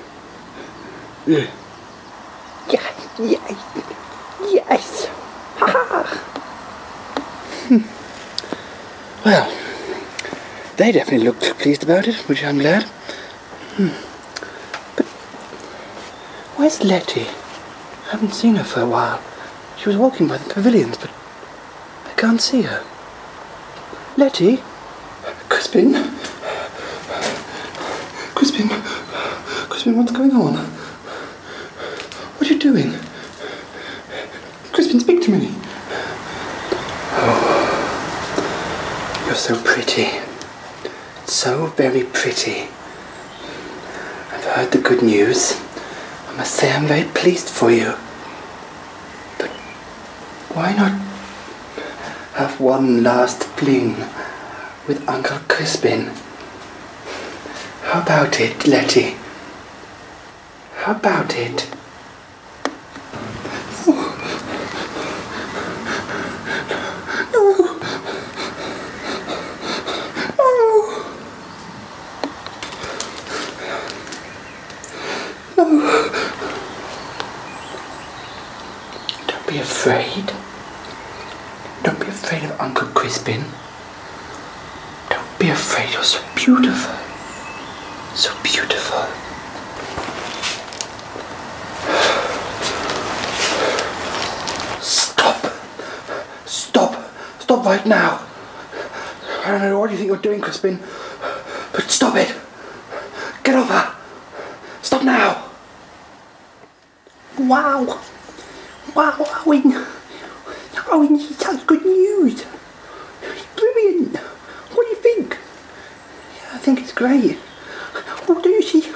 Yeah. 1.25 1.49
Yes, 2.69 3.09
yes, 3.19 3.57
yes. 4.51 5.05
Ha 5.57 5.65
ha. 5.65 6.29
Well, 9.25 9.49
they 10.75 10.91
definitely 10.91 11.25
looked 11.25 11.57
pleased 11.59 11.81
about 11.83 12.07
it, 12.09 12.15
which 12.27 12.43
I'm 12.43 12.57
glad. 12.57 12.83
Hmm. 13.77 13.89
But 14.97 15.05
where's 16.57 16.83
Letty? 16.83 17.21
I 17.21 18.11
haven't 18.11 18.33
seen 18.33 18.55
her 18.55 18.65
for 18.65 18.81
a 18.81 18.85
while. 18.85 19.21
She 19.77 19.87
was 19.87 19.97
walking 19.97 20.27
by 20.27 20.37
the 20.37 20.53
pavilions, 20.53 20.97
but 20.97 21.09
I 22.05 22.13
can't 22.17 22.41
see 22.41 22.63
her. 22.63 22.83
Letty? 24.17 24.61
Crispin? 25.47 25.93
Crispin? 28.35 28.67
Crispin, 29.69 29.97
what's 29.97 30.11
going 30.11 30.31
on? 30.31 30.55
What 32.37 32.49
are 32.49 32.53
you 32.53 32.59
doing? 32.59 32.93
Crispin, 34.73 34.99
speak 34.99 35.21
to 35.23 35.31
me. 35.31 35.55
Oh, 37.15 37.62
so 39.35 39.59
pretty. 39.63 40.09
So 41.25 41.67
very 41.67 42.03
pretty. 42.03 42.67
I've 44.31 44.45
heard 44.45 44.71
the 44.71 44.79
good 44.79 45.01
news. 45.01 45.59
I 46.27 46.35
must 46.37 46.53
say 46.55 46.71
I'm 46.71 46.85
very 46.87 47.09
pleased 47.09 47.49
for 47.49 47.71
you. 47.71 47.93
But 49.37 49.49
why 50.55 50.73
not 50.75 50.91
have 52.33 52.59
one 52.59 53.03
last 53.03 53.43
fling 53.43 53.95
with 54.87 55.07
Uncle 55.07 55.39
Crispin? 55.47 56.11
How 57.83 58.01
about 58.01 58.39
it, 58.39 58.67
Letty? 58.67 59.15
How 60.75 60.93
about 60.93 61.35
it? 61.35 61.69
Don't 75.55 75.77
be 79.47 79.57
afraid. 79.59 80.31
Don't 81.83 81.99
be 81.99 82.07
afraid 82.07 82.43
of 82.43 82.59
Uncle 82.59 82.87
Crispin. 82.87 83.43
Don't 85.09 85.39
be 85.39 85.49
afraid. 85.49 85.93
You're 85.93 86.03
so 86.03 86.19
beautiful. 86.35 86.95
So 88.15 88.31
beautiful. 88.41 89.05
Stop. 94.81 95.53
Stop. 96.45 96.95
Stop 97.39 97.65
right 97.65 97.85
now. 97.85 98.25
I 99.45 99.51
don't 99.51 99.61
know 99.61 99.79
what 99.79 99.91
you 99.91 99.97
think 99.97 100.07
you're 100.07 100.17
doing, 100.17 100.41
Crispin, 100.41 100.79
but 101.73 101.89
stop 101.91 102.15
it. 102.15 102.33
Get 103.43 103.55
over. 103.55 103.93
Stop 104.81 105.03
now. 105.03 105.49
Wow. 107.43 107.99
Wow, 108.95 109.15
Owen. 109.45 109.85
Owen, 110.87 111.19
such 111.19 111.67
good 111.67 111.83
news. 111.83 112.45
It's 113.21 113.45
brilliant. 113.57 114.15
What 114.15 114.85
do 114.85 114.89
you 114.89 114.95
think? 114.95 115.37
Yeah, 116.37 116.49
I 116.53 116.57
think 116.59 116.79
it's 116.79 116.93
great. 116.93 117.37
Well, 118.29 118.41
do 118.41 118.49
you 118.49 118.61
see? 118.61 118.89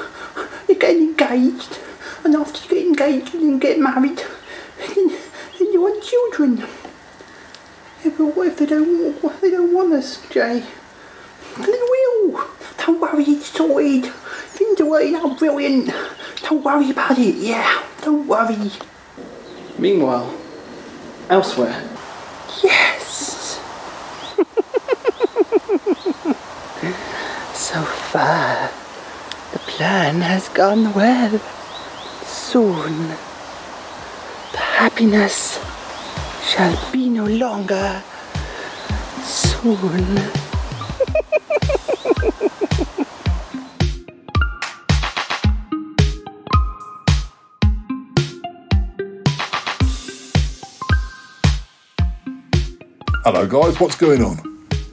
You're 0.69 0.77
getting 0.77 1.09
engaged. 1.09 1.77
And 2.23 2.35
after 2.35 2.63
you 2.63 2.69
get 2.69 2.87
engaged 2.87 3.35
and 3.35 3.43
then 3.43 3.59
get 3.59 3.79
married, 3.79 4.23
then, 4.77 5.07
then 5.59 5.73
you 5.73 5.81
want 5.81 6.01
children. 6.01 6.59
Yeah, 8.05 8.11
but 8.17 8.27
what 8.27 8.47
if 8.47 8.57
they 8.57 8.65
don't? 8.65 9.21
What 9.21 9.35
if 9.35 9.41
they 9.41 9.51
don't 9.51 9.73
want 9.73 9.91
us, 9.91 10.25
Jay? 10.29 10.63
And 11.57 11.65
they 11.65 11.71
will. 11.71 12.47
Don't 12.77 13.01
worry, 13.01 13.25
it's 13.25 13.47
sorted. 13.47 14.05
Things 14.05 14.79
are 14.79 14.85
working 14.89 15.15
out 15.15 15.37
brilliant. 15.37 15.91
Don't 16.43 16.63
worry 16.63 16.91
about 16.91 17.19
it, 17.19 17.35
yeah. 17.35 17.83
What 18.37 18.51
have 18.51 18.63
you? 18.63 18.69
Meanwhile, 19.79 20.31
elsewhere. 21.27 21.89
Yes! 22.63 23.57
so 27.55 27.81
far, 27.81 28.69
the 29.53 29.57
plan 29.57 30.21
has 30.21 30.49
gone 30.49 30.93
well. 30.93 31.39
Soon, 32.27 33.07
the 34.51 34.59
happiness 34.59 35.59
shall 36.45 36.77
be 36.91 37.09
no 37.09 37.25
longer. 37.25 38.03
Soon. 39.23 40.19
Hello, 53.29 53.45
guys. 53.45 53.77
What's 53.77 53.97
going 53.97 54.23
on? 54.23 54.37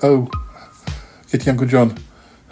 Oh, 0.03 0.29
Yeti 1.29 1.47
Uncle 1.47 1.69
John. 1.69 1.97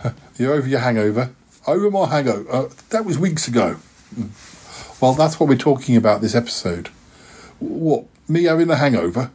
You're 0.39 0.55
over 0.55 0.69
your 0.69 0.79
hangover. 0.79 1.35
Over 1.67 1.91
my 1.91 2.07
hangover. 2.07 2.49
Uh, 2.49 2.69
that 2.91 3.05
was 3.05 3.19
weeks 3.19 3.49
ago. 3.49 3.79
Mm. 4.15 5.01
Well, 5.03 5.15
that's 5.15 5.41
what 5.41 5.49
we're 5.49 5.57
talking 5.57 5.97
about 5.97 6.21
this 6.21 6.37
episode. 6.37 6.87
What? 7.59 8.05
Me 8.29 8.45
having 8.45 8.71
a 8.71 8.77
hangover? 8.77 9.33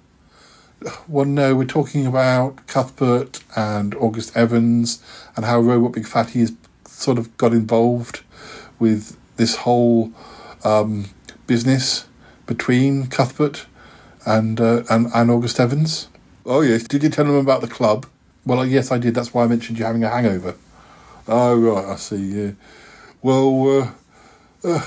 Well, 1.09 1.25
no, 1.25 1.53
we're 1.53 1.65
talking 1.65 2.07
about 2.07 2.65
Cuthbert 2.67 3.43
and 3.57 3.93
August 3.95 4.37
Evans 4.37 5.03
and 5.35 5.43
how 5.43 5.59
Robot 5.59 5.91
Big 5.91 6.07
Fatty 6.07 6.39
has 6.39 6.53
sort 6.85 7.17
of 7.17 7.35
got 7.35 7.51
involved 7.51 8.21
with 8.79 9.17
this 9.35 9.57
whole 9.57 10.13
um, 10.63 11.09
business 11.45 12.07
between 12.45 13.07
Cuthbert 13.07 13.65
and, 14.25 14.61
uh, 14.61 14.83
and 14.89 15.07
and 15.13 15.29
August 15.29 15.59
Evans. 15.59 16.07
Oh 16.49 16.61
yes, 16.61 16.83
did 16.83 17.03
you 17.03 17.09
tell 17.09 17.25
them 17.25 17.35
about 17.35 17.59
the 17.59 17.67
club? 17.67 18.05
Well, 18.45 18.65
yes, 18.65 18.89
I 18.89 18.97
did. 18.97 19.13
That's 19.13 19.33
why 19.33 19.43
I 19.43 19.47
mentioned 19.47 19.77
you 19.77 19.83
having 19.83 20.05
a 20.05 20.09
hangover. 20.09 20.55
Oh 21.27 21.59
right, 21.59 21.85
I 21.85 21.97
see. 21.97 22.15
Yeah. 22.15 22.51
Well, 23.21 23.81
uh, 23.81 23.91
uh, 24.63 24.85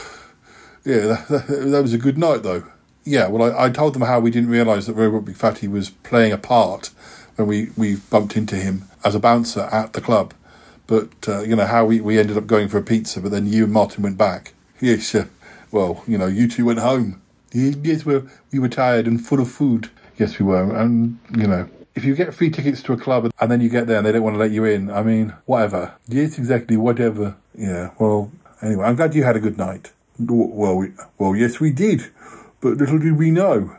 yeah, 0.87 1.01
that, 1.01 1.29
that, 1.29 1.47
that 1.49 1.83
was 1.83 1.93
a 1.93 1.99
good 1.99 2.17
night 2.17 2.43
though. 2.43 2.65
Yeah, 3.05 3.29
well, 3.29 3.55
I, 3.55 3.67
I 3.67 3.71
told 3.71 3.95
them 3.95 4.01
how 4.03 4.21
we 4.21 4.31
didn't 4.31 4.49
realise 4.49 4.87
that 4.87 4.95
Robot 4.95 5.27
Big 5.27 5.71
was 5.71 5.91
playing 5.91 6.33
a 6.33 6.39
part 6.39 6.91
when 7.37 7.47
we, 7.47 7.69
we 7.77 7.97
bumped 7.97 8.39
into 8.39 8.57
him 8.57 8.85
as 9.05 9.15
a 9.15 9.21
bouncer 9.21 9.69
at 9.71 9.93
the 9.93 10.01
club. 10.01 10.33
But, 10.87 11.11
uh, 11.29 11.43
you 11.43 11.57
know, 11.57 11.67
how 11.67 11.85
we, 11.85 12.01
we 12.01 12.19
ended 12.19 12.39
up 12.39 12.47
going 12.47 12.69
for 12.69 12.79
a 12.79 12.83
pizza, 12.83 13.21
but 13.21 13.31
then 13.31 13.47
you 13.47 13.65
and 13.65 13.73
Martin 13.73 14.03
went 14.03 14.19
back. 14.19 14.55
Yes, 14.81 15.15
uh, 15.15 15.27
well, 15.71 16.03
you 16.07 16.17
know, 16.19 16.27
you 16.27 16.49
two 16.49 16.65
went 16.65 16.79
home. 16.79 17.21
Yes, 17.53 18.05
well, 18.07 18.27
we 18.51 18.59
were 18.59 18.69
tired 18.69 19.07
and 19.07 19.25
full 19.25 19.41
of 19.41 19.51
food. 19.51 19.91
Yes, 20.21 20.39
we 20.39 20.45
were. 20.45 20.77
And, 20.77 21.19
you 21.35 21.47
know, 21.47 21.67
if 21.95 22.05
you 22.05 22.15
get 22.15 22.35
free 22.35 22.51
tickets 22.51 22.83
to 22.83 22.93
a 22.93 22.97
club 22.99 23.31
and 23.41 23.51
then 23.51 23.63
you 23.63 23.71
get 23.71 23.87
there 23.87 23.97
and 23.97 24.07
they 24.07 24.13
don't 24.13 24.23
want 24.23 24.35
to 24.35 24.39
let 24.39 24.51
you 24.51 24.67
in, 24.67 24.91
I 24.91 25.03
mean, 25.03 25.33
whatever. 25.47 25.95
Yes, 26.07 26.37
exactly, 26.37 26.77
whatever. 26.77 27.37
Yeah, 27.57 27.93
well, 27.99 28.31
anyway, 28.61 28.85
I'm 28.85 28.97
glad 28.97 29.15
you 29.15 29.25
had 29.25 29.37
a 29.37 29.41
good 29.41 29.57
night. 29.57 29.93
Well, 30.19 30.77
we, 30.77 30.93
well, 31.17 31.35
yes, 31.35 31.59
we 31.59 31.73
did. 31.73 32.11
But 32.61 32.77
little 32.77 32.99
did 32.99 33.17
we 33.17 33.31
know, 33.31 33.77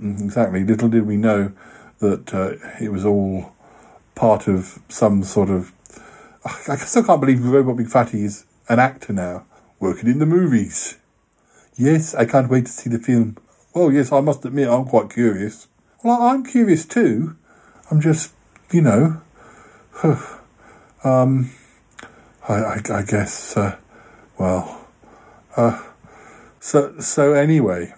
Mm, 0.00 0.20
exactly, 0.20 0.64
little 0.64 0.88
did 0.88 1.06
we 1.06 1.16
know 1.16 1.52
that 1.98 2.32
uh, 2.32 2.52
it 2.80 2.92
was 2.92 3.04
all 3.04 3.52
part 4.14 4.46
of 4.46 4.78
some 4.88 5.24
sort 5.24 5.50
of. 5.50 5.72
I 6.44 6.76
still 6.76 7.02
can't 7.02 7.20
believe 7.20 7.44
Robot 7.44 7.76
Big 7.76 7.88
Fatty 7.88 8.24
is 8.24 8.44
an 8.68 8.78
actor 8.78 9.12
now, 9.12 9.44
working 9.80 10.08
in 10.08 10.18
the 10.20 10.26
movies. 10.26 10.96
Yes, 11.76 12.14
I 12.14 12.24
can't 12.24 12.48
wait 12.48 12.66
to 12.66 12.72
see 12.72 12.88
the 12.88 12.98
film. 12.98 13.36
Well, 13.78 13.92
yes, 13.92 14.10
I 14.10 14.20
must 14.20 14.44
admit 14.44 14.68
I'm 14.68 14.86
quite 14.86 15.08
curious. 15.08 15.68
Well, 16.02 16.20
I'm 16.20 16.44
curious 16.44 16.84
too. 16.84 17.36
I'm 17.92 18.00
just, 18.00 18.32
you 18.72 18.80
know, 18.82 19.20
um, 21.04 21.52
I, 22.48 22.54
I, 22.54 22.80
I 22.90 23.02
guess, 23.02 23.56
uh, 23.56 23.76
well, 24.36 24.84
uh, 25.56 25.80
so 26.58 26.98
so 26.98 27.34
anyway, 27.34 27.94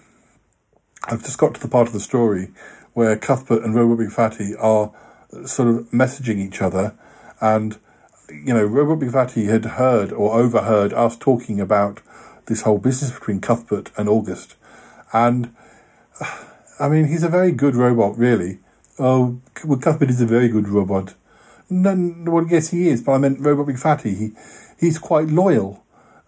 I've 1.05 1.23
just 1.23 1.39
got 1.39 1.55
to 1.55 1.59
the 1.59 1.67
part 1.67 1.87
of 1.87 1.93
the 1.93 1.99
story 1.99 2.49
where 2.93 3.17
Cuthbert 3.17 3.63
and 3.63 3.73
Robot 3.73 3.97
Big 3.97 4.11
Fatty 4.11 4.55
are 4.57 4.91
sort 5.47 5.67
of 5.67 5.89
messaging 5.89 6.37
each 6.37 6.61
other, 6.61 6.93
and 7.41 7.79
you 8.29 8.53
know, 8.53 8.65
Robot 8.65 8.99
Big 8.99 9.11
Fatty 9.13 9.45
had 9.45 9.65
heard 9.65 10.11
or 10.11 10.35
overheard 10.39 10.93
us 10.93 11.17
talking 11.17 11.59
about 11.59 12.01
this 12.45 12.61
whole 12.61 12.77
business 12.77 13.11
between 13.11 13.41
Cuthbert 13.41 13.89
and 13.97 14.07
August, 14.07 14.57
and 15.11 15.55
I 16.79 16.89
mean, 16.89 17.05
he's 17.05 17.23
a 17.23 17.29
very 17.29 17.51
good 17.51 17.75
robot, 17.75 18.17
really. 18.17 18.59
Oh, 18.99 19.39
well, 19.65 19.79
Cuthbert 19.79 20.09
is 20.09 20.21
a 20.21 20.25
very 20.25 20.47
good 20.47 20.67
robot. 20.67 21.15
No, 21.69 22.15
well, 22.31 22.47
yes, 22.47 22.69
he 22.69 22.89
is, 22.89 23.01
but 23.01 23.13
I 23.13 23.17
meant 23.17 23.39
Robot 23.39 23.67
Big 23.67 23.79
Fatty. 23.79 24.13
He, 24.15 24.31
he's 24.79 24.99
quite 24.99 25.27
loyal, 25.27 25.83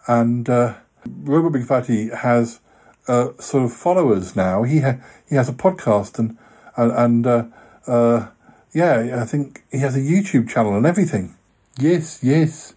and 0.08 0.50
uh, 0.50 0.76
Robot 1.06 1.52
Big 1.52 1.66
Fatty 1.66 2.10
has 2.10 2.60
uh, 3.08 3.30
sort 3.40 3.66
of 3.66 3.74
followers 3.74 4.36
now. 4.36 4.64
He 4.64 4.80
ha- 4.80 4.98
he 5.28 5.36
has 5.36 5.50
a 5.50 5.54
podcast 5.54 6.18
and 6.18 6.38
and, 6.78 6.92
and 6.92 7.28
uh, 7.28 7.46
uh, 7.88 8.28
yeah, 8.74 9.20
I 9.22 9.26
think 9.26 9.64
he 9.72 9.80
has 9.80 9.96
a 9.96 10.00
YouTube 10.00 10.50
channel 10.50 10.76
and 10.76 10.86
everything. 10.86 11.36
Yes, 11.78 12.20
yes. 12.24 12.74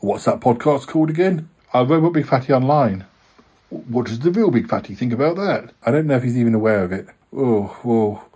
What's 0.00 0.24
that 0.24 0.40
podcast 0.40 0.86
called 0.88 1.10
again? 1.10 1.48
Uh, 1.74 1.86
Robot 1.86 2.12
Big 2.12 2.26
Fatty 2.26 2.52
Online. 2.52 3.06
What 3.70 4.06
does 4.06 4.18
the 4.18 4.32
real 4.32 4.50
Big 4.50 4.68
Fatty 4.68 4.96
think 4.96 5.12
about 5.12 5.36
that? 5.36 5.72
I 5.86 5.92
don't 5.92 6.06
know 6.08 6.16
if 6.16 6.24
he's 6.24 6.36
even 6.36 6.54
aware 6.54 6.82
of 6.82 6.90
it. 6.90 7.06
Oh, 7.32 7.78
well, 7.84 8.28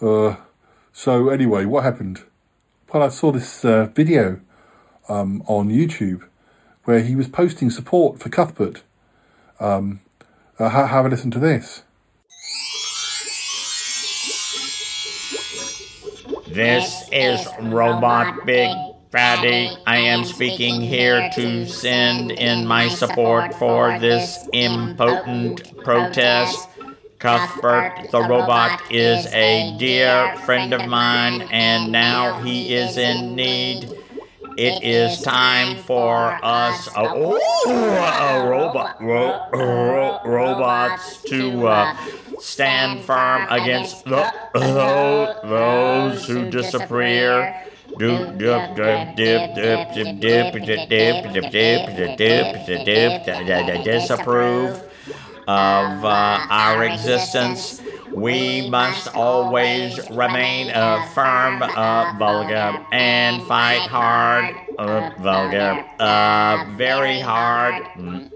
uh, 0.00 0.36
so 0.92 1.28
anyway, 1.28 1.64
what 1.64 1.82
happened? 1.82 2.22
Well, 2.92 3.02
I 3.02 3.08
saw 3.08 3.32
this 3.32 3.64
uh, 3.64 3.86
video 3.86 4.40
um, 5.08 5.42
on 5.46 5.68
YouTube 5.70 6.22
where 6.84 7.00
he 7.00 7.16
was 7.16 7.26
posting 7.26 7.68
support 7.68 8.20
for 8.20 8.28
Cuthbert. 8.28 8.82
Um, 9.58 10.02
uh, 10.58 10.68
ha- 10.68 10.86
have 10.86 11.04
a 11.04 11.08
listen 11.08 11.32
to 11.32 11.40
this. 11.40 11.82
This 16.46 17.08
is 17.10 17.44
Robot 17.60 18.46
Big 18.46 18.70
Fatty. 19.16 19.70
I 19.86 19.96
am 19.96 20.26
speaking 20.26 20.82
here 20.82 21.30
to 21.36 21.64
send 21.66 22.32
in 22.32 22.66
my 22.66 22.86
support 22.88 23.54
for 23.54 23.98
this 23.98 24.46
impotent 24.52 25.74
protest. 25.82 26.68
Cuthbert 27.18 28.10
the 28.10 28.20
robot 28.20 28.82
is 28.92 29.24
a 29.28 29.74
dear 29.78 30.36
friend 30.44 30.74
of 30.74 30.86
mine, 30.86 31.48
and 31.50 31.90
now 31.90 32.42
he 32.42 32.74
is 32.74 32.98
in 32.98 33.34
need. 33.34 33.84
It 34.58 34.84
is 34.84 35.22
time 35.22 35.78
for 35.78 36.38
us, 36.42 36.86
uh, 36.94 37.04
uh, 37.04 38.46
robot, 38.46 39.00
ro- 39.00 39.48
ro- 39.50 40.20
robots, 40.26 41.22
to 41.22 41.66
uh, 41.66 41.96
stand 42.38 43.00
firm 43.00 43.46
against 43.48 44.04
the, 44.04 44.30
those 45.42 46.26
who 46.26 46.50
disappear 46.50 47.62
disapprove 53.82 54.82
of 55.46 56.04
uh, 56.04 56.40
our 56.48 56.84
existence. 56.84 57.82
We 58.12 58.68
must 58.70 59.08
always 59.14 60.00
remain 60.10 60.70
a 60.72 61.02
firm 61.14 61.62
uh, 61.62 62.06
vulgar 62.18 62.78
and 62.92 63.42
fight 63.42 63.86
hard 63.86 64.54
uh, 64.78 65.02
vulgar, 65.18 65.84
uh, 65.98 66.64
very 66.76 67.20
hard 67.20 67.82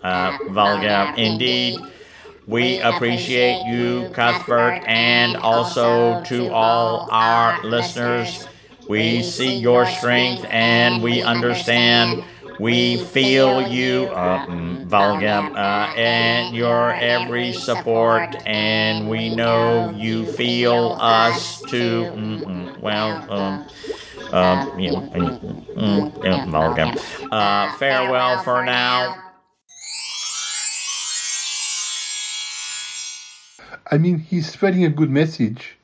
uh, 0.02 0.38
vulgar 0.48 1.12
indeed. 1.16 1.80
We 2.46 2.80
appreciate 2.80 3.62
you, 3.64 4.10
Cuthbert, 4.12 4.82
and 4.86 5.36
also 5.36 6.20
to 6.24 6.48
all 6.50 7.06
our 7.10 7.56
listeners. 7.62 8.49
We 8.90 9.22
see 9.22 9.54
your 9.56 9.86
strength 9.86 10.44
and 10.50 11.02
we 11.02 11.22
understand. 11.22 12.24
We 12.58 12.98
feel 12.98 13.62
you, 13.62 14.10
uh, 14.12 14.40
mm, 14.46 14.86
Valgam, 14.88 15.50
uh, 15.54 15.90
and 15.94 16.54
your 16.54 16.94
every 17.00 17.52
support, 17.52 18.36
and 18.46 19.08
we 19.08 19.30
know 19.30 19.90
you 19.90 20.26
feel 20.26 20.96
us 20.98 21.62
too. 21.62 22.10
Mm-mm, 22.14 22.78
well, 22.80 23.24
um, 23.28 23.62
um, 24.32 24.70
you 24.76 24.90
know, 24.92 25.02
mm, 25.14 25.34
mm, 25.74 26.08
yeah, 26.22 26.38
Valgam. 26.44 26.96
Uh, 27.30 27.68
farewell 27.70 28.38
for 28.38 28.62
now. 28.62 29.16
I 33.90 33.98
mean, 33.98 34.18
he's 34.18 34.48
spreading 34.50 34.84
a 34.84 34.88
good 34.90 35.10
message. 35.10 35.78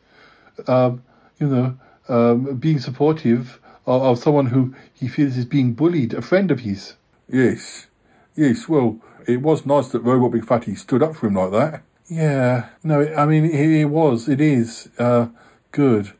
Um, 0.66 1.02
you 1.40 1.48
know, 1.48 1.78
um, 2.08 2.56
being 2.56 2.78
supportive 2.78 3.60
of, 3.86 4.02
of 4.02 4.18
someone 4.18 4.46
who 4.46 4.74
he 4.92 5.08
feels 5.08 5.36
is 5.36 5.44
being 5.44 5.72
bullied, 5.72 6.14
a 6.14 6.22
friend 6.22 6.50
of 6.50 6.60
his. 6.60 6.94
Yes, 7.28 7.86
yes. 8.34 8.68
Well, 8.68 9.00
it 9.26 9.42
was 9.42 9.66
nice 9.66 9.88
that 9.88 10.00
Robot 10.00 10.32
Big 10.32 10.44
Fatty 10.44 10.74
stood 10.74 11.02
up 11.02 11.16
for 11.16 11.26
him 11.26 11.34
like 11.34 11.50
that. 11.52 11.82
Yeah, 12.08 12.68
no, 12.84 13.12
I 13.14 13.26
mean, 13.26 13.44
it, 13.44 13.80
it 13.80 13.86
was, 13.86 14.28
it 14.28 14.40
is 14.40 14.88
uh, 14.98 15.26
good, 15.72 16.12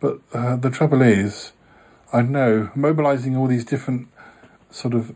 but 0.00 0.20
uh, 0.32 0.56
the 0.56 0.70
trouble 0.70 1.02
is, 1.02 1.52
I 2.10 2.22
know 2.22 2.70
mobilizing 2.74 3.36
all 3.36 3.46
these 3.46 3.64
different 3.64 4.08
sort 4.70 4.94
of 4.94 5.14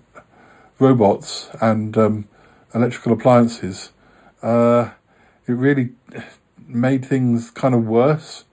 robots 0.79 1.49
and 1.63 1.97
um, 1.97 2.29
electrical 2.75 3.13
appliances, 3.13 3.93
uh, 4.43 4.91
it 5.47 5.53
really 5.53 5.91
made 6.67 7.05
things 7.05 7.51
kind 7.51 7.75
of 7.75 7.87
worse 7.87 8.45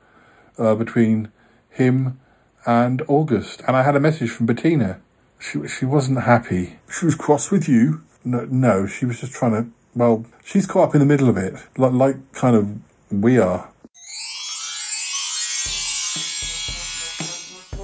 uh, 0.58 0.74
between 0.76 1.32
him 1.78 2.20
and 2.66 3.02
August. 3.08 3.62
And 3.68 3.76
I 3.76 3.84
had 3.84 3.96
a 3.96 4.00
message 4.00 4.30
from 4.30 4.46
Bettina. 4.46 5.00
She 5.40 5.68
she 5.68 5.86
wasn't 5.86 6.24
happy. 6.24 6.78
She 6.90 7.06
was 7.06 7.16
cross 7.16 7.52
with 7.52 7.70
you. 7.70 8.02
No, 8.26 8.46
no, 8.46 8.88
she 8.88 9.06
was 9.06 9.22
just 9.22 9.34
trying 9.34 9.52
to. 9.52 9.70
Well, 9.96 10.26
she's 10.44 10.68
caught 10.68 10.90
up 10.90 10.96
in 10.96 11.00
the 11.00 11.06
middle 11.06 11.30
of 11.30 11.38
it, 11.38 11.54
like 11.78 11.94
like 11.94 12.34
kind 12.34 12.56
of 12.56 12.68
we 13.12 13.40
are. 13.40 13.70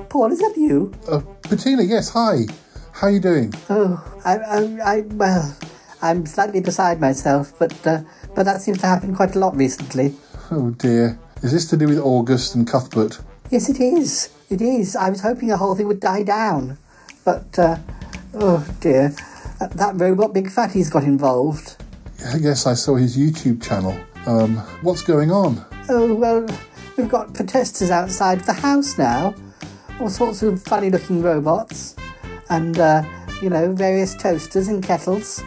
Paul, 0.10 0.32
is 0.32 0.40
that 0.40 0.54
you? 0.58 0.94
Uh, 1.10 1.22
Bettina, 1.50 1.84
yes. 1.84 2.10
Hi. 2.10 2.46
How 2.92 3.08
are 3.08 3.12
you 3.12 3.20
doing? 3.20 3.52
Oh, 3.70 3.98
I, 4.24 4.38
I, 4.38 4.94
I, 4.94 5.02
well, 5.02 5.58
I'm 6.04 6.28
slightly 6.28 6.62
beside 6.62 7.02
myself, 7.02 7.54
but 7.58 7.76
uh, 7.88 8.02
but 8.36 8.44
that 8.44 8.62
seems 8.62 8.80
to 8.80 8.88
happen 8.88 9.16
quite 9.16 9.36
a 9.36 9.40
lot 9.40 9.56
recently. 9.56 10.14
Oh 10.52 10.72
dear. 10.72 11.20
Is 11.42 11.52
this 11.52 11.70
to 11.72 11.78
do 11.78 11.88
with 11.88 12.00
August 12.00 12.56
and 12.56 12.68
Cuthbert? 12.68 13.20
Yes, 13.50 13.70
it 13.70 13.80
is. 13.80 14.30
It 14.50 14.62
is. 14.62 14.96
I 14.96 15.10
was 15.10 15.22
hoping 15.22 15.50
the 15.50 15.58
whole 15.58 15.76
thing 15.76 15.88
would 15.88 16.00
die 16.00 16.24
down, 16.24 16.78
but 17.24 17.58
uh, 17.58 17.78
oh 18.34 18.66
dear, 18.80 19.10
that, 19.60 19.72
that 19.74 19.96
robot 19.96 20.34
Big 20.34 20.50
Fatty's 20.50 20.90
got 20.90 21.04
involved. 21.04 21.76
I 22.34 22.40
guess 22.40 22.66
I 22.66 22.74
saw 22.74 22.96
his 22.96 23.18
YouTube 23.18 23.62
channel. 23.62 23.98
Um, 24.26 24.58
what's 24.82 25.02
going 25.02 25.32
on? 25.32 25.64
Oh 25.90 26.14
well, 26.14 26.48
we've 26.98 27.10
got 27.10 27.34
protesters 27.34 27.92
outside 27.92 28.42
the 28.42 28.54
house 28.54 28.98
now. 28.98 29.36
All 30.00 30.10
sorts 30.10 30.42
of 30.42 30.62
funny-looking 30.64 31.22
robots, 31.22 31.96
and 32.50 32.80
uh, 32.80 33.04
you 33.42 33.50
know 33.50 33.72
various 33.74 34.16
toasters 34.16 34.68
and 34.68 34.84
kettles, 34.84 35.44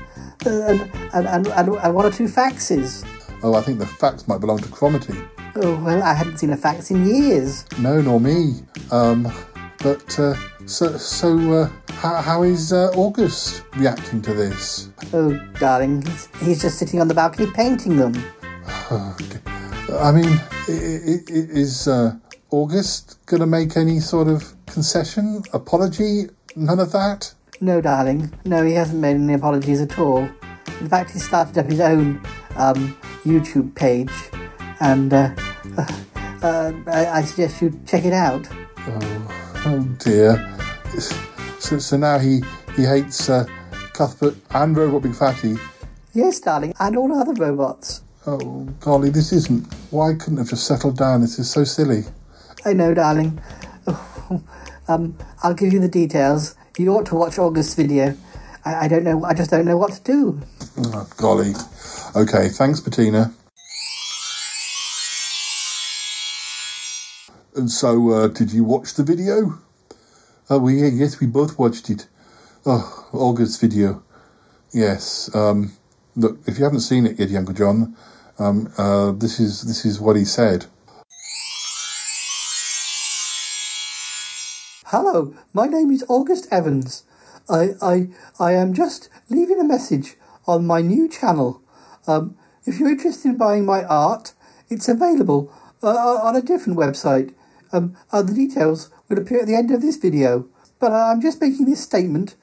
uh, 0.47 0.51
and, 0.51 0.81
and, 1.15 1.27
and, 1.27 1.47
and, 1.49 1.69
and 1.69 1.95
one 1.95 2.07
or 2.07 2.11
two 2.11 2.29
faxes. 2.29 3.05
Oh, 3.43 3.55
I 3.55 3.63
think 3.63 3.79
the 3.79 3.87
fax 3.87 4.29
might 4.29 4.41
belong 4.41 4.59
to 4.59 4.69
Cromitty. 4.69 5.29
Oh 5.59 5.83
well, 5.83 6.03
I 6.03 6.13
hadn't 6.15 6.39
seen 6.39 6.51
a 6.51 6.57
fax 6.57 6.91
in 6.91 7.07
years. 7.07 7.65
No, 7.79 8.01
nor 8.01 8.21
me. 8.21 8.61
Um, 8.91 9.33
but 9.83 10.19
uh, 10.19 10.35
so 10.67 10.97
so 10.99 11.53
uh, 11.53 11.71
how, 11.93 12.17
how 12.17 12.43
is 12.43 12.73
uh, 12.73 12.91
August 12.95 13.63
reacting 13.77 14.21
to 14.23 14.35
this? 14.35 14.91
Oh, 15.13 15.33
darling, 15.59 16.03
he's, 16.03 16.29
he's 16.43 16.63
just 16.63 16.79
sitting 16.79 17.01
on 17.01 17.09
the 17.09 17.15
balcony 17.15 17.51
painting 17.53 17.97
them. 17.97 18.13
I 18.91 20.13
mean, 20.13 20.29
i- 20.69 20.73
i- 20.73 21.25
i- 21.31 21.51
is 21.63 21.89
uh, 21.89 22.15
August 22.51 23.19
going 23.27 23.41
to 23.41 23.47
make 23.47 23.77
any 23.77 24.01
sort 24.01 24.29
of 24.29 24.45
concession, 24.67 25.43
apology? 25.53 26.25
None 26.57 26.81
of 26.81 26.93
that. 26.93 27.33
No, 27.61 27.81
darling. 27.81 28.33
No, 28.45 28.63
he 28.65 28.73
hasn't 28.75 29.01
made 29.01 29.15
any 29.17 29.33
apologies 29.35 29.81
at 29.81 29.99
all. 29.99 30.29
In 30.81 30.89
fact, 30.89 31.13
he 31.13 31.19
started 31.19 31.57
up 31.57 31.67
his 31.67 31.81
own 31.81 32.21
um, 32.57 32.97
YouTube 33.25 33.75
page, 33.75 34.11
and 34.81 35.13
uh, 35.15 35.35
uh, 35.77 36.03
uh, 36.43 36.73
I, 36.87 37.07
I 37.07 37.23
suggest 37.23 37.63
you 37.63 37.79
check 37.87 38.05
it 38.05 38.13
out. 38.13 38.47
Oh, 38.79 39.63
oh 39.67 39.81
dear. 39.99 40.57
So, 41.59 41.79
so 41.79 41.97
now 41.97 42.19
he 42.19 42.43
he 42.77 42.85
hates 42.85 43.29
uh, 43.29 43.47
Cuthbert 43.93 44.37
and 44.51 44.77
Robot 44.77 45.03
Big 45.03 45.15
Fatty. 45.15 45.57
Yes, 46.15 46.41
darling, 46.41 46.75
and 46.81 46.97
all 46.97 47.13
other 47.13 47.35
robots. 47.35 48.03
Oh 48.27 48.65
golly, 48.81 49.11
this 49.11 49.33
isn't. 49.33 49.73
Why 49.91 50.15
couldn't 50.15 50.39
have 50.39 50.49
just 50.49 50.67
settled 50.67 50.97
down? 50.97 51.21
This 51.21 51.39
is 51.39 51.51
so 51.51 51.65
silly. 51.65 52.05
I 52.65 52.73
know, 52.73 52.95
darling. 52.95 53.41
Um, 54.89 55.17
I'll 55.43 55.55
give 55.55 55.73
you 55.73 55.81
the 55.81 55.89
details. 55.89 56.55
You 56.79 56.95
ought 56.95 57.07
to 57.07 57.17
watch 57.17 57.39
August's 57.39 57.75
video. 57.75 58.17
I, 58.65 58.85
I 58.85 58.89
don't 58.89 59.05
know. 59.05 59.25
I 59.25 59.35
just 59.35 59.51
don't 59.51 59.65
know 59.65 59.77
what 59.77 59.93
to 59.93 60.03
do. 60.03 60.41
Oh, 60.79 61.09
golly. 61.17 61.55
Okay, 62.15 62.49
thanks, 62.49 62.81
Bettina. 62.81 63.33
And 67.57 67.71
so, 67.71 68.11
uh, 68.11 68.29
did 68.29 68.53
you 68.53 68.65
watch 68.65 68.93
the 68.95 69.03
video? 69.03 69.59
Oh, 70.51 70.59
we 70.59 70.91
yes, 70.91 71.21
we 71.21 71.27
both 71.27 71.59
watched 71.59 71.89
it. 71.89 72.07
Oh, 72.67 73.09
August's 73.15 73.59
video. 73.59 74.03
Yes. 74.75 75.35
Um, 75.35 75.73
look, 76.17 76.39
if 76.47 76.59
you 76.59 76.65
haven't 76.65 76.81
seen 76.81 77.07
it 77.07 77.19
yet, 77.19 77.35
Uncle 77.35 77.55
John, 77.55 77.97
um, 78.39 78.71
uh, 78.77 79.13
this 79.13 79.41
is 79.41 79.63
this 79.63 79.87
is 79.87 79.99
what 79.99 80.17
he 80.17 80.25
said. 80.27 80.67
Hello, 84.89 85.35
my 85.55 85.67
name 85.67 85.91
is 85.91 86.05
August 86.11 86.47
Evans. 86.51 87.05
I 87.49 87.71
I 87.81 88.09
I 88.39 88.53
am 88.53 88.75
just 88.75 89.09
leaving 89.31 89.59
a 89.59 89.65
message 89.65 90.17
on 90.47 90.67
my 90.67 90.83
new 90.83 91.09
channel. 91.09 91.63
Um, 92.07 92.37
if 92.67 92.79
you're 92.79 92.91
interested 92.91 93.31
in 93.31 93.39
buying 93.39 93.65
my 93.65 93.83
art, 93.85 94.35
it's 94.69 94.91
available 94.91 95.51
uh, 95.83 96.19
on 96.23 96.37
a 96.37 96.43
different 96.43 96.79
website. 96.79 97.33
Um, 97.77 97.97
the 98.11 98.35
details 98.35 98.91
will 99.09 99.19
appear 99.19 99.41
at 99.41 99.47
the 99.47 99.55
end 99.55 99.71
of 99.71 99.83
this 99.83 99.97
video. 99.97 100.49
But 100.79 100.93
I'm 100.93 101.21
just 101.21 101.41
making 101.41 101.67
this 101.67 101.83
statement 101.83 102.35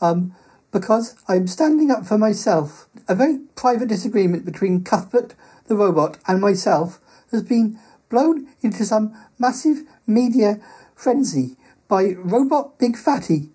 um, 0.00 0.34
because 0.72 1.16
I'm 1.28 1.46
standing 1.46 1.90
up 1.90 2.06
for 2.06 2.18
myself. 2.18 2.86
A 3.08 3.14
very 3.14 3.38
private 3.54 3.88
disagreement 3.88 4.44
between 4.44 4.84
Cuthbert 4.84 5.34
the 5.66 5.76
robot 5.76 6.18
and 6.26 6.40
myself 6.40 7.00
has 7.30 7.42
been 7.42 7.78
blown 8.08 8.48
into 8.62 8.84
some 8.84 9.14
massive 9.38 9.82
media 10.06 10.60
frenzy 10.94 11.56
by 11.88 12.14
Robot 12.18 12.78
Big 12.78 12.96
Fatty. 12.96 13.50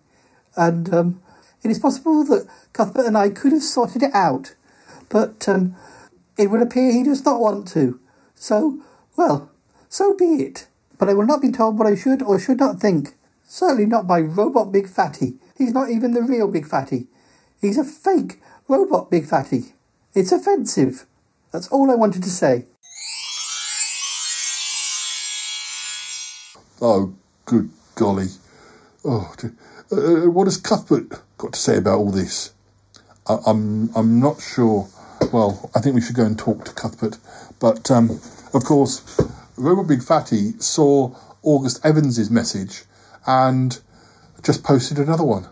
And 0.56 0.94
um, 0.94 1.22
it 1.64 1.72
is 1.72 1.80
possible 1.80 2.24
that 2.26 2.48
Cuthbert 2.74 3.06
and 3.06 3.18
I 3.18 3.30
could 3.30 3.52
have 3.52 3.64
sorted 3.64 4.04
it 4.04 4.14
out, 4.14 4.56
but 5.10 5.48
um, 5.48 5.76
it 6.38 6.50
would 6.50 6.62
appear 6.62 6.92
he 6.92 7.04
does 7.04 7.24
not 7.24 7.40
want 7.40 7.68
to. 7.70 8.00
So, 8.36 8.80
well, 9.16 9.52
so 9.88 10.16
be 10.16 10.44
it. 10.44 10.68
But 11.00 11.10
I 11.10 11.14
will 11.14 11.26
not 11.26 11.42
be 11.42 11.52
told 11.52 11.80
what 11.80 11.88
I 11.88 11.96
should 11.96 12.22
or 12.22 12.38
should 12.38 12.60
not 12.60 12.80
think. 12.80 13.16
Certainly 13.48 13.88
not 13.88 14.06
by 14.06 14.20
Robot 14.20 14.72
Big 14.72 14.88
Fatty. 14.88 15.38
He's 15.58 15.74
not 15.74 15.90
even 15.90 16.14
the 16.14 16.22
real 16.22 16.48
Big 16.48 16.68
Fatty. 16.68 17.08
He's 17.60 17.80
a 17.80 17.84
fake 17.84 18.40
Robot 18.68 19.10
Big 19.10 19.26
Fatty. 19.26 19.74
It's 20.14 20.32
offensive. 20.32 21.06
That's 21.52 21.68
all 21.70 21.90
I 21.90 21.96
wanted 21.96 22.22
to 22.24 22.30
say. 22.30 22.66
Oh, 26.82 27.14
good 27.46 27.70
golly. 27.96 28.28
Oh, 29.04 29.34
uh, 29.92 30.30
what 30.30 30.46
has 30.46 30.58
Cuthbert 30.58 31.22
got 31.38 31.54
to 31.54 31.60
say 31.60 31.78
about 31.78 31.98
all 31.98 32.12
this? 32.12 32.54
I, 33.28 33.38
I'm 33.46 33.90
I'm 33.96 34.20
not 34.20 34.42
sure. 34.42 34.88
Well, 35.34 35.70
I 35.76 35.82
think 35.82 35.96
we 35.96 36.02
should 36.02 36.16
go 36.16 36.26
and 36.26 36.38
talk 36.38 36.66
to 36.66 36.74
Cuthbert. 36.74 37.18
But 37.60 37.90
um, 37.92 38.12
of 38.54 38.64
course, 38.64 39.20
Robot 39.60 39.88
Big 39.88 40.02
Fatty 40.02 40.54
saw 40.60 41.14
August 41.44 41.86
Evans's 41.86 42.32
message 42.32 42.86
and 43.28 43.78
just 44.42 44.64
posted 44.64 44.98
another 44.98 45.26
one. 45.26 45.48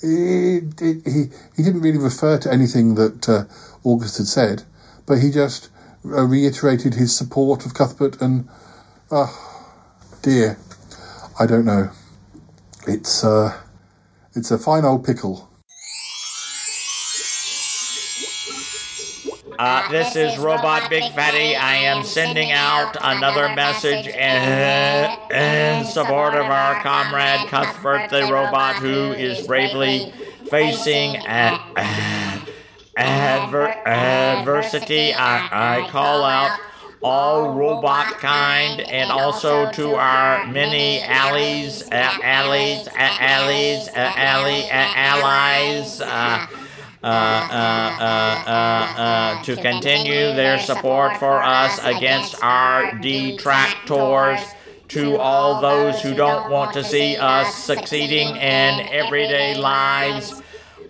It, 0.00 0.78
he 0.78 1.30
he 1.56 1.62
didn't 1.62 1.80
really 1.80 1.98
refer 1.98 2.38
to 2.38 2.52
anything 2.52 2.94
that 2.94 3.28
uh, 3.28 3.44
August 3.82 4.18
had 4.18 4.28
said, 4.28 4.62
but 5.06 5.18
he 5.18 5.32
just 5.32 5.70
uh, 6.04 6.22
reiterated 6.22 6.94
his 6.94 7.14
support 7.14 7.66
of 7.66 7.74
Cuthbert 7.74 8.22
and, 8.22 8.48
oh 9.10 9.74
dear, 10.22 10.56
I 11.38 11.46
don't 11.46 11.64
know. 11.64 11.90
It's 12.86 13.24
uh, 13.24 13.60
it's 14.34 14.52
a 14.52 14.58
fine 14.58 14.84
old 14.84 15.04
pickle. 15.04 15.47
Uh, 19.58 19.90
this 19.90 20.14
is 20.14 20.38
Robot 20.38 20.88
Big 20.88 21.12
Fatty. 21.14 21.56
I 21.56 21.74
am 21.74 22.04
sending 22.04 22.52
out 22.52 22.96
another 23.00 23.52
message 23.56 24.06
in, 24.06 25.18
in 25.32 25.84
support 25.84 26.36
of 26.36 26.46
our 26.46 26.80
comrade 26.80 27.40
Cuthbert 27.48 28.08
the 28.08 28.32
Robot, 28.32 28.76
who 28.76 29.10
is 29.10 29.44
bravely 29.48 30.12
facing 30.48 31.16
a, 31.16 31.58
adver, 32.96 33.66
adversity. 33.84 35.12
I, 35.12 35.80
I 35.80 35.88
call 35.88 36.22
out 36.22 36.56
all 37.02 37.52
robot 37.52 38.18
kind 38.18 38.80
and 38.82 39.10
also 39.10 39.72
to 39.72 39.96
our 39.96 40.46
many 40.46 41.00
allies, 41.02 41.82
allies, 41.90 42.86
uh, 42.86 42.92
allies, 42.96 43.88
uh, 43.88 43.92
ally, 43.96 44.68
uh, 44.70 44.92
allies. 44.94 46.00
Uh, 47.00 47.06
uh, 47.06 47.10
uh, 47.10 48.02
uh, 48.02 48.50
uh, 48.50 49.00
uh, 49.00 49.42
to 49.44 49.54
continue 49.54 50.34
their 50.34 50.58
support 50.58 51.16
for 51.18 51.40
us 51.40 51.78
against 51.84 52.34
our 52.42 52.98
detractors, 52.98 54.40
to 54.88 55.16
all 55.18 55.60
those 55.60 56.02
who 56.02 56.12
don't 56.12 56.50
want 56.50 56.72
to 56.72 56.82
see 56.82 57.16
us 57.16 57.54
succeeding 57.54 58.34
in 58.36 58.88
everyday 58.88 59.54
lives. 59.54 60.37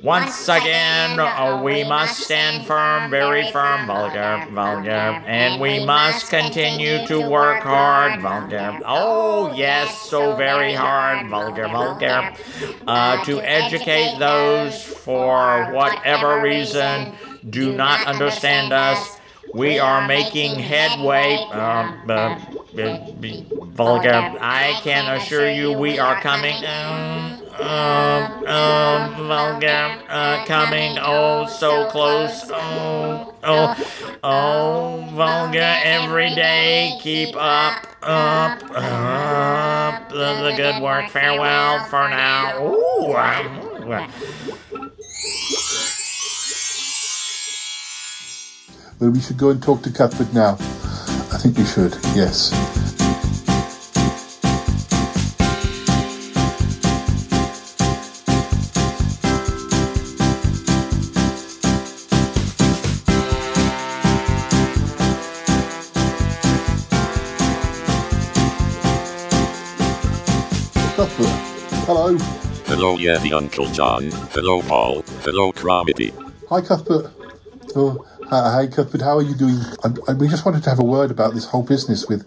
Once 0.02 0.48
again, 0.48 1.18
uh, 1.18 1.60
we 1.62 1.82
must 1.82 2.20
stand 2.20 2.64
firm, 2.66 3.10
very 3.10 3.50
firm, 3.50 3.84
vulgar, 3.84 4.46
vulgar, 4.52 4.90
and 5.26 5.60
we 5.60 5.84
must 5.84 6.30
continue 6.30 7.04
to 7.06 7.20
work 7.28 7.62
hard, 7.64 8.20
vulgar. 8.20 8.78
Oh, 8.84 9.52
yes, 9.54 10.00
so 10.02 10.36
very 10.36 10.72
hard, 10.72 11.28
vulgar, 11.28 11.66
vulgar, 11.66 12.32
uh, 12.86 13.24
to 13.24 13.40
educate 13.40 14.16
those 14.20 14.80
for 14.80 15.72
whatever 15.72 16.42
reason 16.42 17.12
do 17.50 17.72
not 17.72 18.06
understand 18.06 18.72
us. 18.72 19.18
We 19.52 19.80
are 19.80 20.06
making 20.06 20.60
headway. 20.60 21.38
Uh, 21.50 21.92
uh, 22.08 22.38
vulgar. 23.72 24.36
I 24.40 24.78
can 24.84 25.16
assure 25.16 25.50
you 25.50 25.72
we 25.72 25.98
are 25.98 26.20
coming. 26.20 26.64
Um, 26.66 27.47
um, 27.60 28.46
um, 28.46 29.26
vulgar, 29.26 29.98
uh, 30.08 30.44
coming, 30.46 30.96
oh, 31.00 31.46
so 31.46 31.88
close, 31.90 32.44
oh, 32.52 33.34
oh, 33.42 34.18
oh, 34.22 35.08
vulgar, 35.12 35.76
every 35.82 36.34
day, 36.34 36.98
keep 37.02 37.34
up, 37.36 37.86
up, 38.02 38.62
up, 38.74 40.08
the, 40.10 40.42
the 40.42 40.54
good 40.56 40.80
work, 40.82 41.10
farewell 41.10 41.84
for 41.86 42.08
now, 42.08 42.64
ooh, 42.64 43.12
Well, 49.00 49.10
we 49.10 49.20
should 49.20 49.36
go 49.36 49.50
and 49.50 49.62
talk 49.62 49.82
to 49.82 49.90
Cuthbert 49.90 50.32
now. 50.32 50.54
I 50.54 51.38
think 51.38 51.56
we 51.56 51.64
should, 51.64 51.94
yes. 52.16 52.87
Hello, 72.78 72.96
Yeti 72.96 73.32
Uncle 73.32 73.66
John. 73.72 74.04
Hello, 74.30 74.62
Paul. 74.62 75.02
Hello, 75.24 75.50
Cromitty. 75.50 76.12
Hi, 76.48 76.60
Cuthbert. 76.60 77.10
Oh, 77.74 78.06
hi, 78.30 78.52
hi, 78.52 78.66
Cuthbert. 78.68 79.02
How 79.02 79.16
are 79.16 79.22
you 79.22 79.34
doing? 79.34 79.58
I, 79.82 79.88
I, 80.06 80.12
we 80.12 80.28
just 80.28 80.46
wanted 80.46 80.62
to 80.62 80.70
have 80.70 80.78
a 80.78 80.84
word 80.84 81.10
about 81.10 81.34
this 81.34 81.46
whole 81.46 81.64
business 81.64 82.06
with, 82.06 82.24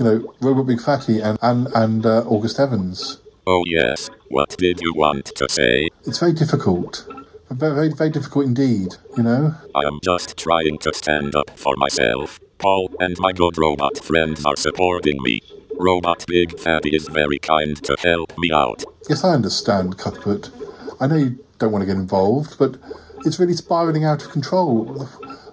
you 0.00 0.04
know, 0.04 0.34
Robot 0.40 0.66
Big 0.66 0.80
Fatty 0.80 1.20
and 1.20 1.38
and, 1.42 1.68
and 1.76 2.04
uh, 2.04 2.24
August 2.26 2.58
Evans. 2.58 3.20
Oh, 3.46 3.62
yes. 3.68 4.10
What 4.30 4.56
did 4.58 4.80
you 4.80 4.94
want 4.96 5.26
to 5.26 5.48
say? 5.48 5.90
It's 6.04 6.18
very 6.18 6.32
difficult. 6.32 7.06
Very, 7.50 7.74
very, 7.76 7.88
very 7.90 8.10
difficult 8.10 8.46
indeed. 8.46 8.96
You 9.16 9.22
know. 9.22 9.54
I 9.76 9.86
am 9.86 10.00
just 10.02 10.36
trying 10.36 10.78
to 10.78 10.92
stand 10.92 11.36
up 11.36 11.56
for 11.56 11.76
myself. 11.76 12.40
Paul 12.58 12.90
and 12.98 13.16
my 13.20 13.30
good 13.30 13.56
robot 13.56 13.98
friends 13.98 14.44
are 14.44 14.56
supporting 14.56 15.22
me. 15.22 15.40
Robot 15.78 16.24
Big 16.26 16.58
Fatty 16.58 16.90
is 16.96 17.06
very 17.06 17.38
kind 17.38 17.76
to 17.84 17.96
help 18.02 18.36
me 18.38 18.50
out. 18.52 18.84
Yes, 19.08 19.22
I 19.22 19.34
understand, 19.34 19.98
Cuthbert. 19.98 20.50
I 21.00 21.06
know 21.06 21.16
you 21.16 21.44
don't 21.58 21.72
want 21.72 21.82
to 21.82 21.86
get 21.86 21.96
involved, 21.96 22.58
but 22.58 22.76
it's 23.26 23.38
really 23.38 23.52
spiraling 23.54 24.04
out 24.04 24.24
of 24.24 24.30
control. 24.30 25.08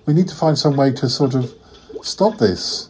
We 0.05 0.13
need 0.13 0.29
to 0.29 0.35
find 0.35 0.57
some 0.57 0.77
way 0.77 0.91
to 0.93 1.09
sort 1.09 1.35
of 1.35 1.53
stop 2.01 2.37
this. 2.37 2.89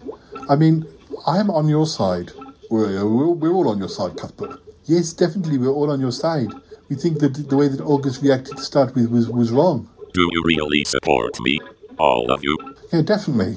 I 0.49 0.55
mean, 0.55 0.85
I'm 1.25 1.49
on 1.49 1.67
your 1.67 1.87
side. 1.87 2.31
We're, 2.69 3.05
we're, 3.07 3.27
we're 3.29 3.53
all 3.53 3.69
on 3.69 3.79
your 3.79 3.89
side, 3.89 4.17
Cuthbert. 4.17 4.59
Yes, 4.85 5.13
definitely, 5.13 5.57
we're 5.57 5.69
all 5.69 5.91
on 5.91 5.99
your 5.99 6.11
side. 6.11 6.49
We 6.89 6.95
think 6.95 7.19
that 7.19 7.49
the 7.49 7.57
way 7.57 7.67
that 7.67 7.81
August 7.81 8.21
reacted 8.21 8.57
to 8.57 8.63
start 8.63 8.93
with 8.95 9.09
was, 9.09 9.29
was 9.29 9.51
wrong. 9.51 9.89
Do 10.13 10.27
you 10.31 10.43
really 10.45 10.83
support 10.83 11.39
me? 11.41 11.59
All 11.97 12.31
of 12.31 12.43
you? 12.43 12.57
Yeah, 12.91 13.01
definitely. 13.01 13.55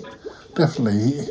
Definitely. 0.54 1.00
He, 1.00 1.28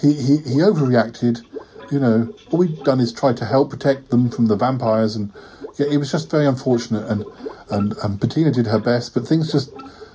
he, 0.00 0.12
he, 0.14 0.36
he 0.38 0.56
overreacted. 0.60 1.42
You 1.90 2.00
know, 2.00 2.34
all 2.50 2.58
we've 2.58 2.82
done 2.82 3.00
is 3.00 3.12
try 3.12 3.32
to 3.32 3.44
help 3.44 3.70
protect 3.70 4.10
them 4.10 4.30
from 4.30 4.46
the 4.46 4.56
vampires, 4.56 5.14
and 5.16 5.32
yeah, 5.78 5.86
it 5.90 5.98
was 5.98 6.10
just 6.10 6.30
very 6.30 6.46
unfortunate. 6.46 7.06
And, 7.10 7.24
and, 7.70 7.94
and 8.02 8.18
Bettina 8.18 8.50
did 8.50 8.66
her 8.66 8.78
best, 8.78 9.14
but 9.14 9.26
things 9.26 9.52
just 9.52 9.72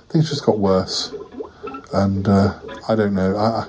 things 0.08 0.28
just 0.28 0.44
got 0.44 0.58
worse. 0.58 1.14
And 1.92 2.28
uh, 2.28 2.58
I 2.88 2.94
don't 2.94 3.14
know. 3.14 3.36
I, 3.36 3.66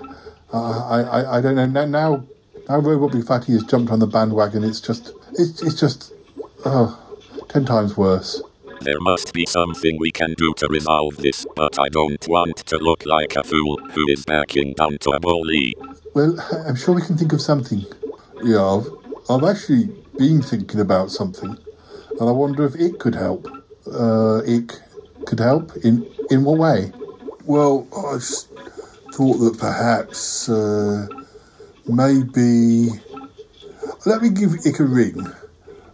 I, 0.54 1.02
I, 1.02 1.38
I 1.38 1.42
don't 1.42 1.56
know. 1.56 1.66
Now, 1.66 1.86
now, 1.86 2.24
now 2.68 2.80
Robot 2.80 3.12
Big 3.12 3.26
Fatty 3.26 3.54
has 3.54 3.64
jumped 3.64 3.92
on 3.92 4.00
the 4.00 4.08
bandwagon. 4.08 4.64
It's 4.64 4.82
just, 4.82 5.14
it's, 5.34 5.62
it's 5.62 5.80
just, 5.80 6.14
oh, 6.66 7.00
ten 7.50 7.66
times 7.66 7.98
worse. 7.98 8.42
There 8.82 9.00
must 9.00 9.34
be 9.34 9.46
something 9.46 9.98
we 10.00 10.10
can 10.10 10.34
do 10.38 10.54
to 10.56 10.68
resolve 10.68 11.18
this, 11.18 11.46
but 11.56 11.80
I 11.80 11.88
don't 11.90 12.28
want 12.28 12.58
to 12.58 12.78
look 12.78 13.06
like 13.06 13.36
a 13.36 13.44
fool 13.44 13.78
who 13.92 14.06
is 14.10 14.26
backing 14.26 14.74
down 14.74 14.98
to 15.02 15.12
a 15.12 15.20
bully. 15.20 15.76
Well, 16.14 16.36
I'm 16.68 16.76
sure 16.76 16.94
we 16.94 17.02
can 17.02 17.18
think 17.18 17.32
of 17.32 17.42
something. 17.42 17.86
Yeah, 18.44 18.66
I've, 18.66 18.88
I've 19.30 19.44
actually 19.44 19.86
been 20.18 20.42
thinking 20.42 20.82
about 20.82 21.10
something, 21.10 21.58
and 22.20 22.30
I 22.30 22.32
wonder 22.32 22.66
if 22.66 22.76
it 22.76 23.00
could 23.00 23.16
help. 23.16 23.48
Uh, 23.88 24.42
it 24.46 24.82
could 25.26 25.40
help 25.40 25.76
in 25.78 26.06
in 26.30 26.44
what 26.44 26.58
way? 26.58 26.92
Well, 27.46 27.88
I 27.96 28.16
just 28.16 28.50
thought 29.14 29.38
that 29.38 29.58
perhaps 29.58 30.50
uh, 30.50 31.08
maybe 31.88 32.90
let 34.06 34.22
me 34.22 34.30
give 34.30 34.54
Ick 34.66 34.80
a 34.80 34.84
ring. 34.84 35.28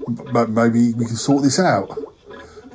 But 0.08 0.50
maybe 0.50 0.94
we 0.94 1.06
can 1.06 1.16
sort 1.16 1.44
this 1.44 1.60
out. 1.60 1.92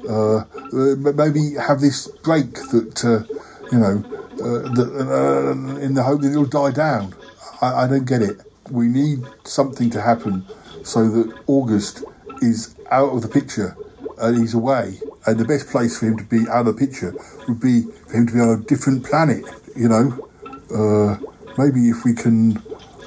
Uh, 0.09 0.45
maybe 0.73 1.55
have 1.55 1.81
this 1.81 2.07
break 2.23 2.55
that 2.71 3.05
uh, 3.05 3.25
you 3.73 3.79
know 3.79 4.05
uh, 4.35 4.75
that, 4.75 4.91
uh, 4.95 5.79
in 5.79 5.95
the 5.95 6.03
hope 6.05 6.21
that 6.21 6.31
it'll 6.31 6.45
die 6.45 6.71
down. 6.71 7.15
I, 7.63 7.85
I 7.85 7.87
don't 7.87 8.05
get 8.05 8.21
it. 8.21 8.41
We 8.71 8.89
need 8.89 9.21
something 9.45 9.89
to 9.91 10.03
happen 10.03 10.45
so 10.85 11.09
that 11.09 11.39
August 11.47 12.05
is 12.43 12.75
out 12.91 13.11
of 13.11 13.23
the 13.23 13.29
picture 13.29 13.77
and 14.19 14.39
he's 14.39 14.55
away. 14.55 14.99
And 15.27 15.39
the 15.39 15.45
best 15.45 15.69
place 15.69 15.99
for 15.99 16.07
him 16.07 16.19
to 16.19 16.25
be 16.25 16.49
out 16.49 16.67
of 16.67 16.77
the 16.77 16.87
picture 16.87 17.15
would 17.49 17.61
be 17.61 17.83
for 18.09 18.17
him 18.17 18.27
to 18.27 18.33
be 18.33 18.41
on 18.41 18.49
a 18.51 18.57
different 18.65 19.05
planet. 19.05 19.45
You 19.77 19.89
know, 19.89 20.29
uh, 20.75 21.17
maybe 21.57 21.89
if 21.89 22.05
we 22.05 22.13
can, 22.15 22.59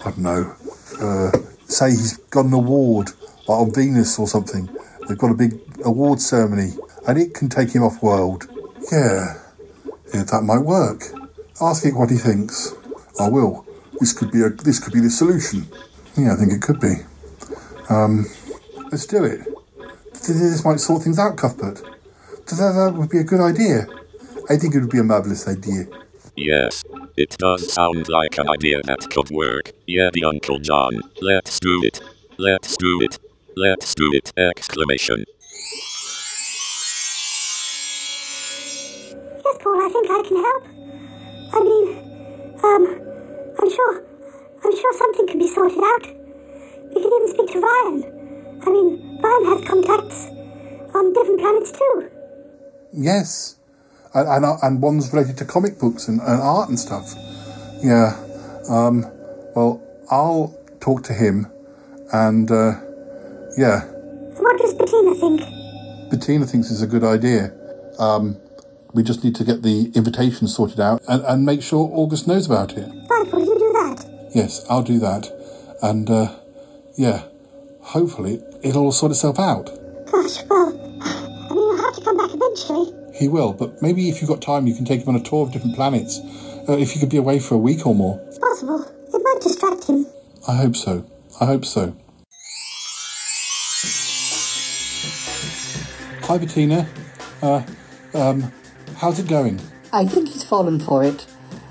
I 0.06 0.12
don't 0.12 0.20
know, 0.20 0.56
uh, 1.02 1.32
say 1.68 1.90
he's 1.90 2.18
got 2.30 2.46
an 2.46 2.54
award 2.54 3.10
like 3.48 3.60
on 3.60 3.74
Venus 3.74 4.18
or 4.18 4.28
something. 4.28 4.70
They've 5.08 5.18
got 5.18 5.32
a 5.32 5.36
big 5.36 5.60
award 5.84 6.20
ceremony, 6.20 6.72
and 7.08 7.18
it 7.20 7.34
can 7.34 7.50
take 7.50 7.70
him 7.70 7.84
off 7.84 8.02
world. 8.02 8.48
Yeah, 8.92 9.36
yeah, 10.14 10.24
that 10.24 10.42
might 10.44 10.60
work. 10.60 11.04
Ask 11.62 11.86
it 11.86 11.94
what 11.94 12.10
he 12.10 12.18
thinks. 12.18 12.74
I 13.20 13.30
will. 13.30 13.65
This 14.00 14.14
could 14.14 14.32
be 14.32 14.42
a. 14.42 14.50
This 14.50 14.80
could 14.80 14.94
be 14.94 15.00
the 15.00 15.10
solution. 15.10 15.68
Yeah, 16.18 16.34
I 16.34 16.36
think 16.36 16.54
it 16.54 16.62
could 16.62 16.80
be. 16.80 16.96
Um, 17.90 18.26
let's 18.92 19.06
do 19.06 19.24
it. 19.24 19.42
This 20.12 20.64
might 20.66 20.80
sort 20.80 21.04
things 21.04 21.20
out, 21.20 21.38
Cuthbert. 21.38 21.82
That, 22.48 22.74
that 22.76 22.94
would 22.96 23.10
be 23.10 23.20
a 23.20 23.24
good 23.24 23.42
idea. 23.42 23.88
I 24.50 24.58
think 24.58 24.76
it 24.76 24.82
would 24.82 24.92
be 24.92 25.00
a 25.00 25.04
marvelous 25.04 25.48
idea. 25.48 25.86
Yes, 26.36 26.84
it 27.16 27.38
does 27.38 27.72
sound 27.74 28.10
like 28.10 28.38
an 28.38 28.50
idea 28.50 28.82
that 28.84 29.10
could 29.10 29.30
work. 29.30 29.72
Yeah, 29.88 30.10
the 30.14 30.26
Uncle 30.26 30.60
John. 30.60 31.02
Let's 31.22 31.60
do 31.60 31.82
it. 31.84 32.02
Let's 32.38 32.78
do 32.78 33.02
it. 33.02 33.20
Let's 33.58 33.96
do 33.96 34.12
it! 34.14 34.34
Exclamation. 34.36 35.24
Yes, 39.46 39.58
Paul, 39.62 39.82
I 39.82 39.90
think 39.90 40.10
I 40.12 40.22
can 40.28 40.38
help. 40.44 40.64
I 41.54 41.60
mean, 41.64 41.88
um, 42.64 43.15
I'm 43.60 43.70
sure, 43.70 44.04
I'm 44.64 44.76
sure 44.76 44.94
something 44.98 45.28
can 45.28 45.40
be 45.40 45.48
sorted 45.48 45.80
out. 45.80 46.08
We 46.08 47.02
can 47.02 47.12
even 47.12 47.28
speak 47.30 47.52
to 47.54 47.60
Ryan. 47.60 48.60
I 48.66 48.70
mean, 48.70 49.20
Ryan 49.22 49.46
has 49.46 49.68
contacts 49.68 50.28
on 50.96 51.14
different 51.14 51.40
planets 51.40 51.72
too. 51.72 52.12
Yes, 52.94 53.58
and 54.14 54.28
and, 54.28 54.46
and 54.64 54.82
one's 54.82 55.12
related 55.14 55.38
to 55.38 55.46
comic 55.46 55.80
books 55.80 56.08
and, 56.08 56.20
and 56.22 56.42
art 56.42 56.70
and 56.70 56.80
stuff. 56.80 57.14
Yeah. 57.84 58.16
Um, 58.70 59.06
well, 59.56 59.82
I'll 60.10 60.56
talk 60.80 61.04
to 61.04 61.14
him, 61.14 61.48
and 62.14 62.50
uh, 62.50 62.80
yeah. 63.58 63.86
What 64.38 64.58
does 64.58 64.74
Bettina 64.74 65.16
think? 65.16 65.42
Bettina 66.10 66.46
thinks 66.46 66.72
it's 66.72 66.82
a 66.82 66.88
good 66.88 67.04
idea. 67.04 67.52
Um, 68.00 68.38
we 68.96 69.04
just 69.04 69.24
need 69.26 69.36
to 69.36 69.44
get 69.44 69.62
the 69.62 69.92
invitation 69.94 70.48
sorted 70.48 70.80
out 70.80 71.04
and, 71.08 71.22
and 71.26 71.46
make 71.46 71.62
sure 71.62 71.90
August 71.92 72.28
knows 72.28 72.46
about 72.46 72.78
it. 72.78 72.90
Right, 73.10 73.30
will 73.32 73.42
you 73.42 73.60
do 73.60 73.74
that? 73.74 74.30
Yes, 74.34 74.66
I'll 74.70 74.84
do 74.84 75.00
that. 75.00 75.30
And, 75.82 76.10
uh, 76.10 76.34
yeah, 76.96 77.24
hopefully 77.82 78.42
it'll 78.64 78.86
all 78.86 78.92
sort 78.94 79.12
itself 79.12 79.38
out. 79.38 79.66
Gosh, 80.10 80.44
well, 80.50 80.70
I 81.02 81.54
mean, 81.54 81.60
I'll 81.60 81.78
have 81.78 81.96
to 81.96 82.02
come 82.02 82.18
back 82.18 82.30
eventually. 82.34 82.94
He 83.14 83.28
will, 83.28 83.52
but 83.52 83.82
maybe 83.82 84.10
if 84.10 84.22
you've 84.22 84.30
got 84.30 84.42
time, 84.42 84.66
you 84.66 84.74
can 84.74 84.86
take 84.86 85.02
him 85.02 85.10
on 85.10 85.16
a 85.16 85.24
tour 85.24 85.46
of 85.46 85.52
different 85.52 85.76
planets. 85.76 86.20
Uh, 86.68 86.78
if 86.78 86.96
you 86.96 87.02
could 87.02 87.10
be 87.10 87.18
away 87.18 87.38
for 87.40 87.56
a 87.56 87.60
week 87.60 87.86
or 87.86 87.94
more. 87.94 88.20
It's 88.28 88.40
possible. 88.40 88.82
It 89.14 89.22
might 89.22 89.40
distract 89.42 89.84
him. 89.88 90.08
I 90.48 90.56
hope 90.56 90.76
so. 90.76 91.06
I 91.42 91.46
hope 91.46 91.66
so. 91.66 91.96
Hi, 96.28 96.38
Bettina. 96.38 96.88
Uh, 97.42 97.62
um, 98.14 98.52
how's 98.96 99.20
it 99.20 99.28
going? 99.28 99.60
I 99.92 100.06
think 100.06 100.30
he's 100.30 100.44
fallen 100.44 100.80
for 100.80 101.04
it. 101.04 101.26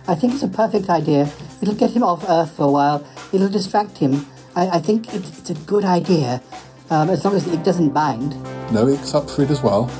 I 0.07 0.15
think 0.15 0.35
it's 0.35 0.43
a 0.43 0.49
perfect 0.49 0.89
idea. 0.91 1.31
It'll 1.63 1.75
get 1.75 1.91
him 1.91 2.03
off 2.03 2.29
Earth 2.29 2.57
for 2.57 2.65
a 2.65 2.71
while. 2.71 3.07
It'll 3.33 3.49
distract 3.49 3.99
him. 3.99 4.27
I, 4.55 4.69
I 4.69 4.79
think 4.79 5.13
it's, 5.15 5.39
it's 5.39 5.51
a 5.51 5.55
good 5.67 5.85
idea, 5.85 6.43
um, 6.91 7.11
as 7.11 7.25
long 7.25 7.35
as 7.35 7.47
it 7.47 7.65
doesn't 7.65 7.91
bind. 7.91 8.41
No, 8.73 8.87
it's 8.87 9.15
up 9.15 9.29
for 9.29 9.43
it 9.43 9.51
as 9.51 9.63
well. 9.63 9.91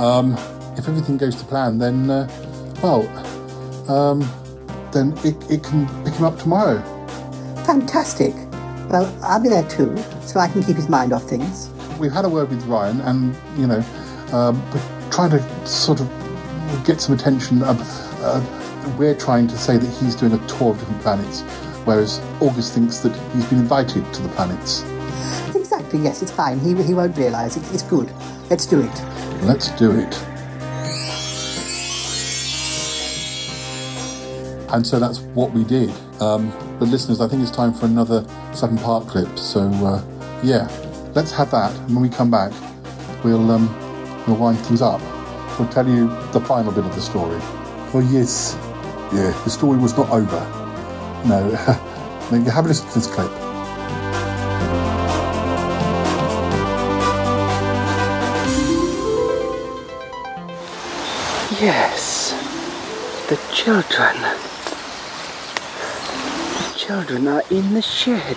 Um, 0.00 0.34
if 0.76 0.88
everything 0.88 1.16
goes 1.16 1.36
to 1.36 1.44
plan, 1.44 1.78
then, 1.78 2.10
uh, 2.10 2.28
well, 2.82 3.02
um, 3.90 4.20
then 4.92 5.12
it, 5.24 5.50
it 5.50 5.64
can 5.64 5.86
pick 6.04 6.14
him 6.14 6.24
up 6.24 6.38
tomorrow. 6.38 6.80
Fantastic. 7.64 8.34
Well, 8.90 9.12
I'll 9.22 9.42
be 9.42 9.48
there 9.48 9.66
too, 9.68 9.96
so 10.22 10.38
I 10.38 10.48
can 10.48 10.62
keep 10.62 10.76
his 10.76 10.88
mind 10.88 11.12
off 11.12 11.24
things. 11.24 11.70
We've 11.98 12.12
had 12.12 12.26
a 12.26 12.28
word 12.28 12.50
with 12.50 12.62
Ryan, 12.66 13.00
and, 13.00 13.34
you 13.58 13.66
know, 13.66 13.82
um, 14.32 14.62
we're 14.70 15.10
trying 15.10 15.30
to 15.30 15.66
sort 15.66 16.00
of 16.00 16.25
get 16.84 17.00
some 17.00 17.14
attention. 17.14 17.62
Uh, 17.62 17.76
uh, 18.20 18.94
we're 18.98 19.14
trying 19.14 19.46
to 19.48 19.58
say 19.58 19.76
that 19.76 19.86
he's 19.98 20.14
doing 20.14 20.32
a 20.32 20.46
tour 20.46 20.70
of 20.70 20.78
different 20.78 21.02
planets, 21.02 21.42
whereas 21.84 22.20
August 22.40 22.74
thinks 22.74 22.98
that 22.98 23.14
he's 23.34 23.44
been 23.46 23.58
invited 23.58 24.12
to 24.14 24.22
the 24.22 24.28
planets. 24.30 24.82
Exactly, 25.54 26.00
yes, 26.00 26.22
it's 26.22 26.30
fine. 26.30 26.58
He, 26.60 26.74
he 26.82 26.94
won't 26.94 27.16
realise. 27.16 27.56
It, 27.56 27.62
it's 27.72 27.82
good. 27.82 28.10
Let's 28.50 28.66
do 28.66 28.80
it. 28.80 29.02
Let's 29.42 29.70
do 29.72 29.92
it. 29.92 30.14
And 34.72 34.86
so 34.86 34.98
that's 34.98 35.20
what 35.20 35.52
we 35.52 35.64
did. 35.64 35.90
Um, 36.20 36.50
but 36.78 36.88
listeners, 36.88 37.20
I 37.20 37.28
think 37.28 37.42
it's 37.42 37.50
time 37.50 37.72
for 37.72 37.86
another 37.86 38.26
seven 38.52 38.76
part 38.78 39.06
clip. 39.06 39.38
So 39.38 39.60
uh, 39.62 40.02
yeah, 40.42 40.68
let's 41.14 41.32
have 41.32 41.50
that. 41.52 41.74
And 41.74 41.94
when 41.94 42.02
we 42.02 42.08
come 42.08 42.30
back, 42.30 42.52
we'll 43.24 43.50
um, 43.50 43.68
we'll 44.26 44.36
wind 44.36 44.58
things 44.58 44.82
up. 44.82 45.00
We'll 45.58 45.68
tell 45.68 45.88
you 45.88 46.08
the 46.32 46.40
final 46.40 46.70
bit 46.70 46.84
of 46.84 46.94
the 46.94 47.00
story. 47.00 47.38
Oh 47.94 48.06
yes, 48.10 48.58
yeah, 49.14 49.32
the 49.44 49.48
story 49.48 49.78
was 49.78 49.96
not 49.96 50.10
over. 50.10 50.40
No, 51.26 51.48
no 52.30 52.36
you 52.36 52.50
have 52.50 52.66
a 52.66 52.68
listen 52.68 52.86
to 52.88 52.94
this 52.94 53.06
clip. 53.06 53.30
Yes, 61.58 62.32
the 63.30 63.38
children. 63.50 64.14
The 66.60 66.78
children 66.78 67.28
are 67.28 67.44
in 67.50 67.72
the 67.72 67.80
shed. 67.80 68.36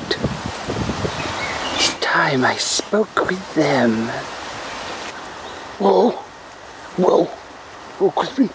It's 1.76 2.00
time 2.00 2.46
I 2.46 2.56
spoke 2.56 3.30
with 3.30 3.56
them. 3.56 4.08
Whoa, 5.80 6.24
whoa, 6.98 7.26
whoa, 7.26 8.12
Crispin. 8.12 8.50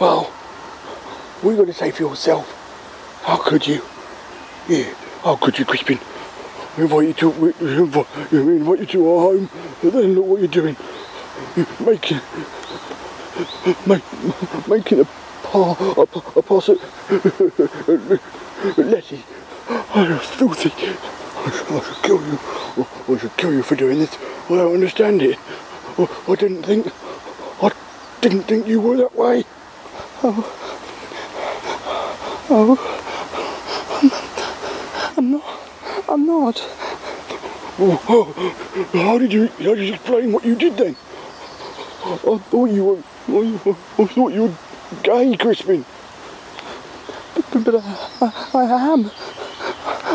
Well, 0.00 0.24
what 1.42 1.50
you 1.52 1.56
got 1.56 1.66
to 1.66 1.72
say 1.72 1.90
for 1.90 2.02
yourself? 2.02 2.46
How 3.24 3.36
could 3.36 3.66
you? 3.66 3.82
Yeah, 4.68 4.94
how 5.22 5.36
could 5.36 5.58
you, 5.58 5.64
Crispin? 5.64 5.98
We 6.76 6.84
invite 6.84 7.08
you 7.08 7.14
to, 7.14 7.30
we 7.30 7.52
invite, 7.60 8.32
we 8.32 8.56
invite 8.56 8.78
you 8.80 8.86
to 8.86 9.10
our 9.10 9.20
home, 9.20 9.50
but 9.82 9.92
then 9.92 10.14
look 10.14 10.24
what 10.26 10.40
you're 10.40 10.48
doing. 10.48 10.76
You're 11.56 11.66
making, 11.84 12.20
make, 13.86 14.02
making 14.68 15.00
a 15.00 15.04
pa, 15.42 15.76
a, 15.96 16.38
a 16.38 16.42
pass 16.42 16.68
at 16.70 16.78
Letty. 18.78 19.24
I 19.68 20.08
was 20.08 20.26
filthy. 20.26 20.72
I 20.72 21.50
should, 21.50 21.66
I 21.72 21.80
should 21.82 22.02
kill 22.02 22.20
you. 22.26 22.38
I 23.08 23.18
should 23.18 23.36
kill 23.36 23.52
you 23.52 23.62
for 23.62 23.76
doing 23.76 23.98
this. 23.98 24.16
I 24.46 24.56
don't 24.56 24.74
understand 24.74 25.22
it. 25.22 25.38
I, 25.98 26.34
didn't 26.36 26.62
think, 26.62 26.86
I 27.62 27.70
didn't 28.22 28.44
think 28.44 28.66
you 28.66 28.80
were 28.80 28.96
that 28.96 29.14
way. 29.14 29.44
Oh, 30.22 30.44
oh, 32.48 32.78
I'm 35.16 35.30
not. 35.30 35.44
I'm 36.08 36.26
not. 36.26 36.62
Oh, 37.78 38.02
oh, 38.08 38.32
how 38.92 39.18
did 39.18 39.32
you? 39.32 39.48
How 39.48 39.74
did 39.74 39.86
you 39.86 39.94
explain 39.94 40.32
what 40.32 40.44
you 40.44 40.54
did 40.54 40.76
then? 40.76 40.96
I 42.04 42.38
thought 42.50 42.70
you 42.70 42.84
were. 42.84 43.02
I, 43.28 43.74
I 43.98 44.06
thought 44.06 44.32
you 44.32 44.42
were 44.44 44.54
gay, 45.02 45.36
Crispin. 45.36 45.84
But, 47.34 47.64
but 47.64 47.74
I, 47.76 47.98
I, 48.20 48.32
I 48.54 48.92
am. 48.92 49.10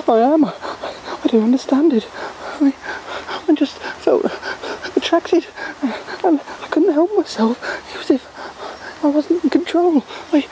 I 0.08 0.20
am. 0.20 0.46
I 0.46 1.28
don't 1.28 1.44
understand 1.44 1.94
it. 1.94 2.08
I, 2.16 2.74
I 3.48 3.54
just 3.54 3.78
felt 3.78 4.26
attracted, 5.08 5.48
I 5.82 6.68
couldn't 6.70 6.92
help 6.92 7.10
myself. 7.16 7.58
It 7.94 7.98
was 7.98 8.12
if 8.12 9.04
I 9.06 9.08
wasn't 9.08 9.42
in 9.42 9.50
control. 9.50 10.04
I, 10.34 10.46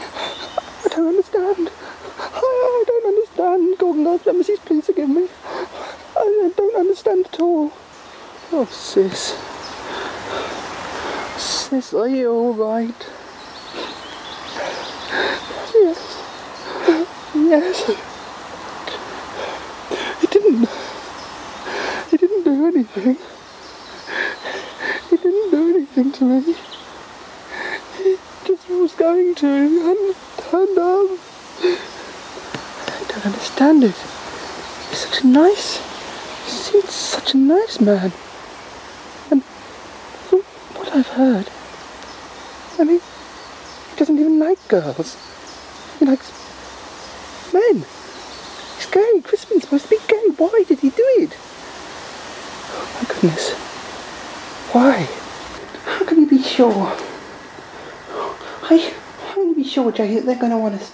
I 0.86 0.88
don't 0.88 1.08
understand. 1.08 1.70
I, 2.18 2.84
don't 2.88 3.06
understand. 3.06 3.78
Golden 3.78 4.08
Earth 4.08 4.26
Nemesis, 4.26 4.60
please 4.60 4.86
forgive 4.86 5.10
me. 5.10 5.28
I, 5.46 6.46
I 6.46 6.52
don't 6.56 6.76
understand 6.78 7.26
at 7.26 7.40
all. 7.42 7.74
Oh, 8.54 8.66
sis. 8.72 9.36
Sis, 11.38 11.94
are 11.94 12.08
you 12.08 12.32
alright? 12.32 13.10
Yes. 15.74 16.00
Yes. 17.36 17.90
It 20.24 20.32
didn't. 20.32 20.70
It 22.14 22.22
didn't 22.22 22.44
do 22.46 22.68
anything. 22.68 23.18
It 25.12 25.22
didn't 25.22 25.52
do 25.52 25.70
anything 25.70 26.12
to 26.14 26.24
me. 26.26 26.56
It 28.00 28.20
just 28.44 28.68
was 28.70 28.94
going 28.94 29.34
to 29.36 29.48
and 29.48 30.16
turned 30.50 30.78
up. 30.78 31.10
I 31.62 33.06
don't 33.08 33.26
understand 33.28 33.84
it. 33.84 33.96
He's 34.90 35.00
such 35.00 35.24
a 35.24 35.28
nice. 35.28 35.78
He 36.46 36.52
seems 36.52 36.92
such 36.92 37.34
a 37.34 37.38
nice 37.38 37.75
man. 37.86 38.12
And 39.30 39.44
from 39.44 40.40
what 40.74 40.94
I've 40.94 41.08
heard, 41.08 41.50
I 42.80 42.84
mean, 42.84 43.00
he 43.00 43.96
doesn't 43.96 44.20
even 44.20 44.40
like 44.40 44.68
girls. 44.68 45.16
He 46.00 46.06
likes 46.06 46.32
men. 47.54 47.86
He's 48.76 48.88
gay. 48.88 49.22
Crispin's 49.24 49.64
supposed 49.64 49.86
to 49.86 49.90
be 49.92 50.00
gay. 50.08 50.28
Why 50.38 50.64
did 50.68 50.80
he 50.80 50.90
do 50.90 51.06
it? 51.18 51.38
Oh 52.74 53.00
my 53.00 53.08
goodness. 53.14 53.54
Why? 54.74 55.08
How 55.86 56.04
can 56.06 56.20
you 56.22 56.28
be 56.28 56.42
sure? 56.42 56.98
I, 58.68 58.94
how 59.28 59.34
can 59.36 59.50
you 59.50 59.56
be 59.56 59.64
sure, 59.64 59.92
Jay, 59.92 60.16
that 60.16 60.26
they're 60.26 60.40
going 60.40 60.52
to 60.52 60.58
want 60.58 60.76
us? 60.76 60.92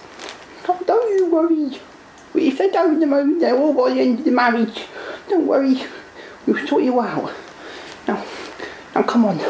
Oh, 0.68 0.78
don't 0.86 1.18
you 1.18 1.30
worry. 1.30 1.80
If 2.34 2.58
they 2.58 2.70
don't 2.70 2.94
in 2.94 3.00
the 3.00 3.06
moment, 3.06 3.40
they're 3.40 3.56
all 3.56 3.72
by 3.74 3.94
the 3.94 4.00
end 4.00 4.20
of 4.20 4.24
the 4.24 4.30
marriage. 4.30 4.86
Don't 5.28 5.46
worry. 5.46 5.80
We'll 6.46 6.66
taught 6.66 6.82
you 6.82 7.00
out. 7.00 7.32
Now, 8.08 8.24
now 8.94 9.02
come 9.02 9.24
on. 9.26 9.40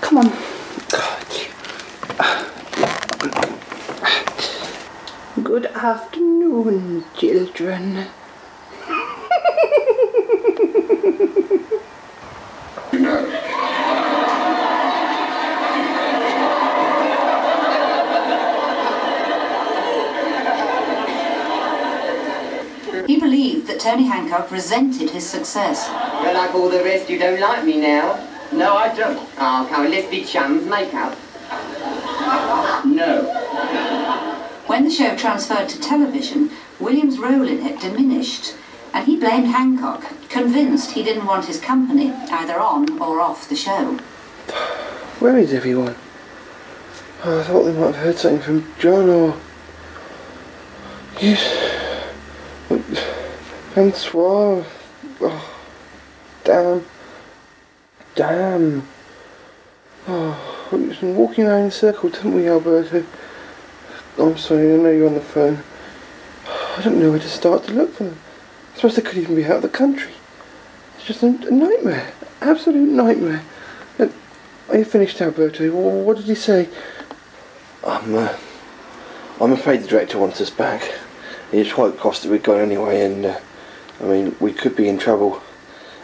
Come 0.00 0.18
on. 0.18 0.30
Good 5.42 5.66
afternoon, 5.66 7.04
children. 7.16 8.06
He 23.06 23.18
believed 23.18 23.66
that 23.66 23.80
Tony 23.80 24.04
Hancock 24.04 24.50
resented 24.50 25.10
his 25.10 25.28
success. 25.28 25.88
Well, 25.88 26.34
like 26.34 26.54
all 26.54 26.68
the 26.68 26.84
rest, 26.84 27.10
you 27.10 27.18
don't 27.18 27.40
like 27.40 27.64
me 27.64 27.80
now. 27.80 28.28
No, 28.52 28.76
I 28.76 28.94
don't. 28.94 29.18
Oh, 29.38 29.66
come 29.68 29.86
on, 29.86 29.90
let's 29.90 30.08
be 30.08 30.24
chums, 30.24 30.64
make 30.66 30.94
up. 30.94 31.16
No. 32.84 33.24
When 34.66 34.84
the 34.84 34.90
show 34.90 35.16
transferred 35.16 35.68
to 35.70 35.80
television, 35.80 36.50
William's 36.78 37.18
role 37.18 37.48
in 37.48 37.66
it 37.66 37.80
diminished, 37.80 38.54
and 38.92 39.06
he 39.06 39.16
blamed 39.18 39.48
Hancock, 39.48 40.04
convinced 40.28 40.92
he 40.92 41.02
didn't 41.02 41.26
want 41.26 41.46
his 41.46 41.60
company 41.60 42.12
either 42.30 42.58
on 42.58 42.98
or 43.00 43.20
off 43.20 43.48
the 43.48 43.56
show. 43.56 43.98
Where 45.18 45.38
is 45.38 45.52
everyone? 45.52 45.96
Oh, 47.24 47.40
I 47.40 47.42
thought 47.44 47.64
they 47.64 47.72
might 47.72 47.94
have 47.94 47.96
heard 47.96 48.18
something 48.18 48.42
from 48.42 48.74
John 48.78 49.08
or. 49.08 49.36
Yes. 51.20 51.71
Francois. 53.72 54.62
Oh, 55.22 55.54
damn. 56.44 56.84
Damn. 58.14 58.86
Oh, 60.06 60.68
we've 60.70 61.00
been 61.00 61.16
walking 61.16 61.46
around 61.46 61.64
in 61.64 61.70
circles, 61.70 62.16
haven't 62.16 62.34
we, 62.34 62.48
Alberto? 62.48 63.02
I'm 64.18 64.36
sorry, 64.36 64.74
I 64.74 64.76
know 64.76 64.90
you're 64.90 65.08
on 65.08 65.14
the 65.14 65.22
phone. 65.22 65.62
I 66.76 66.82
don't 66.82 67.00
know 67.00 67.10
where 67.10 67.18
to 67.18 67.28
start 67.28 67.64
to 67.64 67.72
look 67.72 67.94
for 67.94 68.04
them. 68.04 68.18
I 68.72 68.76
suppose 68.76 68.96
they 68.96 69.02
could 69.02 69.16
even 69.16 69.36
be 69.36 69.46
out 69.46 69.56
of 69.56 69.62
the 69.62 69.68
country. 69.70 70.12
It's 70.96 71.06
just 71.06 71.22
a, 71.22 71.28
a 71.28 71.50
nightmare. 71.50 72.12
Absolute 72.42 72.90
nightmare. 72.90 73.42
And 73.98 74.12
Are 74.68 74.76
you 74.76 74.84
finished 74.84 75.18
Alberto? 75.22 75.70
What 76.02 76.18
did 76.18 76.26
he 76.26 76.34
say? 76.34 76.68
I'm, 77.86 78.14
uh, 78.14 78.36
I'm 79.40 79.52
afraid 79.52 79.82
the 79.82 79.88
director 79.88 80.18
wants 80.18 80.42
us 80.42 80.50
back. 80.50 80.92
It's 81.52 81.72
quite 81.72 81.96
cost 81.98 82.22
that 82.22 82.30
we've 82.30 82.42
gone 82.42 82.60
anyway, 82.60 83.00
and 83.02 83.24
uh, 83.24 83.40
I 84.02 84.06
mean, 84.06 84.36
we 84.40 84.52
could 84.52 84.74
be 84.74 84.88
in 84.88 84.98
trouble 84.98 85.40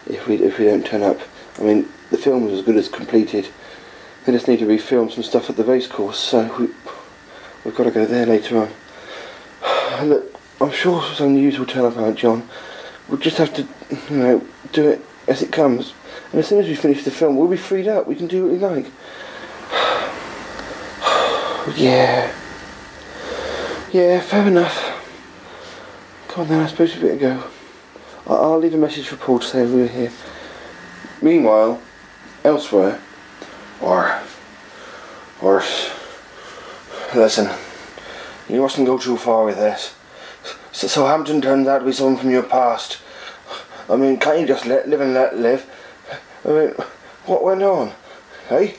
if 0.06 0.28
we 0.28 0.36
if 0.36 0.58
we 0.58 0.66
don't 0.66 0.86
turn 0.86 1.02
up. 1.02 1.18
I 1.58 1.62
mean, 1.62 1.88
the 2.10 2.16
film 2.16 2.46
is 2.46 2.60
as 2.60 2.64
good 2.64 2.76
as 2.76 2.88
completed. 2.88 3.48
They 4.24 4.32
just 4.32 4.46
need 4.46 4.60
to 4.60 4.66
refilm 4.66 5.10
some 5.10 5.24
stuff 5.24 5.50
at 5.50 5.56
the 5.56 5.64
race 5.64 5.86
course, 5.86 6.18
so 6.18 6.44
we, 6.58 6.68
we've 7.64 7.74
got 7.74 7.84
to 7.84 7.90
go 7.90 8.06
there 8.06 8.26
later 8.26 8.58
on. 8.58 10.06
Look, 10.08 10.38
I'm 10.60 10.70
sure 10.70 11.02
some 11.14 11.34
news 11.34 11.58
will 11.58 11.66
turn 11.66 11.84
up, 11.84 11.96
Aunt 11.96 12.18
John. 12.18 12.48
We'll 13.08 13.18
just 13.18 13.38
have 13.38 13.52
to, 13.54 13.62
you 14.10 14.16
know, 14.16 14.46
do 14.72 14.88
it 14.88 15.04
as 15.26 15.42
it 15.42 15.50
comes. 15.50 15.94
And 16.30 16.40
as 16.40 16.46
soon 16.46 16.60
as 16.60 16.68
we 16.68 16.74
finish 16.74 17.04
the 17.04 17.10
film, 17.10 17.36
we'll 17.36 17.48
be 17.48 17.56
freed 17.56 17.88
up. 17.88 18.06
We 18.06 18.14
can 18.14 18.26
do 18.26 18.44
what 18.44 18.52
we 18.52 18.58
like. 18.58 18.86
yeah. 21.78 22.32
Yeah, 23.92 24.20
fair 24.20 24.46
enough. 24.46 24.94
Come 26.28 26.42
on 26.42 26.48
then, 26.48 26.60
I 26.60 26.66
suppose 26.66 26.94
we 26.94 27.02
better 27.02 27.16
go. 27.16 27.44
I- 28.28 28.34
I'll 28.34 28.58
leave 28.58 28.74
a 28.74 28.76
message 28.76 29.08
for 29.08 29.16
Paul 29.16 29.38
to 29.38 29.46
say 29.46 29.64
we 29.64 29.82
were 29.82 29.88
here. 29.88 30.12
Meanwhile, 31.22 31.80
elsewhere, 32.44 33.00
or, 33.80 34.20
or, 35.40 35.62
listen, 37.14 37.48
you 38.48 38.60
mustn't 38.60 38.86
go 38.86 38.98
too 38.98 39.16
far 39.16 39.44
with 39.44 39.56
this. 39.56 39.94
So 40.72 40.86
Southampton 40.86 41.40
turns 41.40 41.66
out 41.66 41.78
to 41.80 41.84
be 41.86 41.92
someone 41.92 42.18
from 42.18 42.30
your 42.30 42.42
past. 42.42 42.98
I 43.88 43.96
mean, 43.96 44.18
can't 44.18 44.40
you 44.40 44.46
just 44.46 44.66
let 44.66 44.88
live 44.88 45.00
and 45.00 45.14
let 45.14 45.38
live? 45.38 45.66
I 46.44 46.48
mean, 46.48 46.74
what 47.24 47.42
went 47.42 47.62
on? 47.62 47.92
Hey? 48.48 48.76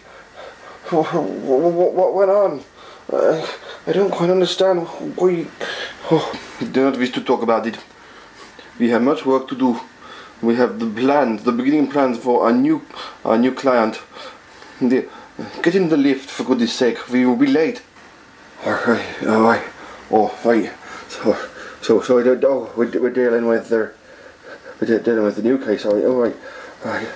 What, 0.92 1.14
what, 1.14 1.94
what 1.94 2.14
went 2.14 2.32
on? 2.32 2.64
Uh, 3.12 3.46
I 3.88 3.92
don't 3.92 4.12
quite 4.12 4.30
understand 4.30 4.88
why. 5.18 5.48
Oh, 6.12 6.32
do 6.72 6.84
not 6.86 6.98
wish 6.98 7.12
to 7.14 7.22
talk 7.22 7.42
about 7.42 7.66
it. 7.66 7.78
We 8.80 8.90
have 8.90 9.02
much 9.02 9.26
work 9.26 9.50
to 9.50 9.56
do. 9.56 9.80
We 10.42 10.56
have 10.56 10.80
the 10.80 10.88
plans, 10.90 11.44
the 11.44 11.52
beginning 11.52 11.92
plans 11.92 12.18
for 12.18 12.50
a 12.50 12.54
new, 12.54 12.82
a 13.26 13.38
new 13.38 13.54
client. 13.54 14.02
The, 14.80 15.10
get 15.62 15.76
in 15.76 15.90
the 15.90 15.98
lift 15.98 16.30
for 16.30 16.46
goodness 16.46 16.74
sake. 16.74 17.10
We 17.10 17.26
will 17.26 17.36
be 17.36 17.48
late. 17.48 17.82
All 18.66 18.72
right, 18.72 19.28
all 19.28 19.42
right. 19.42 19.64
Oh, 20.10 20.40
right. 20.46 20.72
So, 21.10 21.38
so, 21.82 22.02
so 22.02 22.20
I 22.20 22.24
don't 22.24 22.42
know. 22.42 22.72
We're, 22.78 22.90
we're 23.00 23.10
dealing 23.10 23.48
with 23.48 23.68
their, 23.68 23.94
we're 24.80 24.88
de- 24.88 25.04
dealing 25.04 25.24
with 25.24 25.36
the 25.36 25.44
new 25.44 25.58
case. 25.58 25.86
All 25.86 25.96
right, 25.96 26.06
all 26.06 26.16
right, 26.16 26.36
all 26.86 26.92
right. 26.92 27.08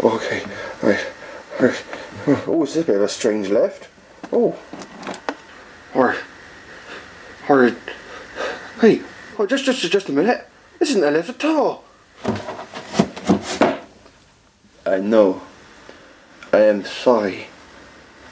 Okay, 0.00 0.42
all 0.82 0.90
right. 0.90 1.06
All 1.58 1.66
right. 1.66 1.84
Oh, 2.46 2.62
it's 2.64 2.76
a 2.76 2.82
bit 2.82 2.96
of 2.96 3.02
a 3.02 3.08
strange 3.08 3.48
left. 3.48 3.88
Oh. 4.32 4.58
Or, 5.94 6.16
or, 7.48 7.74
hey, 8.82 9.00
oh, 9.38 9.46
just, 9.46 9.64
just, 9.64 9.80
just 9.90 10.08
a 10.10 10.12
minute. 10.12 10.46
This 10.78 10.90
isn't 10.90 11.04
a 11.04 11.10
lift 11.10 11.30
at 11.30 11.44
all. 11.44 11.84
I 14.84 14.98
know. 14.98 15.42
I 16.52 16.58
am 16.58 16.84
sorry. 16.84 17.46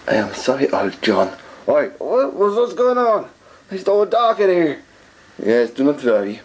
I 0.07 0.15
am 0.15 0.35
sorry, 0.35 0.71
old 0.71 1.01
John. 1.03 1.37
Oi, 1.67 1.89
what, 1.99 2.35
what's, 2.35 2.57
what's 2.57 2.75
going 2.75 2.99
on? 2.99 3.29
It's 3.71 3.89
all 3.89 4.07
dark 4.07 4.41
in 4.41 4.51
here. 4.51 4.83
Yes, 5.43 5.71
do 5.71 5.85
not 5.85 6.05
worry. 6.05 6.41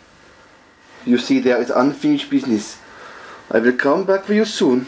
You 1.06 1.18
see, 1.18 1.39
there 1.39 1.62
is 1.62 1.70
unfinished 1.70 2.30
business. 2.30 2.80
I 3.52 3.60
will 3.60 3.74
come 3.74 4.06
back 4.06 4.24
for 4.24 4.34
you 4.34 4.45
soon. 4.45 4.86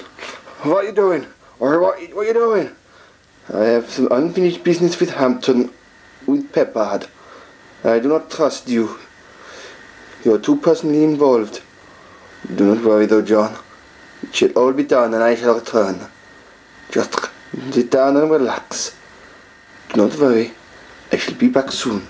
What 0.64 0.86
are 0.86 0.88
you 0.88 0.94
doing? 0.94 1.28
Or 1.60 1.80
what, 1.80 2.00
what 2.14 2.24
are 2.24 2.28
you 2.28 2.34
doing? 2.34 2.76
I 3.54 3.66
have 3.66 3.90
some 3.90 4.08
unfinished 4.12 4.64
business 4.64 5.00
with 5.00 5.12
Hampton, 5.12 5.72
with 6.26 6.52
Peppard. 6.52 7.08
I 7.84 8.00
do 8.00 8.08
not 8.08 8.32
trust 8.32 8.70
you. 8.70 9.00
You 10.24 10.36
are 10.36 10.40
too 10.40 10.58
personally 10.58 11.04
involved. 11.04 11.62
Do 12.56 12.76
not 12.76 12.84
worry 12.84 13.06
though, 13.06 13.22
John. 13.22 13.58
It 14.22 14.36
shall 14.36 14.52
all 14.52 14.74
be 14.74 14.84
done 14.84 15.14
and 15.14 15.24
I 15.24 15.36
shall 15.36 15.56
return. 15.56 16.00
Just 16.92 17.16
sit 17.72 17.90
down 17.90 18.18
and 18.18 18.30
relax. 18.30 18.96
Do 19.94 20.08
not 20.08 20.18
worry. 20.20 20.52
I 21.12 21.18
shall 21.18 21.36
be 21.36 21.48
back 21.48 21.72
soon. 21.72 22.08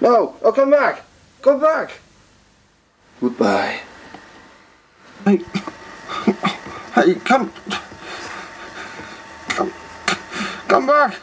No! 0.00 0.36
Oh, 0.42 0.52
come 0.52 0.70
back! 0.70 1.04
Come 1.42 1.60
back! 1.60 1.92
Goodbye. 3.20 3.80
Hey, 5.24 5.36
hey, 6.94 7.14
come, 7.16 7.52
come, 9.48 9.72
come 10.68 10.86
back, 10.86 11.18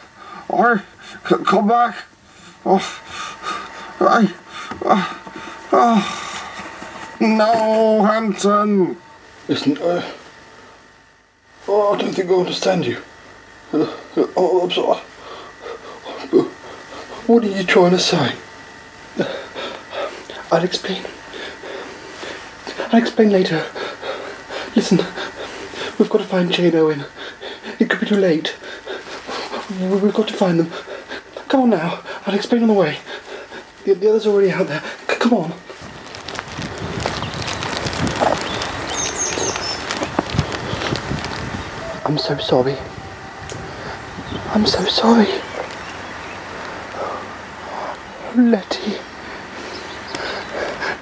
or 0.48 0.84
come 1.24 1.66
back. 1.66 1.96
Oh, 2.64 2.78
I, 4.00 4.32
oh, 4.82 5.27
oh, 5.72 7.16
no, 7.20 8.04
Hampton. 8.04 8.96
Listen, 9.48 9.78
uh, 9.78 10.02
oh, 11.66 11.94
I 11.94 11.98
don't 11.98 12.12
think 12.14 12.30
I 12.30 12.34
understand 12.34 12.86
you. 12.86 12.98
Uh, 13.72 13.86
oh, 14.36 14.62
I'm 14.64 14.70
sorry. 14.70 15.00
What 17.26 17.44
are 17.44 17.48
you 17.48 17.62
trying 17.64 17.90
to 17.90 17.98
say? 17.98 18.34
I'll 20.50 20.64
explain. 20.64 21.02
I'll 22.90 22.98
explain 23.02 23.30
later. 23.30 23.66
Listen, 24.74 24.98
we've 25.98 26.08
got 26.08 26.18
to 26.18 26.24
find 26.24 26.50
Jane 26.50 26.74
Owen. 26.74 27.04
It 27.78 27.90
could 27.90 28.00
be 28.00 28.06
too 28.06 28.16
late. 28.16 28.56
We- 29.80 29.86
We've 29.98 30.14
got 30.14 30.28
to 30.28 30.34
find 30.34 30.58
them. 30.58 30.70
Come 31.48 31.62
on 31.62 31.70
now. 31.70 32.02
I'll 32.26 32.34
explain 32.34 32.62
on 32.62 32.68
the 32.68 32.74
way. 32.74 32.98
The, 33.84 33.92
the 33.94 34.08
others 34.08 34.26
are 34.26 34.30
already 34.30 34.50
out 34.50 34.66
there. 34.68 34.82
Come 35.18 35.34
on. 35.34 35.52
I'm 42.04 42.16
so 42.16 42.38
sorry. 42.38 42.76
I'm 44.54 44.64
so 44.64 44.84
sorry. 44.84 45.28
Letty. 48.36 48.96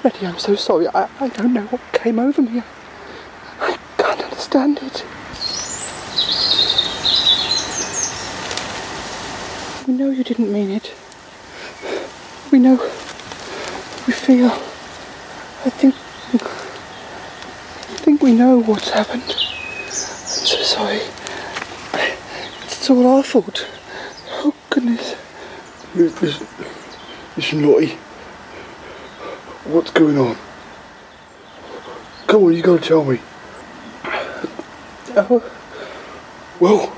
Letty, 0.03 0.25
I'm 0.25 0.37
so 0.39 0.55
sorry. 0.55 0.87
I, 0.87 1.07
I 1.19 1.29
don't 1.29 1.53
know 1.53 1.65
what 1.67 1.81
came 1.93 2.19
over 2.19 2.41
me. 2.41 2.63
I 3.61 3.77
can't 3.97 4.21
understand 4.21 4.79
it. 4.81 5.05
We 9.87 9.93
know 9.93 10.09
you 10.09 10.23
didn't 10.23 10.51
mean 10.51 10.71
it. 10.71 10.93
We 12.51 12.59
know. 12.59 12.96
We 14.07 14.13
feel. 14.13 14.47
I 14.47 15.69
think. 15.69 15.93
I 16.33 17.99
think 17.99 18.21
we 18.21 18.31
know 18.31 18.59
what's 18.61 18.89
happened. 18.89 19.23
I'm 19.23 19.91
so 19.91 20.61
sorry. 20.63 21.01
It's 22.63 22.89
all 22.89 23.05
our 23.05 23.21
fault. 23.21 23.67
Oh, 24.29 24.55
goodness. 24.69 25.15
Listen, 25.93 26.47
listen, 27.35 27.67
Lottie. 27.69 27.97
What's 29.65 29.91
going 29.91 30.17
on? 30.17 30.37
Come 32.27 32.45
on, 32.45 32.53
you 32.53 32.61
gotta 32.61 32.81
tell 32.81 33.03
me. 33.03 33.19
Oh, 34.05 35.43
Well, 36.61 36.95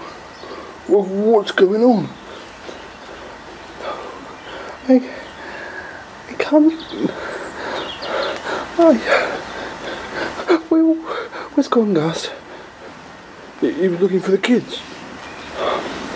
well 0.88 1.04
what's 1.06 1.54
going 1.54 1.84
on? 1.84 2.08
I. 4.88 5.19
I 6.50 6.52
can't. 6.52 6.74
I. 8.80 8.94
We. 10.72 10.80
Where's 10.82 11.70
Gongast? 11.70 12.34
He 13.62 13.88
was 13.88 14.00
looking 14.00 14.20
for 14.20 14.32
the 14.32 14.40
kids. 14.40 14.82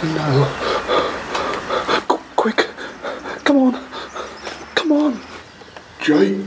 No. 0.03 0.47
Qu- 2.07 2.23
quick. 2.35 2.67
Come 3.43 3.57
on. 3.57 3.73
Come 4.73 4.91
on. 4.91 5.21
Jay? 6.01 6.43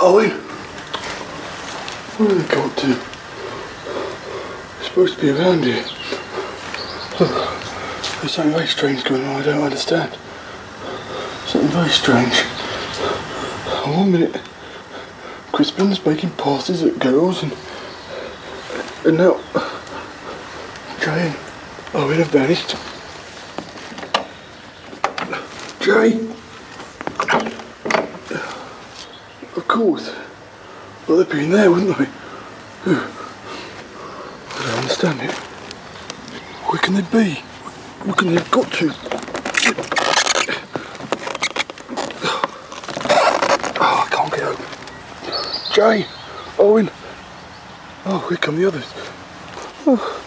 Owen? 0.00 0.30
Where 2.16 2.28
have 2.30 2.48
they 2.48 2.54
got 2.54 2.76
to? 2.78 2.86
They're 2.86 4.84
supposed 4.84 5.16
to 5.16 5.20
be 5.20 5.28
around 5.30 5.64
here. 5.64 5.84
There's 8.20 8.32
something 8.32 8.52
very 8.52 8.66
strange 8.66 9.04
going 9.04 9.24
on, 9.24 9.36
I 9.36 9.44
don't 9.44 9.62
understand. 9.62 10.12
Something 11.46 11.70
very 11.70 11.88
strange. 11.88 12.34
One 13.86 14.10
minute, 14.10 14.40
Crispin's 15.52 16.04
making 16.04 16.30
passes 16.30 16.82
at 16.82 16.98
girls 16.98 17.44
and. 17.44 17.52
and 19.06 19.18
now. 19.18 19.40
Jay 21.00 21.32
oh, 21.94 22.10
and 22.10 22.10
Owen 22.10 22.18
have 22.18 22.28
vanished. 22.28 22.76
Jay? 25.80 26.18
Of 29.56 29.68
course. 29.68 30.12
Well, 31.06 31.18
they'd 31.18 31.30
be 31.30 31.44
in 31.44 31.50
there, 31.50 31.70
wouldn't 31.70 31.96
they? 31.96 32.06
I 32.84 33.10
don't 34.58 34.78
understand 34.78 35.20
it. 35.22 35.30
Where 36.66 36.80
can 36.82 36.94
they 36.94 37.02
be? 37.02 37.47
Where 38.04 38.14
can 38.14 38.28
have 38.36 38.50
got 38.50 38.72
to? 38.74 38.90
Oh, 43.80 44.04
I 44.04 44.08
can't 44.10 44.32
get 44.32 44.42
open. 44.44 44.64
Jay, 45.74 46.06
Owen. 46.58 46.90
Oh, 48.06 48.26
here 48.28 48.38
come 48.38 48.56
the 48.56 48.66
others. 48.66 48.86
Oh, 49.86 50.22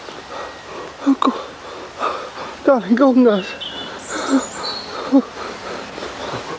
oh 1.08 1.16
God. 1.20 2.66
Darling, 2.66 2.96
go 2.96 3.10
on, 3.10 3.24
guys. 3.24 3.48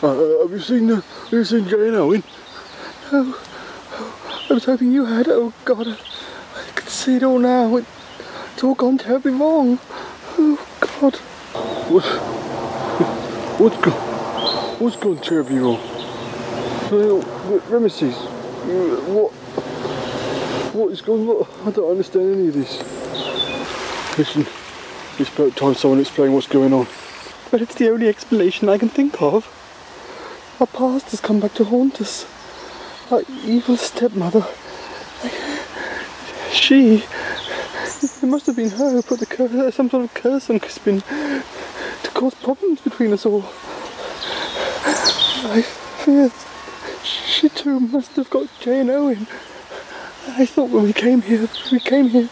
Uh, 0.03 0.41
have 0.41 0.51
you 0.51 0.59
seen 0.59 0.91
uh, 0.91 0.95
have 0.95 1.31
you 1.31 1.45
seen 1.45 1.67
Jay 1.67 1.87
and 1.87 1.95
Owen? 1.95 2.23
No. 3.11 3.35
I 4.49 4.53
was 4.53 4.65
hoping 4.65 4.91
you 4.91 5.05
had. 5.05 5.29
Oh 5.29 5.53
God, 5.63 5.87
I, 5.87 5.91
I 5.91 6.71
can 6.75 6.87
see 6.87 7.15
it 7.15 7.23
all 7.23 7.39
now. 7.39 7.77
It, 7.77 7.85
it's 8.53 8.63
all 8.63 8.75
gone 8.75 8.97
terribly 8.97 9.31
wrong. 9.31 9.79
Oh 11.85 11.99
God. 11.99 13.59
What? 13.59 13.71
What's 13.71 13.77
gone? 13.77 13.93
What's 14.79 14.95
gone 14.95 15.17
terribly 15.17 15.59
wrong? 15.59 15.79
Remeses, 17.69 18.15
what? 19.07 19.31
What 20.73 20.91
is 20.91 21.01
going 21.01 21.27
on? 21.27 21.47
I 21.67 21.71
don't 21.71 21.91
understand 21.91 22.35
any 22.35 22.47
of 22.47 22.53
this. 22.53 22.79
Listen, 24.17 24.47
it's 25.19 25.33
about 25.33 25.55
time 25.55 25.75
someone 25.75 25.99
explained 25.99 26.33
what's 26.33 26.47
going 26.47 26.73
on. 26.73 26.87
But 27.51 27.61
it's 27.61 27.75
the 27.75 27.89
only 27.89 28.07
explanation 28.07 28.69
I 28.69 28.77
can 28.77 28.89
think 28.89 29.21
of. 29.21 29.47
Our 30.59 30.67
past 30.67 31.11
has 31.11 31.19
come 31.19 31.39
back 31.39 31.53
to 31.55 31.65
haunt 31.65 31.99
us. 32.01 32.25
Our 33.11 33.23
evil 33.43 33.77
stepmother. 33.77 34.47
She. 36.51 37.03
It 38.03 38.23
must 38.23 38.45
have 38.47 38.55
been 38.55 38.69
her 38.71 38.91
who 38.91 39.01
put 39.01 39.19
the 39.19 39.25
curse, 39.25 39.75
some 39.75 39.89
sort 39.89 40.05
of 40.05 40.13
curse 40.13 40.49
on 40.49 40.59
Crispin 40.59 41.03
cause 42.13 42.35
problems 42.35 42.81
between 42.81 43.13
us 43.13 43.25
all. 43.25 43.43
I 44.85 45.61
fear 46.05 46.31
she 47.03 47.49
too 47.49 47.79
must 47.79 48.15
have 48.15 48.29
got 48.29 48.47
Jay 48.59 48.79
and 48.79 48.89
Owen. 48.89 49.27
I 50.27 50.45
thought 50.45 50.69
when 50.69 50.83
we 50.83 50.93
came 50.93 51.21
here, 51.21 51.49
we 51.71 51.79
came 51.79 52.09
here 52.09 52.29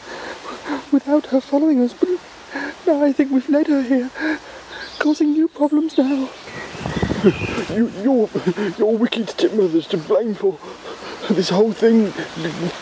without 0.91 1.27
her 1.27 1.41
following 1.41 1.81
us, 1.81 1.93
but 1.93 2.09
now 2.87 3.03
I 3.03 3.11
think 3.11 3.31
we've 3.31 3.49
led 3.49 3.67
her 3.67 3.81
here, 3.81 4.09
causing 4.99 5.31
new 5.33 5.47
problems 5.47 5.97
now. 5.97 6.29
You, 7.71 7.87
your, 8.01 8.29
your 8.77 8.97
wicked 8.97 9.29
stepmother's 9.29 9.85
to 9.87 9.97
blame 9.97 10.33
for 10.33 10.57
this 11.29 11.49
whole 11.49 11.71
thing. 11.71 12.07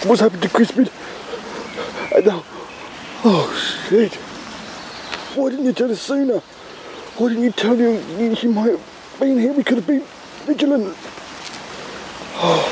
What's 0.08 0.22
happened 0.22 0.42
to 0.44 0.50
Crispin? 0.50 0.90
And 2.16 2.26
now, 2.26 2.44
oh 3.26 3.54
shit! 3.88 4.16
Why 5.36 5.50
didn't 5.50 5.66
you 5.66 5.74
tell 5.74 5.92
us 5.92 6.02
sooner? 6.02 6.42
Why 7.20 7.28
didn't 7.28 7.44
you 7.44 7.52
tell 7.52 7.76
you 7.76 7.98
he 8.34 8.48
might 8.48 8.70
have 8.70 9.18
been 9.20 9.38
here? 9.38 9.52
We 9.52 9.62
could 9.62 9.76
have 9.76 9.86
been 9.86 10.06
vigilant. 10.46 10.96
Oh 12.42 12.64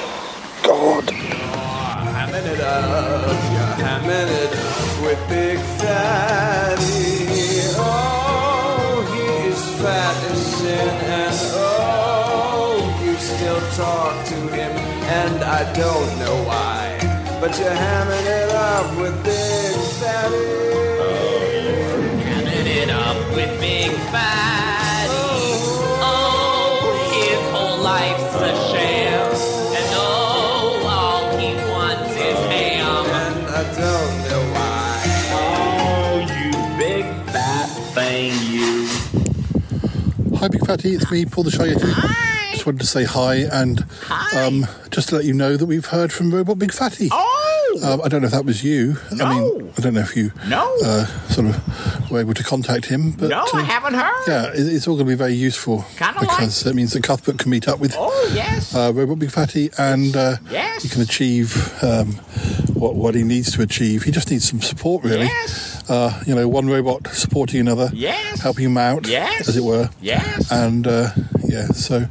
God! 0.64 1.04
Hamming 1.04 2.46
it 2.46 2.62
up, 2.62 3.28
you're 3.28 3.76
hamming 3.86 4.30
it 4.46 4.54
up 4.56 5.02
with 5.04 5.20
Big 5.28 5.60
Fatty. 5.60 7.28
Oh, 7.76 9.04
he 9.12 9.50
is 9.50 9.62
fat 9.82 10.32
as 10.32 10.46
sin, 10.56 10.88
and 10.88 11.36
oh, 11.56 13.02
you 13.04 13.16
still 13.18 13.60
talk 13.76 14.26
to 14.28 14.36
him, 14.56 14.72
and 14.72 15.44
I 15.44 15.74
don't 15.74 16.20
know 16.20 16.44
why. 16.46 16.98
But 17.42 17.60
you're 17.60 17.70
hamming 17.70 18.26
it 18.26 18.52
up 18.52 18.98
with 18.98 19.24
Big 19.26 19.76
Fatty. 20.00 20.67
With 24.12 24.14
Big 24.14 25.62
Oh, 26.00 27.10
his 27.12 27.42
whole 27.52 27.80
life's 27.80 28.36
a 28.36 28.54
sham. 28.72 29.32
And 29.76 29.94
oh, 29.94 30.86
all 30.88 31.38
he 31.38 31.54
wants 31.72 32.12
is 32.16 32.40
ham. 32.52 33.06
And 33.06 33.48
I 33.48 33.64
don't 33.76 34.16
know 34.30 34.44
why. 34.54 35.04
Oh, 35.34 36.20
you 36.40 36.52
big 36.78 37.06
fat 37.32 37.68
thing, 37.94 38.32
you. 38.52 38.88
Hi, 40.38 40.48
Big 40.48 40.66
Fatty. 40.66 40.94
It's 40.96 41.10
me, 41.12 41.26
Paul 41.26 41.44
the 41.44 41.52
Shy 41.52 41.68
Yeti. 41.70 42.52
Just 42.52 42.66
wanted 42.66 42.80
to 42.80 42.88
say 42.88 43.04
hi 43.04 43.36
and 43.52 43.86
um, 44.36 44.66
just 44.92 45.10
to 45.10 45.16
let 45.16 45.26
you 45.26 45.34
know 45.34 45.58
that 45.58 45.66
we've 45.66 45.86
heard 45.86 46.12
from 46.14 46.34
Robot 46.34 46.60
Big 46.60 46.72
Fatty. 46.72 47.10
Oh! 47.12 47.27
Um, 47.84 48.02
I 48.04 48.08
don't 48.08 48.22
know 48.22 48.28
if 48.28 48.34
that 48.34 48.46
was 48.46 48.64
you. 48.64 48.98
I 49.12 49.16
mean, 49.16 49.72
I 49.78 49.82
don't 49.82 49.94
know 49.94 50.02
if 50.02 50.16
you 50.16 50.32
No. 50.48 50.76
uh, 50.84 51.06
sort 51.30 51.48
of 51.48 52.12
were 52.12 52.20
able 52.20 52.34
to 52.34 52.44
contact 52.44 52.86
him. 52.86 53.12
But 53.12 53.30
no, 53.30 53.46
I 53.54 53.62
uh, 53.62 53.64
haven't 53.64 53.94
heard. 53.96 54.24
yeah, 54.28 54.48
it- 54.54 54.74
it's 54.74 54.88
all 54.88 54.96
going 54.96 55.06
to 55.08 55.12
be 55.12 55.16
very 55.16 55.34
useful 55.34 55.86
Kinda 55.98 56.20
like- 56.20 56.30
because 56.38 56.66
it 56.66 56.76
means 56.76 56.94
that 56.94 57.04
Cuthbert 57.04 57.38
can 57.40 57.50
meet 57.52 57.68
up 57.68 57.80
with 57.80 57.96
Oh, 57.98 58.32
yes. 58.34 58.74
uh, 58.76 58.92
Robot 58.94 59.20
Big 59.20 59.32
Fatty 59.32 59.70
and 59.78 60.16
uh, 60.16 60.38
Yes. 60.52 60.84
he 60.84 60.90
can 60.90 61.02
achieve 61.02 61.74
um, 61.84 62.14
what 62.74 62.96
what 62.96 63.16
he 63.16 63.24
needs 63.24 63.52
to 63.54 63.62
achieve. 63.62 64.04
He 64.04 64.12
just 64.12 64.30
needs 64.32 64.48
some 64.50 64.62
support, 64.62 65.04
really. 65.04 65.26
Yes. 65.26 65.84
Uh, 65.90 66.22
you 66.26 66.36
know, 66.36 66.48
one 66.48 66.68
robot 66.68 67.08
supporting 67.14 67.60
another, 67.62 67.90
Yes. 67.94 68.42
helping 68.42 68.66
him 68.66 68.78
out, 68.78 69.08
Yes. 69.08 69.48
as 69.50 69.56
it 69.58 69.64
were. 69.64 69.90
Yes. 70.02 70.52
And 70.52 70.86
uh, 70.88 71.10
yeah, 71.46 71.68
so 71.68 72.08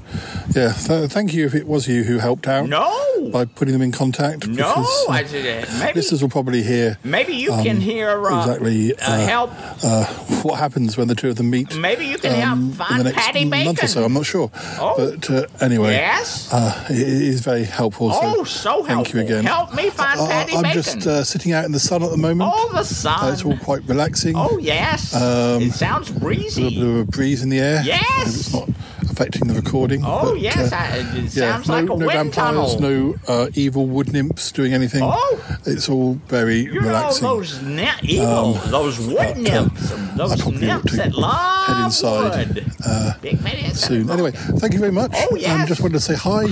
yeah, 0.55 0.73
th- 0.73 1.11
thank 1.11 1.35
you 1.35 1.45
if 1.47 1.55
it 1.55 1.67
was 1.67 1.87
you 1.89 2.05
who 2.05 2.19
helped 2.19 2.49
out. 2.49 2.69
No. 2.69 2.91
By 3.31 3.45
putting 3.45 3.73
them 3.73 3.83
in 3.83 3.93
contact. 3.93 4.47
No, 4.47 4.55
because, 4.55 5.05
uh, 5.09 5.13
I 5.13 5.23
did. 5.23 5.69
Maybe 5.79 5.95
listeners 5.95 6.23
will 6.23 6.29
probably 6.31 6.63
hear. 6.63 6.99
Maybe 7.05 7.35
you 7.35 7.53
um, 7.53 7.65
can 7.65 7.81
hear 7.81 8.27
uh, 8.27 8.39
exactly 8.41 8.95
uh, 8.99 9.27
help. 9.27 9.51
uh, 9.85 10.05
what 10.43 10.59
happens 10.59 10.97
when 10.97 11.09
the 11.09 11.15
two 11.15 11.29
of 11.29 11.37
them 11.37 11.51
meet. 11.51 11.77
Maybe 11.77 12.07
you 12.07 12.19
can 12.19 12.33
um, 12.33 12.39
help 12.41 12.59
in 12.59 12.69
the 12.71 12.75
find 12.77 13.05
next 13.05 13.17
Patty 13.17 13.45
Bacon. 13.51 13.65
month 13.67 13.83
or 13.85 13.87
so. 13.89 14.05
I'm 14.05 14.13
not 14.13 14.27
sure, 14.27 14.51
Oh. 14.79 14.95
but 14.97 15.31
uh, 15.31 15.47
anyway, 15.61 15.93
Yes? 15.93 16.53
uh, 16.53 16.87
it, 16.91 16.97
is 16.99 17.41
very 17.41 17.65
helpful. 17.65 18.11
Oh, 18.13 18.45
so 18.45 18.83
helpful! 18.83 18.85
thank 19.05 19.15
you 19.15 19.21
again. 19.21 19.45
Help 19.45 19.75
me 19.75 19.91
find 19.91 20.21
Uh, 20.21 20.27
Patty 20.29 20.55
I'm 20.57 20.63
Bacon. 20.63 20.83
just 20.83 21.07
uh, 21.07 21.25
sitting 21.25 21.53
out 21.53 21.65
in 21.65 21.73
the 21.73 21.81
sun 21.81 22.03
at 22.03 22.11
the 22.11 22.17
moment. 22.17 22.51
Oh, 22.55 22.71
the 22.73 22.79
Uh, 22.81 22.83
sun. 22.85 23.33
it's 23.33 23.45
all 23.45 23.57
quite 23.59 23.83
relaxing. 23.89 24.35
Oh, 24.37 24.59
yes. 24.59 25.15
Um, 25.15 25.63
it 25.63 25.73
sounds 25.73 26.11
breezy. 26.11 26.63
a 26.63 26.65
little 26.71 26.81
bit 26.81 26.89
of 27.03 27.09
a 27.09 27.11
breeze 27.11 27.43
in 27.43 27.49
the 27.49 27.59
air. 27.61 27.83
Yes. 27.85 28.27
It's 28.27 28.53
not 28.53 28.69
affecting 29.17 29.49
the 29.49 29.55
recording. 29.55 30.03
Oh, 30.05 30.33
but, 30.33 30.41
yes. 30.41 30.73
uh, 30.73 30.77
I, 30.77 30.97
it 31.17 31.35
yeah, 31.35 31.53
sounds 31.63 31.69
no, 31.69 31.75
like 31.75 31.85
a 31.85 31.87
no 31.87 31.95
wind 32.07 32.13
vampires, 32.35 32.75
tunnel. 32.75 32.81
no 32.81 33.15
uh, 33.29 33.49
evil 33.55 33.87
wood 33.87 34.13
nymphs 34.13 34.53
doing 34.53 34.75
anything. 34.75 35.01
Oh. 35.03 35.59
It's 35.65 35.89
all 35.89 36.15
very 36.29 36.59
you 36.61 36.81
relaxing. 36.81 37.23
know 37.23 37.37
those 37.37 37.63
ne- 37.63 37.91
evil, 38.03 38.57
Um, 38.59 38.71
those 38.71 38.99
wood 39.01 39.17
but, 39.17 39.37
uh, 39.37 39.41
nymphs, 39.41 39.93
I 39.93 40.17
those 40.17 40.47
nymphs 40.61 40.97
that 40.97 41.15
love 41.15 41.67
head 41.67 41.85
inside 41.85 42.55
wood. 42.57 42.73
uh, 42.85 43.13
Big 43.23 43.39
soon. 43.75 44.11
Anyway, 44.11 44.33
thank 44.33 44.75
you 44.75 44.81
very 44.81 44.93
much. 44.93 45.13
Oh, 45.15 45.35
yes. 45.37 45.49
And 45.59 45.67
just 45.69 45.81
wanted 45.81 45.95
to 45.95 46.01
say 46.01 46.15
hi, 46.15 46.45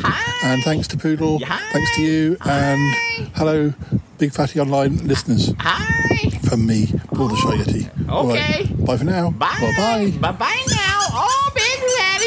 and 0.44 0.62
thanks 0.64 0.88
to 0.88 0.96
Poodle, 0.96 1.40
hi. 1.44 1.60
thanks 1.72 1.96
to 1.96 2.02
you, 2.02 2.36
and 2.46 2.94
hello, 3.34 3.74
Big 4.18 4.32
Fatty 4.32 4.58
Online 4.58 4.96
listeners. 5.06 5.52
Hi. 5.60 6.30
From 6.48 6.66
me, 6.66 6.86
Paul 7.14 7.28
the 7.28 7.36
Shy 7.36 7.56
Yeti. 7.58 8.08
All 8.10 8.26
right, 8.28 8.60
Okay. 8.60 8.72
bye 8.84 8.96
for 8.96 9.04
now. 9.04 9.30
Bye. 9.30 9.72
Bye. 9.76 10.10
Bye 10.20 10.32
bye 10.32 10.64
now. 10.70 11.00
Oh. 11.12 11.50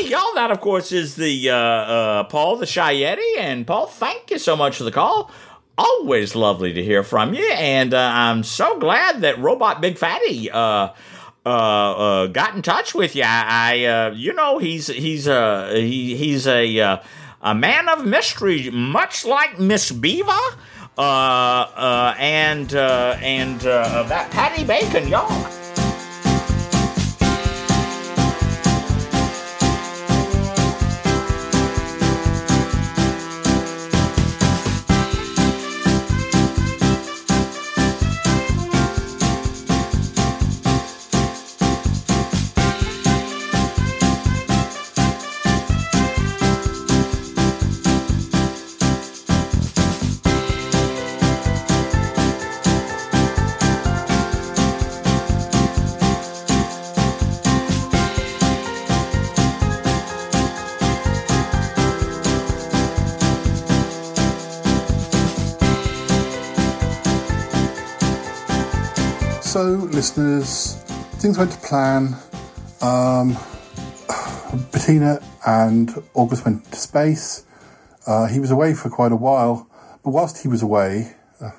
Y'all, 0.09 0.33
that, 0.35 0.51
of 0.51 0.61
course, 0.61 0.91
is 0.91 1.15
the 1.15 1.49
uh, 1.49 1.55
uh, 1.55 2.23
Paul 2.25 2.57
the 2.57 2.65
Shy 2.65 2.95
Yeti. 2.95 3.37
And 3.37 3.65
Paul, 3.67 3.87
thank 3.87 4.31
you 4.31 4.37
so 4.37 4.55
much 4.55 4.77
for 4.77 4.83
the 4.83 4.91
call. 4.91 5.31
Always 5.77 6.35
lovely 6.35 6.73
to 6.73 6.83
hear 6.83 7.03
from 7.03 7.33
you. 7.33 7.47
And 7.51 7.93
uh, 7.93 8.11
I'm 8.13 8.43
so 8.43 8.79
glad 8.79 9.21
that 9.21 9.37
Robot 9.39 9.81
Big 9.81 9.97
Fatty. 9.97 10.49
Uh, 10.49 10.89
uh, 11.45 11.49
uh, 11.49 12.27
got 12.27 12.55
in 12.55 12.61
touch 12.61 12.93
with 12.93 13.15
you. 13.15 13.23
I, 13.23 13.45
I 13.47 13.85
uh, 13.85 14.11
you 14.11 14.33
know, 14.33 14.57
he's 14.57 14.87
he's 14.87 15.29
uh, 15.29 15.71
he, 15.73 16.17
he's 16.17 16.45
a 16.45 16.77
uh, 16.77 16.97
a 17.41 17.55
man 17.55 17.87
of 17.87 18.05
mystery, 18.05 18.69
much 18.69 19.23
like 19.23 19.57
Miss 19.57 19.89
Beaver. 19.89 20.31
Uh, 20.97 22.13
and 22.19 22.73
and 22.73 23.61
that 23.61 24.29
Patty 24.31 24.65
Bacon, 24.65 25.07
y'all. 25.07 25.66
So, 69.57 69.89
listeners, 69.89 70.75
things 71.17 71.39
went 71.39 71.51
to 71.51 71.57
plan. 71.57 72.15
Um, 72.79 73.35
Bettina 74.71 75.19
and 75.47 75.91
August 76.13 76.45
went 76.45 76.63
to 76.71 76.77
space. 76.77 77.43
Uh, 78.05 78.27
he 78.27 78.39
was 78.39 78.51
away 78.51 78.75
for 78.75 78.91
quite 78.91 79.11
a 79.11 79.15
while, 79.15 79.67
but 80.03 80.11
whilst 80.11 80.43
he 80.43 80.47
was 80.47 80.61
away, 80.61 81.15
uh, 81.41 81.49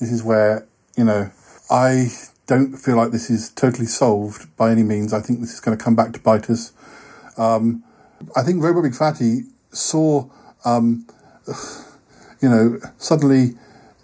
this 0.00 0.10
is 0.10 0.24
where, 0.24 0.66
you 0.96 1.04
know, 1.04 1.30
I 1.70 2.08
don't 2.48 2.74
feel 2.74 2.96
like 2.96 3.12
this 3.12 3.30
is 3.30 3.50
totally 3.50 3.86
solved 3.86 4.48
by 4.56 4.72
any 4.72 4.82
means. 4.82 5.12
I 5.12 5.20
think 5.20 5.38
this 5.38 5.54
is 5.54 5.60
going 5.60 5.78
to 5.78 5.84
come 5.84 5.94
back 5.94 6.14
to 6.14 6.18
bite 6.18 6.50
us. 6.50 6.72
Um, 7.38 7.84
I 8.34 8.42
think 8.42 8.60
Robo 8.60 8.82
Big 8.82 8.96
Fatty 8.96 9.42
saw, 9.70 10.28
um, 10.64 11.06
you 12.42 12.48
know, 12.48 12.80
suddenly 12.98 13.54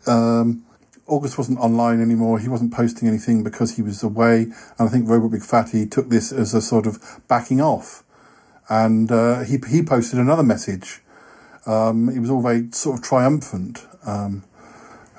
um, 0.06 0.64
August 1.06 1.36
wasn't 1.36 1.58
online 1.58 2.00
anymore. 2.00 2.38
He 2.38 2.48
wasn't 2.48 2.72
posting 2.72 3.08
anything 3.08 3.42
because 3.42 3.76
he 3.76 3.82
was 3.82 4.02
away. 4.02 4.42
And 4.42 4.54
I 4.78 4.88
think 4.88 5.08
Robo 5.08 5.28
Big 5.28 5.42
Fatty 5.42 5.86
took 5.86 6.08
this 6.08 6.32
as 6.32 6.54
a 6.54 6.62
sort 6.62 6.86
of 6.86 7.20
backing 7.28 7.60
off. 7.60 8.04
And 8.68 9.10
uh, 9.10 9.40
he, 9.40 9.58
he 9.68 9.82
posted 9.82 10.18
another 10.18 10.42
message. 10.42 11.00
Um, 11.66 12.08
it 12.08 12.20
was 12.20 12.30
all 12.30 12.42
very 12.42 12.70
sort 12.72 12.98
of 12.98 13.04
triumphant. 13.04 13.86
Um, 14.04 14.44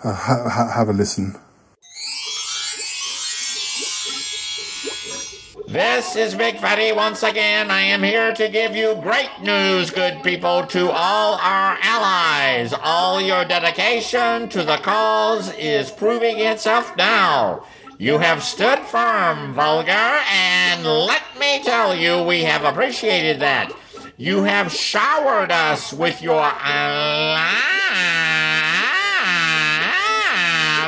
uh, 0.04 0.14
ha- 0.14 0.50
ha- 0.50 0.72
have 0.74 0.90
a 0.90 0.94
listen. 0.94 1.36
This 5.74 6.16
is 6.16 6.36
Big 6.36 6.60
Fatty 6.60 6.92
once 6.92 7.24
again. 7.24 7.72
I 7.72 7.82
am 7.82 8.04
here 8.04 8.32
to 8.32 8.48
give 8.48 8.76
you 8.76 8.94
great 9.02 9.32
news, 9.42 9.90
good 9.90 10.22
people, 10.22 10.68
to 10.68 10.92
all 10.92 11.34
our 11.42 11.80
allies. 11.82 12.76
All 12.84 13.20
your 13.20 13.44
dedication 13.44 14.50
to 14.50 14.64
the 14.64 14.78
cause 14.78 15.52
is 15.56 15.90
proving 15.90 16.38
itself 16.38 16.96
now. 16.96 17.66
You 17.98 18.20
have 18.20 18.44
stood 18.44 18.78
firm, 18.82 19.56
Vulgar, 19.56 20.22
and 20.30 20.86
let 20.86 21.24
me 21.40 21.64
tell 21.64 21.96
you, 21.96 22.22
we 22.22 22.44
have 22.44 22.66
appreciated 22.66 23.40
that. 23.40 23.72
You 24.16 24.44
have 24.44 24.72
showered 24.72 25.52
us 25.52 25.92
with 25.92 26.22
your 26.22 26.36
love, 26.36 26.54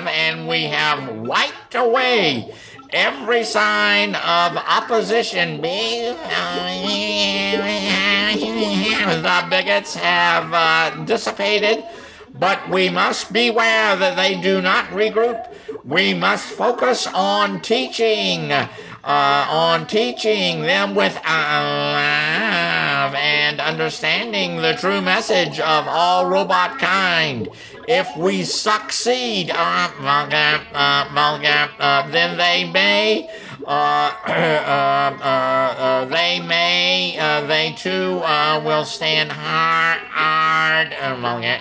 and 0.06 0.48
we 0.48 0.66
have 0.66 1.16
wiped 1.16 1.74
away 1.74 2.53
every 2.90 3.44
sign 3.44 4.16
of 4.16 4.57
opposition. 4.57 5.62
The 9.22 9.48
bigots 9.49 9.95
have 9.95 10.53
uh, 10.53 11.03
dissipated, 11.06 11.84
but 12.34 12.70
we 12.70 12.90
must 12.90 13.32
beware 13.32 13.95
that 13.95 14.16
they 14.16 14.40
do 14.41 14.62
not 14.62 14.86
regroup. 14.86 15.53
We 15.84 16.14
must 16.14 16.45
focus 16.45 17.07
on 17.07 17.62
teaching, 17.62 18.52
uh, 19.06 19.45
on 19.49 19.86
teaching 19.86 20.61
them 20.64 20.95
with 20.95 21.15
love 21.23 23.14
and 23.14 23.60
understanding 23.61 24.57
the 24.57 24.73
true 24.73 24.99
message 24.99 25.60
of 25.60 25.88
all 25.88 26.26
robot 26.26 26.80
kind. 26.80 27.48
If 27.88 28.18
we 28.18 28.44
succeed, 28.44 29.52
uh, 29.52 29.91
then 32.10 32.38
they 32.38 32.64
may, 32.73 33.30
uh, 33.68 33.69
uh, 34.27 34.32
uh, 35.22 35.23
uh, 35.23 36.06
they 36.06 36.40
may, 36.40 37.15
they 37.48 37.76
too 37.77 38.15
will 38.65 38.86
stand 38.86 39.32
hard, 39.32 40.02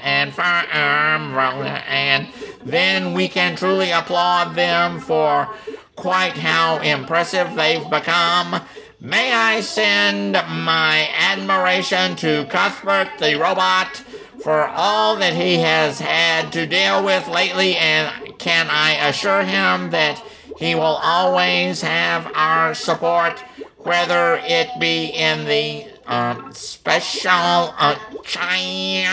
and 0.02 0.32
firm, 0.32 0.66
and 1.86 2.28
then 2.64 3.12
we 3.12 3.28
can 3.28 3.54
truly 3.54 3.90
applaud 3.90 4.54
them 4.54 4.98
for 4.98 5.54
quite 5.96 6.36
how 6.36 6.78
impressive 6.78 7.54
they've 7.54 7.88
become. 7.88 8.60
May 9.00 9.32
I 9.32 9.60
send 9.60 10.32
my 10.32 11.08
admiration 11.16 12.16
to 12.16 12.46
Cuthbert 12.46 13.18
the 13.18 13.38
robot 13.38 14.02
for 14.42 14.66
all 14.68 15.16
that 15.16 15.34
he 15.34 15.58
has 15.58 16.00
had 16.00 16.52
to 16.52 16.66
deal 16.66 17.04
with 17.04 17.28
lately, 17.28 17.76
and 17.76 18.38
can 18.38 18.68
I 18.70 19.08
assure 19.08 19.42
him 19.42 19.90
that 19.90 20.22
he 20.58 20.74
will 20.74 20.82
always 21.02 21.80
have 21.82 22.30
our 22.34 22.74
support, 22.74 23.38
whether 23.78 24.36
it 24.42 24.68
be 24.78 25.06
in 25.06 25.44
the 25.44 25.86
uh, 26.06 26.50
special 26.52 27.74
uh, 27.78 27.98
China 28.22 29.10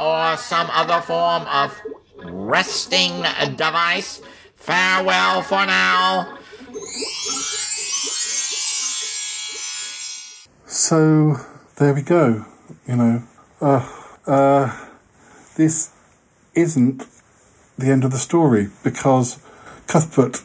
or 0.00 0.36
some 0.36 0.68
other 0.70 1.00
form 1.02 1.42
of 1.46 1.80
resting 2.24 3.22
device. 3.56 4.22
Farewell 4.60 5.42
for 5.42 5.66
now. 5.66 6.38
So 10.66 11.36
there 11.76 11.94
we 11.94 12.02
go. 12.02 12.44
You 12.86 12.96
know, 12.96 13.22
uh, 13.60 13.88
uh, 14.26 14.86
this 15.56 15.90
isn't 16.54 17.06
the 17.78 17.90
end 17.90 18.04
of 18.04 18.10
the 18.10 18.18
story 18.18 18.68
because 18.84 19.38
Cuthbert, 19.86 20.42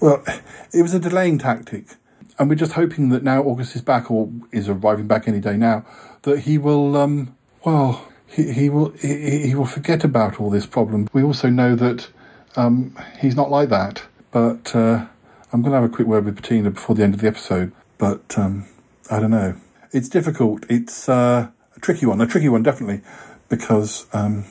well, 0.00 0.24
it 0.72 0.82
was 0.82 0.92
a 0.92 0.98
delaying 0.98 1.38
tactic, 1.38 1.94
and 2.38 2.48
we're 2.48 2.56
just 2.56 2.72
hoping 2.72 3.10
that 3.10 3.22
now 3.22 3.42
August 3.42 3.76
is 3.76 3.82
back 3.82 4.10
or 4.10 4.28
is 4.50 4.68
arriving 4.68 5.06
back 5.06 5.28
any 5.28 5.40
day 5.40 5.56
now 5.56 5.86
that 6.22 6.40
he 6.40 6.58
will, 6.58 6.96
um, 6.96 7.36
well, 7.64 8.08
he, 8.26 8.52
he 8.52 8.68
will 8.68 8.90
he, 8.90 9.46
he 9.46 9.54
will 9.54 9.66
forget 9.66 10.02
about 10.02 10.40
all 10.40 10.50
this 10.50 10.66
problem. 10.66 11.08
We 11.12 11.22
also 11.22 11.48
know 11.48 11.76
that 11.76 12.08
um, 12.56 12.96
he's 13.20 13.36
not 13.36 13.50
like 13.50 13.68
that, 13.70 14.02
but 14.30 14.74
uh, 14.74 15.06
I'm 15.52 15.62
going 15.62 15.72
to 15.72 15.80
have 15.80 15.84
a 15.84 15.88
quick 15.88 16.06
word 16.06 16.24
with 16.24 16.36
Bettina 16.36 16.70
before 16.70 16.96
the 16.96 17.02
end 17.02 17.14
of 17.14 17.20
the 17.20 17.28
episode. 17.28 17.72
But 17.98 18.38
um, 18.38 18.66
I 19.10 19.20
don't 19.20 19.30
know. 19.30 19.56
It's 19.92 20.08
difficult. 20.08 20.64
It's 20.68 21.08
uh, 21.08 21.48
a 21.76 21.80
tricky 21.80 22.06
one. 22.06 22.20
A 22.20 22.26
tricky 22.26 22.48
one, 22.48 22.62
definitely, 22.62 23.02
because 23.48 24.06
um, 24.12 24.44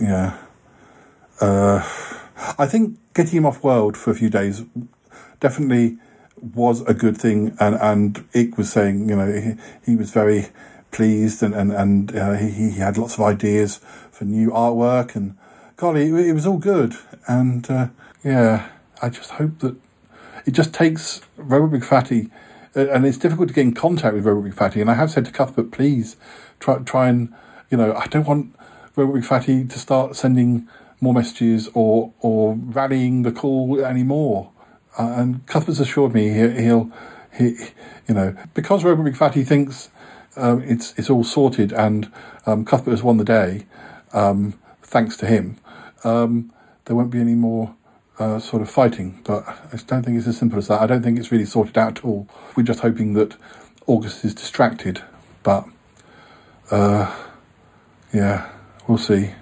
yeah. 0.00 0.38
Uh, 1.40 1.78
I 2.58 2.66
think 2.66 2.98
getting 3.14 3.38
him 3.38 3.46
off 3.46 3.62
world 3.62 3.96
for 3.96 4.10
a 4.10 4.14
few 4.14 4.30
days 4.30 4.62
definitely 5.40 5.98
was 6.40 6.82
a 6.82 6.94
good 6.94 7.16
thing, 7.16 7.56
and 7.58 7.76
and 7.76 8.24
Ick 8.34 8.58
was 8.58 8.70
saying, 8.70 9.08
you 9.08 9.16
know, 9.16 9.32
he, 9.32 9.54
he 9.90 9.96
was 9.96 10.10
very 10.10 10.48
pleased, 10.92 11.42
and 11.42 11.54
and 11.54 11.72
and 11.72 12.16
uh, 12.16 12.34
he 12.34 12.50
he 12.50 12.70
had 12.78 12.98
lots 12.98 13.14
of 13.14 13.20
ideas 13.20 13.80
for 14.10 14.24
new 14.24 14.50
artwork, 14.50 15.16
and 15.16 15.36
golly, 15.76 16.08
it, 16.28 16.32
was 16.32 16.46
all 16.46 16.58
good, 16.58 16.94
and 17.26 17.70
uh, 17.70 17.88
yeah, 18.24 18.68
I 19.02 19.10
just 19.10 19.32
hope 19.32 19.58
that 19.60 19.76
it 20.46 20.52
just 20.52 20.72
takes 20.72 21.20
Robot 21.36 21.70
Big 21.70 21.84
Fatty, 21.84 22.30
uh, 22.74 22.88
and 22.88 23.06
it's 23.06 23.18
difficult 23.18 23.48
to 23.48 23.54
get 23.54 23.62
in 23.62 23.74
contact 23.74 24.14
with 24.14 24.24
Robot 24.24 24.44
Big 24.44 24.54
Fatty, 24.54 24.80
and 24.80 24.90
I 24.90 24.94
have 24.94 25.10
said 25.10 25.24
to 25.26 25.32
Cuthbert, 25.32 25.70
please 25.70 26.16
try 26.60 26.78
try 26.78 27.08
and 27.08 27.32
you 27.70 27.76
know, 27.76 27.94
I 27.94 28.06
don't 28.06 28.26
want 28.26 28.54
Robot 28.94 29.14
Big 29.14 29.24
Fatty 29.24 29.64
to 29.64 29.78
start 29.78 30.16
sending 30.16 30.68
more 31.00 31.12
messages 31.12 31.68
or 31.74 32.12
or 32.20 32.54
rallying 32.54 33.22
the 33.22 33.32
call 33.32 33.84
anymore. 33.84 34.50
Uh, 34.98 35.14
and 35.16 35.46
Cuthbert's 35.46 35.80
assured 35.80 36.14
me 36.14 36.30
he, 36.30 36.62
he'll, 36.62 36.90
he, 37.36 37.56
you 38.08 38.14
know, 38.14 38.34
because 38.54 38.82
Robot 38.82 39.04
Big 39.04 39.16
Fatty 39.16 39.44
thinks 39.44 39.90
um, 40.36 40.62
it's 40.62 40.94
it's 40.96 41.10
all 41.10 41.24
sorted 41.24 41.72
and 41.72 42.10
um, 42.46 42.64
Cuthbert 42.64 42.92
has 42.92 43.02
won 43.02 43.18
the 43.18 43.24
day, 43.24 43.66
um, 44.12 44.54
thanks 44.82 45.16
to 45.18 45.26
him. 45.26 45.58
Um, 46.04 46.52
there 46.84 46.94
won't 46.96 47.10
be 47.10 47.20
any 47.20 47.34
more 47.34 47.74
uh, 48.18 48.38
sort 48.38 48.62
of 48.62 48.70
fighting, 48.70 49.20
but 49.24 49.46
I 49.46 49.76
don't 49.86 50.02
think 50.02 50.16
it's 50.16 50.26
as 50.26 50.38
simple 50.38 50.58
as 50.58 50.68
that. 50.68 50.80
I 50.80 50.86
don't 50.86 51.02
think 51.02 51.18
it's 51.18 51.32
really 51.32 51.44
sorted 51.44 51.76
out 51.76 51.98
at 51.98 52.04
all. 52.04 52.28
We're 52.56 52.62
just 52.62 52.80
hoping 52.80 53.14
that 53.14 53.36
August 53.86 54.24
is 54.24 54.34
distracted, 54.34 55.02
but 55.42 55.66
uh, 56.70 57.14
yeah, 58.12 58.50
we'll 58.86 58.98
see. 58.98 59.32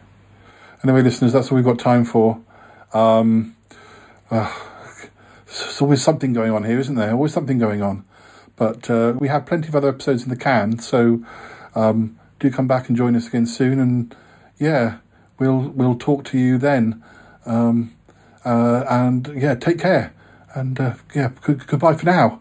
Anyway, 0.82 1.02
listeners, 1.02 1.32
that's 1.32 1.50
all 1.50 1.56
we've 1.56 1.64
got 1.64 1.78
time 1.78 2.04
for. 2.04 2.40
Um, 2.92 3.56
uh, 4.30 4.52
there's 5.46 5.80
always 5.80 6.02
something 6.02 6.32
going 6.32 6.52
on 6.52 6.64
here, 6.64 6.78
isn't 6.78 6.94
there? 6.94 7.12
Always 7.12 7.32
something 7.32 7.58
going 7.58 7.82
on. 7.82 8.04
But 8.56 8.88
uh, 8.90 9.14
we 9.18 9.28
have 9.28 9.46
plenty 9.46 9.68
of 9.68 9.76
other 9.76 9.88
episodes 9.88 10.24
in 10.24 10.28
the 10.28 10.36
can, 10.36 10.78
so 10.78 11.24
um, 11.74 12.18
do 12.38 12.50
come 12.50 12.66
back 12.66 12.88
and 12.88 12.96
join 12.96 13.16
us 13.16 13.26
again 13.26 13.46
soon. 13.46 13.80
And 13.80 14.14
yeah, 14.58 14.98
we'll 15.38 15.68
we'll 15.70 15.96
talk 15.96 16.24
to 16.26 16.38
you 16.38 16.58
then. 16.58 17.02
Um, 17.46 17.94
uh, 18.44 18.84
and 18.88 19.30
yeah, 19.34 19.54
take 19.54 19.78
care. 19.78 20.12
And 20.54 20.78
uh, 20.78 20.94
yeah, 21.14 21.30
good, 21.42 21.66
goodbye 21.66 21.94
for 21.94 22.06
now. 22.06 22.40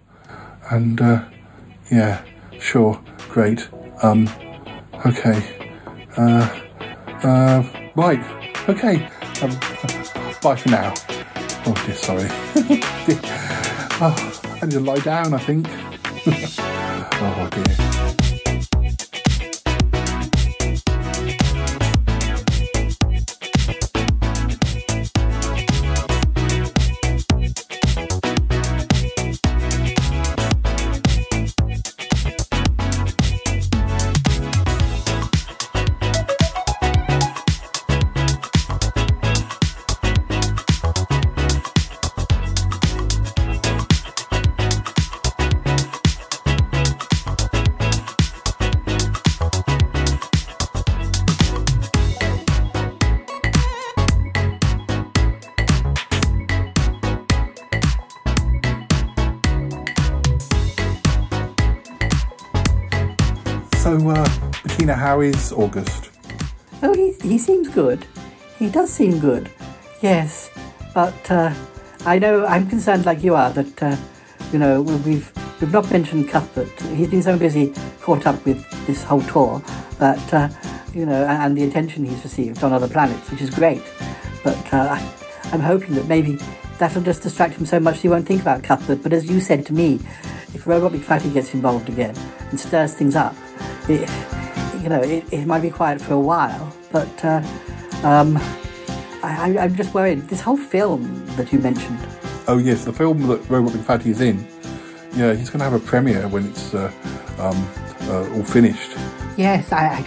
And 0.69 1.01
uh, 1.01 1.25
yeah, 1.91 2.23
sure, 2.59 3.01
great. 3.29 3.67
Um, 4.01 4.29
okay. 5.05 5.41
Uh, 6.17 6.61
uh, 7.23 7.63
right, 7.95 8.23
okay. 8.69 9.09
Um, 9.41 9.51
bye 10.41 10.55
for 10.55 10.69
now. 10.69 10.93
Oh 11.65 11.73
dear, 11.85 11.95
sorry. 11.95 12.27
oh, 14.01 14.57
I 14.61 14.65
need 14.65 14.71
to 14.71 14.79
lie 14.79 14.99
down, 14.99 15.33
I 15.33 15.39
think. 15.39 15.67
oh 16.27 17.49
dear. 17.51 17.92
How 65.03 65.19
is 65.19 65.51
August? 65.51 66.11
Oh, 66.81 66.93
he, 66.93 67.11
he 67.27 67.37
seems 67.37 67.67
good. 67.67 68.07
He 68.57 68.69
does 68.69 68.89
seem 68.89 69.19
good. 69.19 69.51
Yes. 70.01 70.49
But 70.93 71.29
uh, 71.29 71.53
I 72.05 72.19
know 72.19 72.45
I'm 72.45 72.69
concerned 72.69 73.05
like 73.05 73.21
you 73.21 73.35
are 73.35 73.49
that, 73.49 73.83
uh, 73.83 73.97
you 74.53 74.59
know, 74.59 74.81
we've, 74.81 75.29
we've 75.59 75.73
not 75.73 75.91
mentioned 75.91 76.29
Cuthbert. 76.29 76.71
He's 76.83 77.09
been 77.09 77.21
so 77.21 77.37
busy 77.37 77.73
caught 77.99 78.25
up 78.25 78.45
with 78.45 78.63
this 78.87 79.03
whole 79.03 79.21
tour 79.23 79.61
that, 79.99 80.33
uh, 80.33 80.47
you 80.93 81.05
know, 81.05 81.25
and, 81.25 81.43
and 81.43 81.57
the 81.57 81.65
attention 81.65 82.05
he's 82.05 82.23
received 82.23 82.63
on 82.63 82.71
other 82.71 82.87
planets, 82.87 83.29
which 83.29 83.41
is 83.41 83.49
great. 83.49 83.83
But 84.41 84.73
uh, 84.73 84.87
I, 84.95 85.13
I'm 85.51 85.59
hoping 85.59 85.95
that 85.95 86.07
maybe 86.07 86.37
that'll 86.79 87.01
just 87.01 87.23
distract 87.23 87.55
him 87.55 87.65
so 87.65 87.77
much 87.77 87.99
he 87.99 88.07
won't 88.07 88.25
think 88.25 88.41
about 88.41 88.63
Cuthbert. 88.63 89.03
But 89.03 89.11
as 89.11 89.29
you 89.29 89.41
said 89.41 89.65
to 89.65 89.73
me, 89.73 89.95
if 90.53 90.65
Robot 90.65 90.93
Big 90.93 91.01
Fatty 91.01 91.29
gets 91.29 91.53
involved 91.53 91.89
again 91.89 92.15
and 92.51 92.57
stirs 92.57 92.93
things 92.93 93.17
up, 93.17 93.35
it, 93.89 94.09
you 94.83 94.89
know, 94.89 95.01
it, 95.01 95.23
it 95.31 95.45
might 95.47 95.61
be 95.61 95.69
quiet 95.69 96.01
for 96.01 96.13
a 96.13 96.19
while. 96.19 96.75
But 96.91 97.23
uh, 97.23 97.41
um, 98.03 98.37
I, 99.23 99.55
I, 99.55 99.63
I'm 99.63 99.75
just 99.75 99.93
worried. 99.93 100.27
This 100.27 100.41
whole 100.41 100.57
film 100.57 101.25
that 101.37 101.53
you 101.53 101.59
mentioned. 101.59 101.97
Oh, 102.47 102.57
yes, 102.57 102.83
the 102.83 102.91
film 102.91 103.25
that 103.27 103.49
Robert 103.49 103.71
Big 103.71 104.07
is 104.07 104.19
in. 104.19 104.45
Yeah, 105.15 105.33
he's 105.33 105.49
going 105.49 105.59
to 105.59 105.65
have 105.69 105.73
a 105.73 105.79
premiere 105.79 106.27
when 106.27 106.45
it's 106.45 106.73
uh, 106.73 106.91
um, 107.39 107.67
uh, 108.09 108.29
all 108.35 108.43
finished. 108.43 108.91
Yes, 109.37 109.71
I, 109.71 109.85
I 109.87 110.05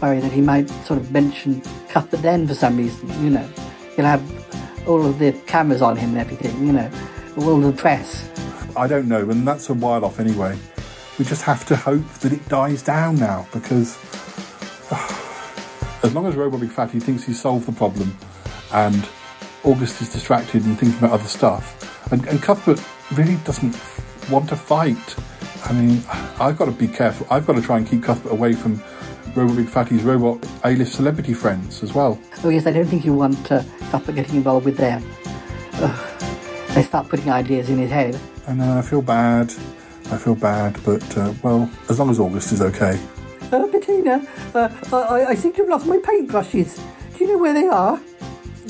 worry 0.00 0.20
that 0.20 0.32
he 0.32 0.40
might 0.40 0.70
sort 0.86 0.98
of 0.98 1.12
mention 1.12 1.60
Cuthbert 1.90 2.22
then 2.22 2.48
for 2.48 2.54
some 2.54 2.78
reason. 2.78 3.08
You 3.22 3.30
know, 3.30 3.48
he'll 3.94 4.06
have 4.06 4.88
all 4.88 5.04
of 5.04 5.18
the 5.18 5.32
cameras 5.46 5.82
on 5.82 5.96
him 5.96 6.10
and 6.10 6.18
everything. 6.18 6.66
You 6.66 6.72
know, 6.72 6.90
all 7.36 7.60
the 7.60 7.72
press. 7.72 8.30
I 8.76 8.86
don't 8.86 9.08
know, 9.08 9.28
and 9.28 9.46
that's 9.46 9.68
a 9.68 9.74
while 9.74 10.04
off 10.04 10.20
anyway. 10.20 10.56
We 11.18 11.24
just 11.24 11.42
have 11.42 11.64
to 11.66 11.76
hope 11.76 12.06
that 12.20 12.32
it 12.32 12.46
dies 12.48 12.82
down 12.82 13.16
now 13.16 13.46
because 13.52 13.96
as 16.02 16.14
long 16.14 16.26
as 16.26 16.34
Robot 16.34 16.60
Big 16.60 16.70
Fatty 16.70 17.00
thinks 17.00 17.24
he's 17.24 17.40
solved 17.40 17.66
the 17.66 17.72
problem 17.72 18.16
and 18.72 19.08
August 19.64 20.00
is 20.00 20.12
distracted 20.12 20.64
and 20.64 20.78
thinking 20.78 20.98
about 20.98 21.12
other 21.12 21.24
stuff, 21.24 22.12
and, 22.12 22.24
and 22.26 22.40
Cuthbert 22.40 22.80
really 23.14 23.36
doesn't 23.44 23.76
want 24.30 24.48
to 24.48 24.56
fight. 24.56 25.16
I 25.64 25.72
mean, 25.72 26.02
I've 26.38 26.56
got 26.56 26.66
to 26.66 26.70
be 26.70 26.86
careful. 26.86 27.26
I've 27.30 27.46
got 27.46 27.54
to 27.54 27.62
try 27.62 27.78
and 27.78 27.86
keep 27.86 28.04
Cuthbert 28.04 28.30
away 28.30 28.52
from 28.52 28.80
Robot 29.34 29.56
Big 29.56 29.68
Fatty's 29.68 30.02
robot 30.02 30.46
A-list 30.64 30.94
celebrity 30.94 31.34
friends 31.34 31.82
as 31.82 31.92
well. 31.94 32.18
Oh 32.44 32.48
yes, 32.48 32.66
I 32.66 32.72
don't 32.72 32.86
think 32.86 33.04
you 33.04 33.14
want 33.14 33.50
uh, 33.50 33.62
Cuthbert 33.90 34.14
getting 34.14 34.36
involved 34.36 34.66
with 34.66 34.76
them. 34.76 35.04
Ugh. 35.74 36.20
They 36.74 36.82
start 36.82 37.08
putting 37.08 37.30
ideas 37.30 37.68
in 37.68 37.78
his 37.78 37.90
head. 37.90 38.18
And 38.46 38.62
uh, 38.62 38.78
I 38.78 38.82
feel 38.82 39.02
bad. 39.02 39.50
I 40.12 40.18
feel 40.18 40.36
bad, 40.36 40.78
but 40.84 41.18
uh, 41.18 41.32
well, 41.42 41.68
as 41.88 41.98
long 41.98 42.10
as 42.10 42.20
August 42.20 42.52
is 42.52 42.62
okay. 42.62 43.00
Uh, 43.52 43.66
Bettina, 43.68 44.26
uh, 44.54 44.68
I, 44.92 45.26
I 45.26 45.34
seem 45.34 45.52
to 45.52 45.62
have 45.62 45.68
lost 45.68 45.86
my 45.86 45.98
paintbrushes. 45.98 46.80
Do 47.16 47.24
you 47.24 47.32
know 47.32 47.38
where 47.38 47.54
they 47.54 47.66
are? 47.66 48.00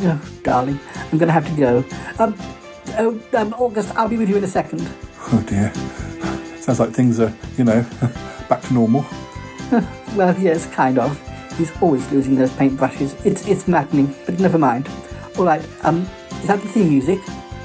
Oh, 0.01 0.39
darling, 0.43 0.79
I'm 1.11 1.19
going 1.19 1.29
to 1.29 1.33
have 1.33 1.47
to 1.47 1.57
go. 1.57 1.85
Um, 2.19 2.37
oh, 2.99 3.21
um, 3.35 3.55
August, 3.55 3.97
I'll 3.97 4.09
be 4.09 4.19
with 4.19 4.29
you 4.29 4.37
in 4.37 4.45
a 4.45 4.49
second. 4.49 4.87
Oh 5.33 5.45
dear. 5.49 5.73
Sounds 6.61 6.79
like 6.79 6.91
things 6.91 7.21
are, 7.21 7.33
you 7.57 7.65
know, 7.65 7.83
back 8.49 8.61
to 8.63 8.75
normal. 8.75 9.07
well, 10.15 10.39
yes, 10.39 10.67
kind 10.75 10.99
of. 10.99 11.19
He's 11.57 11.73
always 11.81 12.11
losing 12.13 12.35
those 12.35 12.51
paintbrushes. 12.51 13.25
It's 13.25 13.49
it's 13.49 13.67
maddening, 13.67 14.15
but 14.27 14.39
never 14.39 14.59
mind. 14.59 14.91
All 15.39 15.47
right, 15.47 15.67
um, 15.85 16.03
is 16.41 16.49
that 16.49 16.61
the 16.61 16.69
theme 16.69 16.91
music? 16.91 17.19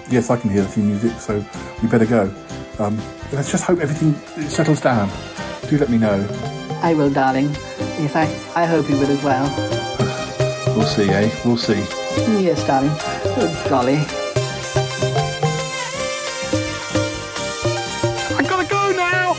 Yes, 0.10 0.30
I 0.30 0.38
can 0.38 0.50
hear 0.50 0.62
the 0.62 0.68
theme 0.70 0.88
music, 0.88 1.20
so 1.20 1.44
we 1.82 1.90
better 1.90 2.06
go. 2.06 2.34
Um, 2.80 2.98
let's 3.34 3.52
just 3.52 3.66
hope 3.66 3.80
everything 3.80 4.14
settles 4.48 4.80
down. 4.80 5.10
Do 5.70 5.78
let 5.78 5.90
me 5.90 5.98
know. 5.98 6.26
I 6.84 6.94
will, 6.94 7.10
darling. 7.10 7.50
Yes, 8.00 8.16
I, 8.16 8.24
I 8.56 8.66
hope 8.66 8.90
you 8.90 8.98
will 8.98 9.10
as 9.12 9.24
well. 9.24 9.46
We'll 10.76 10.88
see, 10.88 11.10
eh? 11.10 11.30
We'll 11.46 11.58
see. 11.58 11.84
Yes, 12.42 12.66
darling. 12.66 12.92
Oh, 12.94 13.66
golly. 13.70 13.98
I 18.38 18.42
gotta 18.44 18.68
go 18.68 18.92
now. 18.96 19.34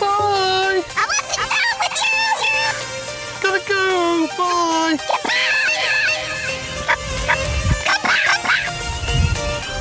Bye. 0.00 0.82
I 0.96 1.04
want 1.10 1.26
to 1.34 1.42
go 1.42 1.60
with 1.82 1.98
you. 2.04 2.22
Gotta 3.42 3.60
go. 3.68 3.80
Bye. 4.38 4.96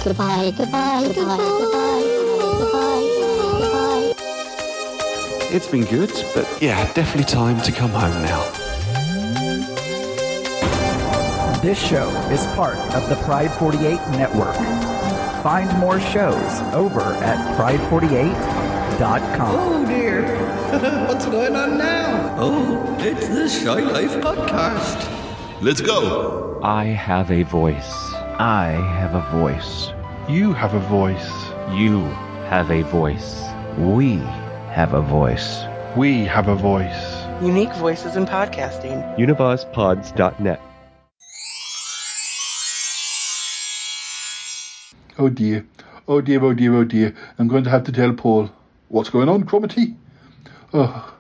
Goodbye, 0.03 0.51
goodbye, 0.57 0.81
goodbye, 0.81 1.13
goodbye, 1.13 1.37
goodbye, 1.37 2.10
It's 5.53 5.68
been 5.68 5.84
good, 5.84 6.10
but 6.34 6.48
yeah, 6.61 6.82
definitely 6.94 7.26
time 7.26 7.60
to 7.64 7.73
come 7.73 7.90
home 7.90 8.22
now. 8.23 8.41
This 11.61 11.78
show 11.78 12.07
is 12.32 12.45
part 12.56 12.78
of 12.95 13.10
the 13.10 13.18
Pride 13.26 13.52
48 13.60 13.99
network. 14.11 14.56
Find 15.44 15.69
more 15.78 15.99
shows 15.99 16.61
over 16.73 17.02
at 17.02 17.57
pride48.com. 17.57 19.56
Oh 19.60 19.86
dear. 19.86 20.38
What's 21.07 21.26
going 21.26 21.53
on 21.53 21.78
now? 21.78 22.34
Oh, 22.40 22.95
it's 23.02 23.28
the 23.28 23.49
Shy 23.49 23.82
Life 23.82 24.11
podcast. 24.22 25.06
Let's 25.60 25.82
go. 25.82 26.61
I 26.64 26.86
have 26.86 27.30
a 27.30 27.44
voice. 27.44 27.91
I 28.40 28.69
have 28.98 29.15
a 29.15 29.38
voice. 29.38 29.91
You 30.30 30.53
have 30.53 30.76
a 30.76 30.80
voice. 30.80 31.30
You 31.73 32.06
have 32.48 32.72
a 32.72 32.84
voice. 32.84 33.41
We 33.78 34.22
have 34.72 34.93
a 34.93 35.02
voice. 35.02 35.65
We 35.98 36.23
have 36.23 36.48
a 36.48 36.56
voice. 36.56 37.26
Unique 37.41 37.73
voices 37.73 38.15
in 38.15 38.26
podcasting. 38.26 39.18
UnivazPods.net. 39.18 40.61
Oh 45.19 45.27
dear. 45.27 45.65
Oh 46.07 46.22
dear, 46.22 46.41
oh 46.45 46.53
dear, 46.53 46.73
oh 46.73 46.85
dear. 46.85 47.14
I'm 47.38 47.49
going 47.49 47.65
to 47.65 47.69
have 47.69 47.84
to 47.84 47.91
tell 47.91 48.14
Paul. 48.14 48.49
What's 48.88 49.10
going 49.10 49.27
on, 49.27 49.43
Cromitty? 49.43 49.98
Oh, 50.73 51.14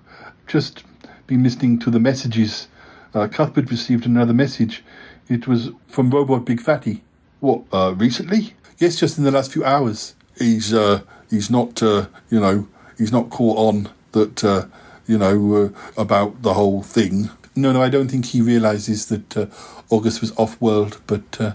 just 0.47 0.85
been 1.27 1.43
listening 1.43 1.77
to 1.79 1.89
the 1.89 1.99
messages. 1.99 2.69
Uh, 3.13 3.27
Cuthbert 3.27 3.69
received 3.69 4.05
another 4.05 4.33
message. 4.33 4.81
It 5.27 5.45
was 5.45 5.71
from 5.87 6.09
Robot 6.09 6.45
Big 6.45 6.61
Fatty. 6.61 7.03
What, 7.41 7.63
uh, 7.73 7.95
recently? 7.97 8.55
Yes, 8.77 8.95
just 8.95 9.17
in 9.17 9.25
the 9.25 9.31
last 9.31 9.51
few 9.51 9.65
hours. 9.65 10.15
He's, 10.37 10.73
uh, 10.73 11.01
he's 11.29 11.49
not, 11.49 11.83
uh, 11.83 12.07
you 12.29 12.39
know, 12.39 12.67
he's 13.01 13.11
not 13.11 13.29
caught 13.29 13.57
on 13.57 13.89
that, 14.11 14.43
uh, 14.43 14.65
you 15.07 15.17
know, 15.17 15.55
uh, 15.55 16.01
about 16.01 16.41
the 16.43 16.53
whole 16.53 16.83
thing. 16.83 17.29
No, 17.55 17.73
no, 17.73 17.81
I 17.81 17.89
don't 17.89 18.09
think 18.09 18.25
he 18.25 18.41
realizes 18.41 19.07
that 19.07 19.35
uh, 19.35 19.47
August 19.89 20.21
was 20.21 20.31
off 20.37 20.61
world, 20.61 21.01
but, 21.07 21.41
uh, 21.41 21.53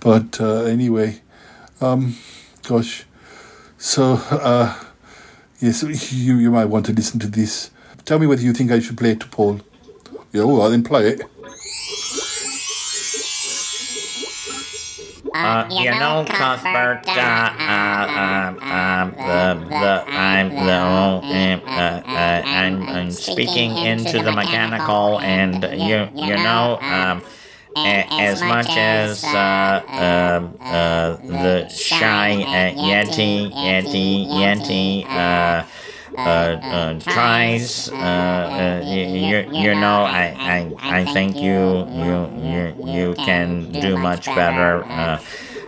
but 0.00 0.40
uh, 0.40 0.64
anyway, 0.64 1.20
um, 1.80 2.16
gosh. 2.62 3.04
So, 3.78 4.14
uh, 4.30 4.82
yes, 5.60 5.82
you, 6.12 6.36
you 6.36 6.50
might 6.50 6.66
want 6.66 6.86
to 6.86 6.92
listen 6.92 7.20
to 7.20 7.28
this. 7.28 7.70
Tell 8.04 8.18
me 8.18 8.26
whether 8.26 8.42
you 8.42 8.52
think 8.52 8.72
I 8.72 8.80
should 8.80 8.98
play 8.98 9.10
it 9.10 9.20
to 9.20 9.28
Paul. 9.28 9.60
Yeah, 10.32 10.42
all 10.42 10.58
right, 10.62 10.70
then 10.70 10.82
play 10.82 11.08
it. 11.08 11.22
Uh, 15.34 15.66
you 15.70 15.94
know, 15.94 16.28
Cuthbert, 16.32 17.16
uh, 17.16 17.54
uh, 17.66 18.10
um, 18.14 18.60
um, 18.70 19.16
the, 19.18 19.58
the, 19.78 20.06
I'm 20.12 20.54
the, 20.54 20.72
um, 20.72 21.62
uh, 21.74 22.02
uh, 22.12 22.44
I'm, 22.48 22.88
I'm 22.88 23.16
speaking 23.16 23.76
into 23.78 24.20
the 24.20 24.32
mechanical, 24.32 25.20
and 25.20 25.62
you, 25.72 26.08
you 26.16 26.38
know, 26.38 26.78
um, 26.88 27.22
as 27.74 28.44
much 28.44 28.76
as, 28.76 29.34
uh, 29.34 29.82
um, 29.96 30.58
uh, 30.68 31.16
the 31.26 31.68
shy 31.68 32.42
uh, 32.44 32.72
Yeti, 32.74 33.52
Yeti, 33.56 34.28
Yeti, 34.30 35.06
uh, 35.12 35.64
uh, 36.16 36.20
uh, 36.20 36.98
tries. 37.00 37.88
Uh, 37.90 37.94
uh, 37.94 38.82
you, 38.84 39.38
you 39.52 39.74
know, 39.74 40.02
I, 40.04 40.36
I, 40.80 41.00
I 41.00 41.04
think 41.04 41.36
you, 41.36 41.86
you, 41.88 42.28
you, 42.36 42.74
you 42.92 43.14
can 43.14 43.70
do 43.72 43.96
much 43.96 44.26
better. 44.26 44.84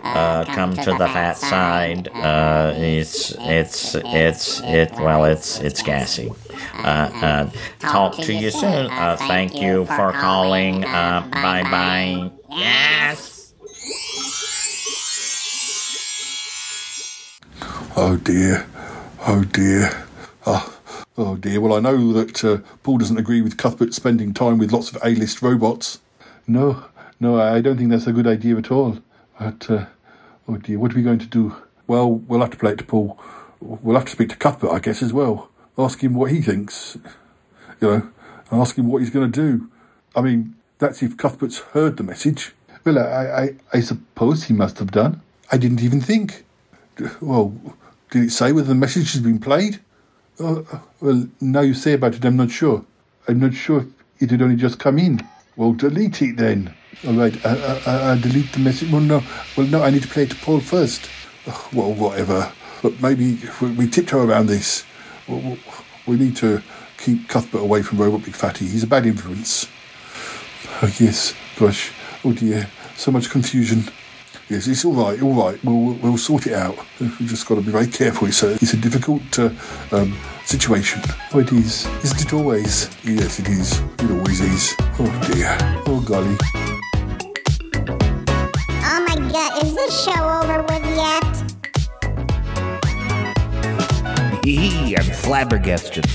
Uh, 0.03 0.45
come 0.45 0.75
to 0.75 0.93
the 0.93 1.07
fat 1.07 1.33
side. 1.37 2.07
Uh, 2.09 2.73
it's, 2.77 3.31
it's, 3.39 3.95
it's, 3.95 4.61
it. 4.61 4.91
Well, 4.99 5.25
it's, 5.25 5.59
it's 5.59 5.81
gassy. 5.81 6.31
Uh, 6.83 7.49
talk 7.79 8.15
to 8.15 8.33
you 8.33 8.51
soon. 8.51 8.91
Uh, 8.91 9.17
thank 9.17 9.55
you 9.61 9.85
for 9.85 10.11
calling. 10.13 10.83
Uh, 10.85 11.27
bye 11.31 11.63
bye. 11.63 12.31
Yes. 12.51 13.53
Oh 17.97 18.17
dear. 18.17 18.67
Oh 19.27 19.43
dear. 19.43 20.05
Oh, 20.47 20.77
oh 21.17 21.35
dear. 21.37 21.59
Well, 21.59 21.73
I 21.73 21.79
know 21.79 22.13
that 22.13 22.43
uh, 22.43 22.57
Paul 22.83 22.99
doesn't 22.99 23.17
agree 23.17 23.41
with 23.41 23.57
Cuthbert 23.57 23.93
spending 23.95 24.33
time 24.33 24.59
with 24.59 24.71
lots 24.71 24.91
of 24.91 25.01
A-list 25.03 25.41
robots. 25.41 25.99
No, 26.47 26.85
no, 27.19 27.39
I 27.39 27.61
don't 27.61 27.77
think 27.77 27.89
that's 27.89 28.05
a 28.05 28.13
good 28.13 28.27
idea 28.27 28.55
at 28.57 28.71
all. 28.71 28.99
But, 29.39 29.69
uh, 29.69 29.85
oh 30.47 30.57
dear, 30.57 30.77
what 30.77 30.93
are 30.93 30.95
we 30.95 31.01
going 31.01 31.19
to 31.19 31.25
do? 31.25 31.55
Well, 31.87 32.11
we'll 32.11 32.41
have 32.41 32.51
to 32.51 32.57
play 32.57 32.73
it 32.73 32.77
to 32.77 32.83
Paul. 32.83 33.19
we'll 33.59 33.95
have 33.95 34.05
to 34.05 34.11
speak 34.11 34.29
to 34.29 34.35
Cuthbert, 34.35 34.71
I 34.71 34.79
guess, 34.79 35.01
as 35.01 35.13
well. 35.13 35.49
Ask 35.77 36.03
him 36.03 36.13
what 36.13 36.31
he 36.31 36.41
thinks. 36.41 36.97
You 37.81 37.87
know, 37.87 38.09
ask 38.51 38.77
him 38.77 38.87
what 38.87 38.99
he's 38.99 39.09
going 39.09 39.31
to 39.31 39.41
do. 39.41 39.69
I 40.15 40.21
mean, 40.21 40.55
that's 40.77 41.01
if 41.01 41.17
Cuthbert's 41.17 41.59
heard 41.59 41.97
the 41.97 42.03
message. 42.03 42.53
Well, 42.83 42.99
I, 42.99 43.01
I, 43.01 43.55
I 43.73 43.79
suppose 43.81 44.43
he 44.43 44.53
must 44.53 44.77
have 44.77 44.91
done. 44.91 45.21
I 45.51 45.57
didn't 45.57 45.81
even 45.81 46.01
think. 46.01 46.45
Well, 47.19 47.53
did 48.11 48.23
it 48.23 48.31
say 48.31 48.51
whether 48.51 48.67
the 48.67 48.75
message 48.75 49.13
has 49.13 49.21
been 49.21 49.39
played? 49.39 49.79
Uh, 50.39 50.61
well, 50.99 51.27
now 51.39 51.61
you 51.61 51.73
say 51.73 51.93
about 51.93 52.15
it, 52.15 52.25
I'm 52.25 52.35
not 52.35 52.51
sure. 52.51 52.83
I'm 53.27 53.39
not 53.39 53.53
sure 53.53 53.81
if 53.81 53.87
it 54.23 54.31
had 54.31 54.41
only 54.41 54.55
just 54.55 54.79
come 54.79 54.99
in. 54.99 55.25
Well, 55.55 55.73
delete 55.73 56.21
it 56.21 56.37
then. 56.37 56.73
All 57.07 57.13
right, 57.13 57.45
I, 57.45 57.81
I, 57.85 58.11
I, 58.11 58.19
delete 58.19 58.51
the 58.51 58.59
message. 58.59 58.91
Well, 58.91 59.01
no, 59.01 59.23
well, 59.55 59.67
no, 59.67 59.83
I 59.83 59.89
need 59.89 60.03
to 60.03 60.07
play 60.07 60.23
it 60.23 60.31
to 60.31 60.35
Paul 60.35 60.59
first. 60.59 61.09
Well, 61.71 61.93
whatever. 61.93 62.51
But 62.81 63.01
maybe 63.01 63.39
we, 63.61 63.87
tiptoe 63.87 64.25
around 64.25 64.47
this. 64.47 64.83
We, 65.27 65.59
we 66.05 66.17
need 66.17 66.35
to 66.37 66.61
keep 66.97 67.29
Cuthbert 67.29 67.61
away 67.61 67.81
from 67.81 67.99
Robot 67.99 68.25
Big 68.25 68.35
Fatty. 68.35 68.65
He's 68.65 68.83
a 68.83 68.87
bad 68.87 69.05
influence. 69.05 69.67
Oh, 70.81 70.93
yes, 70.99 71.33
gosh. 71.57 71.91
Oh 72.23 72.33
dear, 72.33 72.69
so 72.95 73.11
much 73.11 73.29
confusion. 73.29 73.83
Yes, 74.47 74.67
it's 74.67 74.85
all 74.85 74.93
right, 74.93 75.19
all 75.23 75.33
right. 75.33 75.63
We'll, 75.63 75.79
we'll, 75.79 75.93
we'll 75.95 76.17
sort 76.19 76.45
it 76.45 76.53
out. 76.53 76.77
We've 76.99 77.17
just 77.21 77.47
got 77.47 77.55
to 77.55 77.61
be 77.61 77.71
very 77.71 77.87
careful. 77.87 78.27
It's 78.27 78.43
a, 78.43 78.53
it's 78.53 78.73
a 78.73 78.77
difficult 78.77 79.39
uh, 79.39 79.49
um, 79.91 80.15
situation. 80.45 81.01
Oh, 81.33 81.39
it 81.39 81.51
is. 81.51 81.87
Isn't 82.03 82.21
it 82.21 82.33
always? 82.33 82.95
Yes, 83.03 83.39
it 83.39 83.49
is. 83.49 83.79
It 83.79 84.11
always 84.11 84.41
is. 84.41 84.75
Oh 84.99 85.31
dear. 85.33 85.57
Oh 85.87 85.99
golly. 86.05 86.37
Oh 88.83 88.99
my 89.07 89.15
god, 89.31 89.63
is 89.63 89.73
this 89.73 90.03
show 90.03 90.29
over 90.29 90.61
with 90.61 90.85
yet? 90.95 91.23
Hee, 94.45 94.95
I'm 94.95 95.05
flabbergasted. 95.05 96.05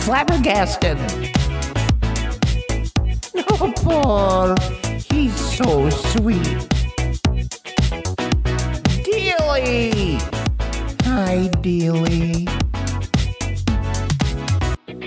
Flabbergasted! 0.00 0.98
Oh, 3.64 3.72
Paul, 3.76 4.56
he's 5.08 5.34
so 5.56 5.88
sweet. 5.90 6.81
Dealy! 9.32 10.20
Hi, 11.04 11.48
Dealy. 11.62 12.44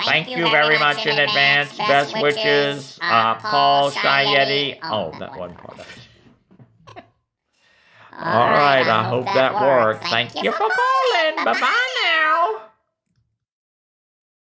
Thank 0.05 0.29
you 0.29 0.49
very 0.49 0.77
much 0.77 1.05
in 1.05 1.17
advance. 1.17 1.77
Best 1.77 2.21
wishes, 2.21 2.99
uh, 3.01 3.35
Paul 3.35 3.89
Shy 3.91 4.25
Yeti. 4.25 4.77
Oh, 4.83 5.13
that 5.19 5.37
one 5.37 5.55
part 5.55 5.79
of 5.79 5.79
it. 5.79 6.97
All 8.19 8.49
right, 8.49 8.87
I 8.87 9.03
hope 9.03 9.25
that 9.25 9.53
worked. 9.59 10.03
Thank 10.03 10.43
you 10.43 10.51
for 10.51 10.69
calling. 10.69 11.45
Bye 11.45 11.59
bye 11.59 12.69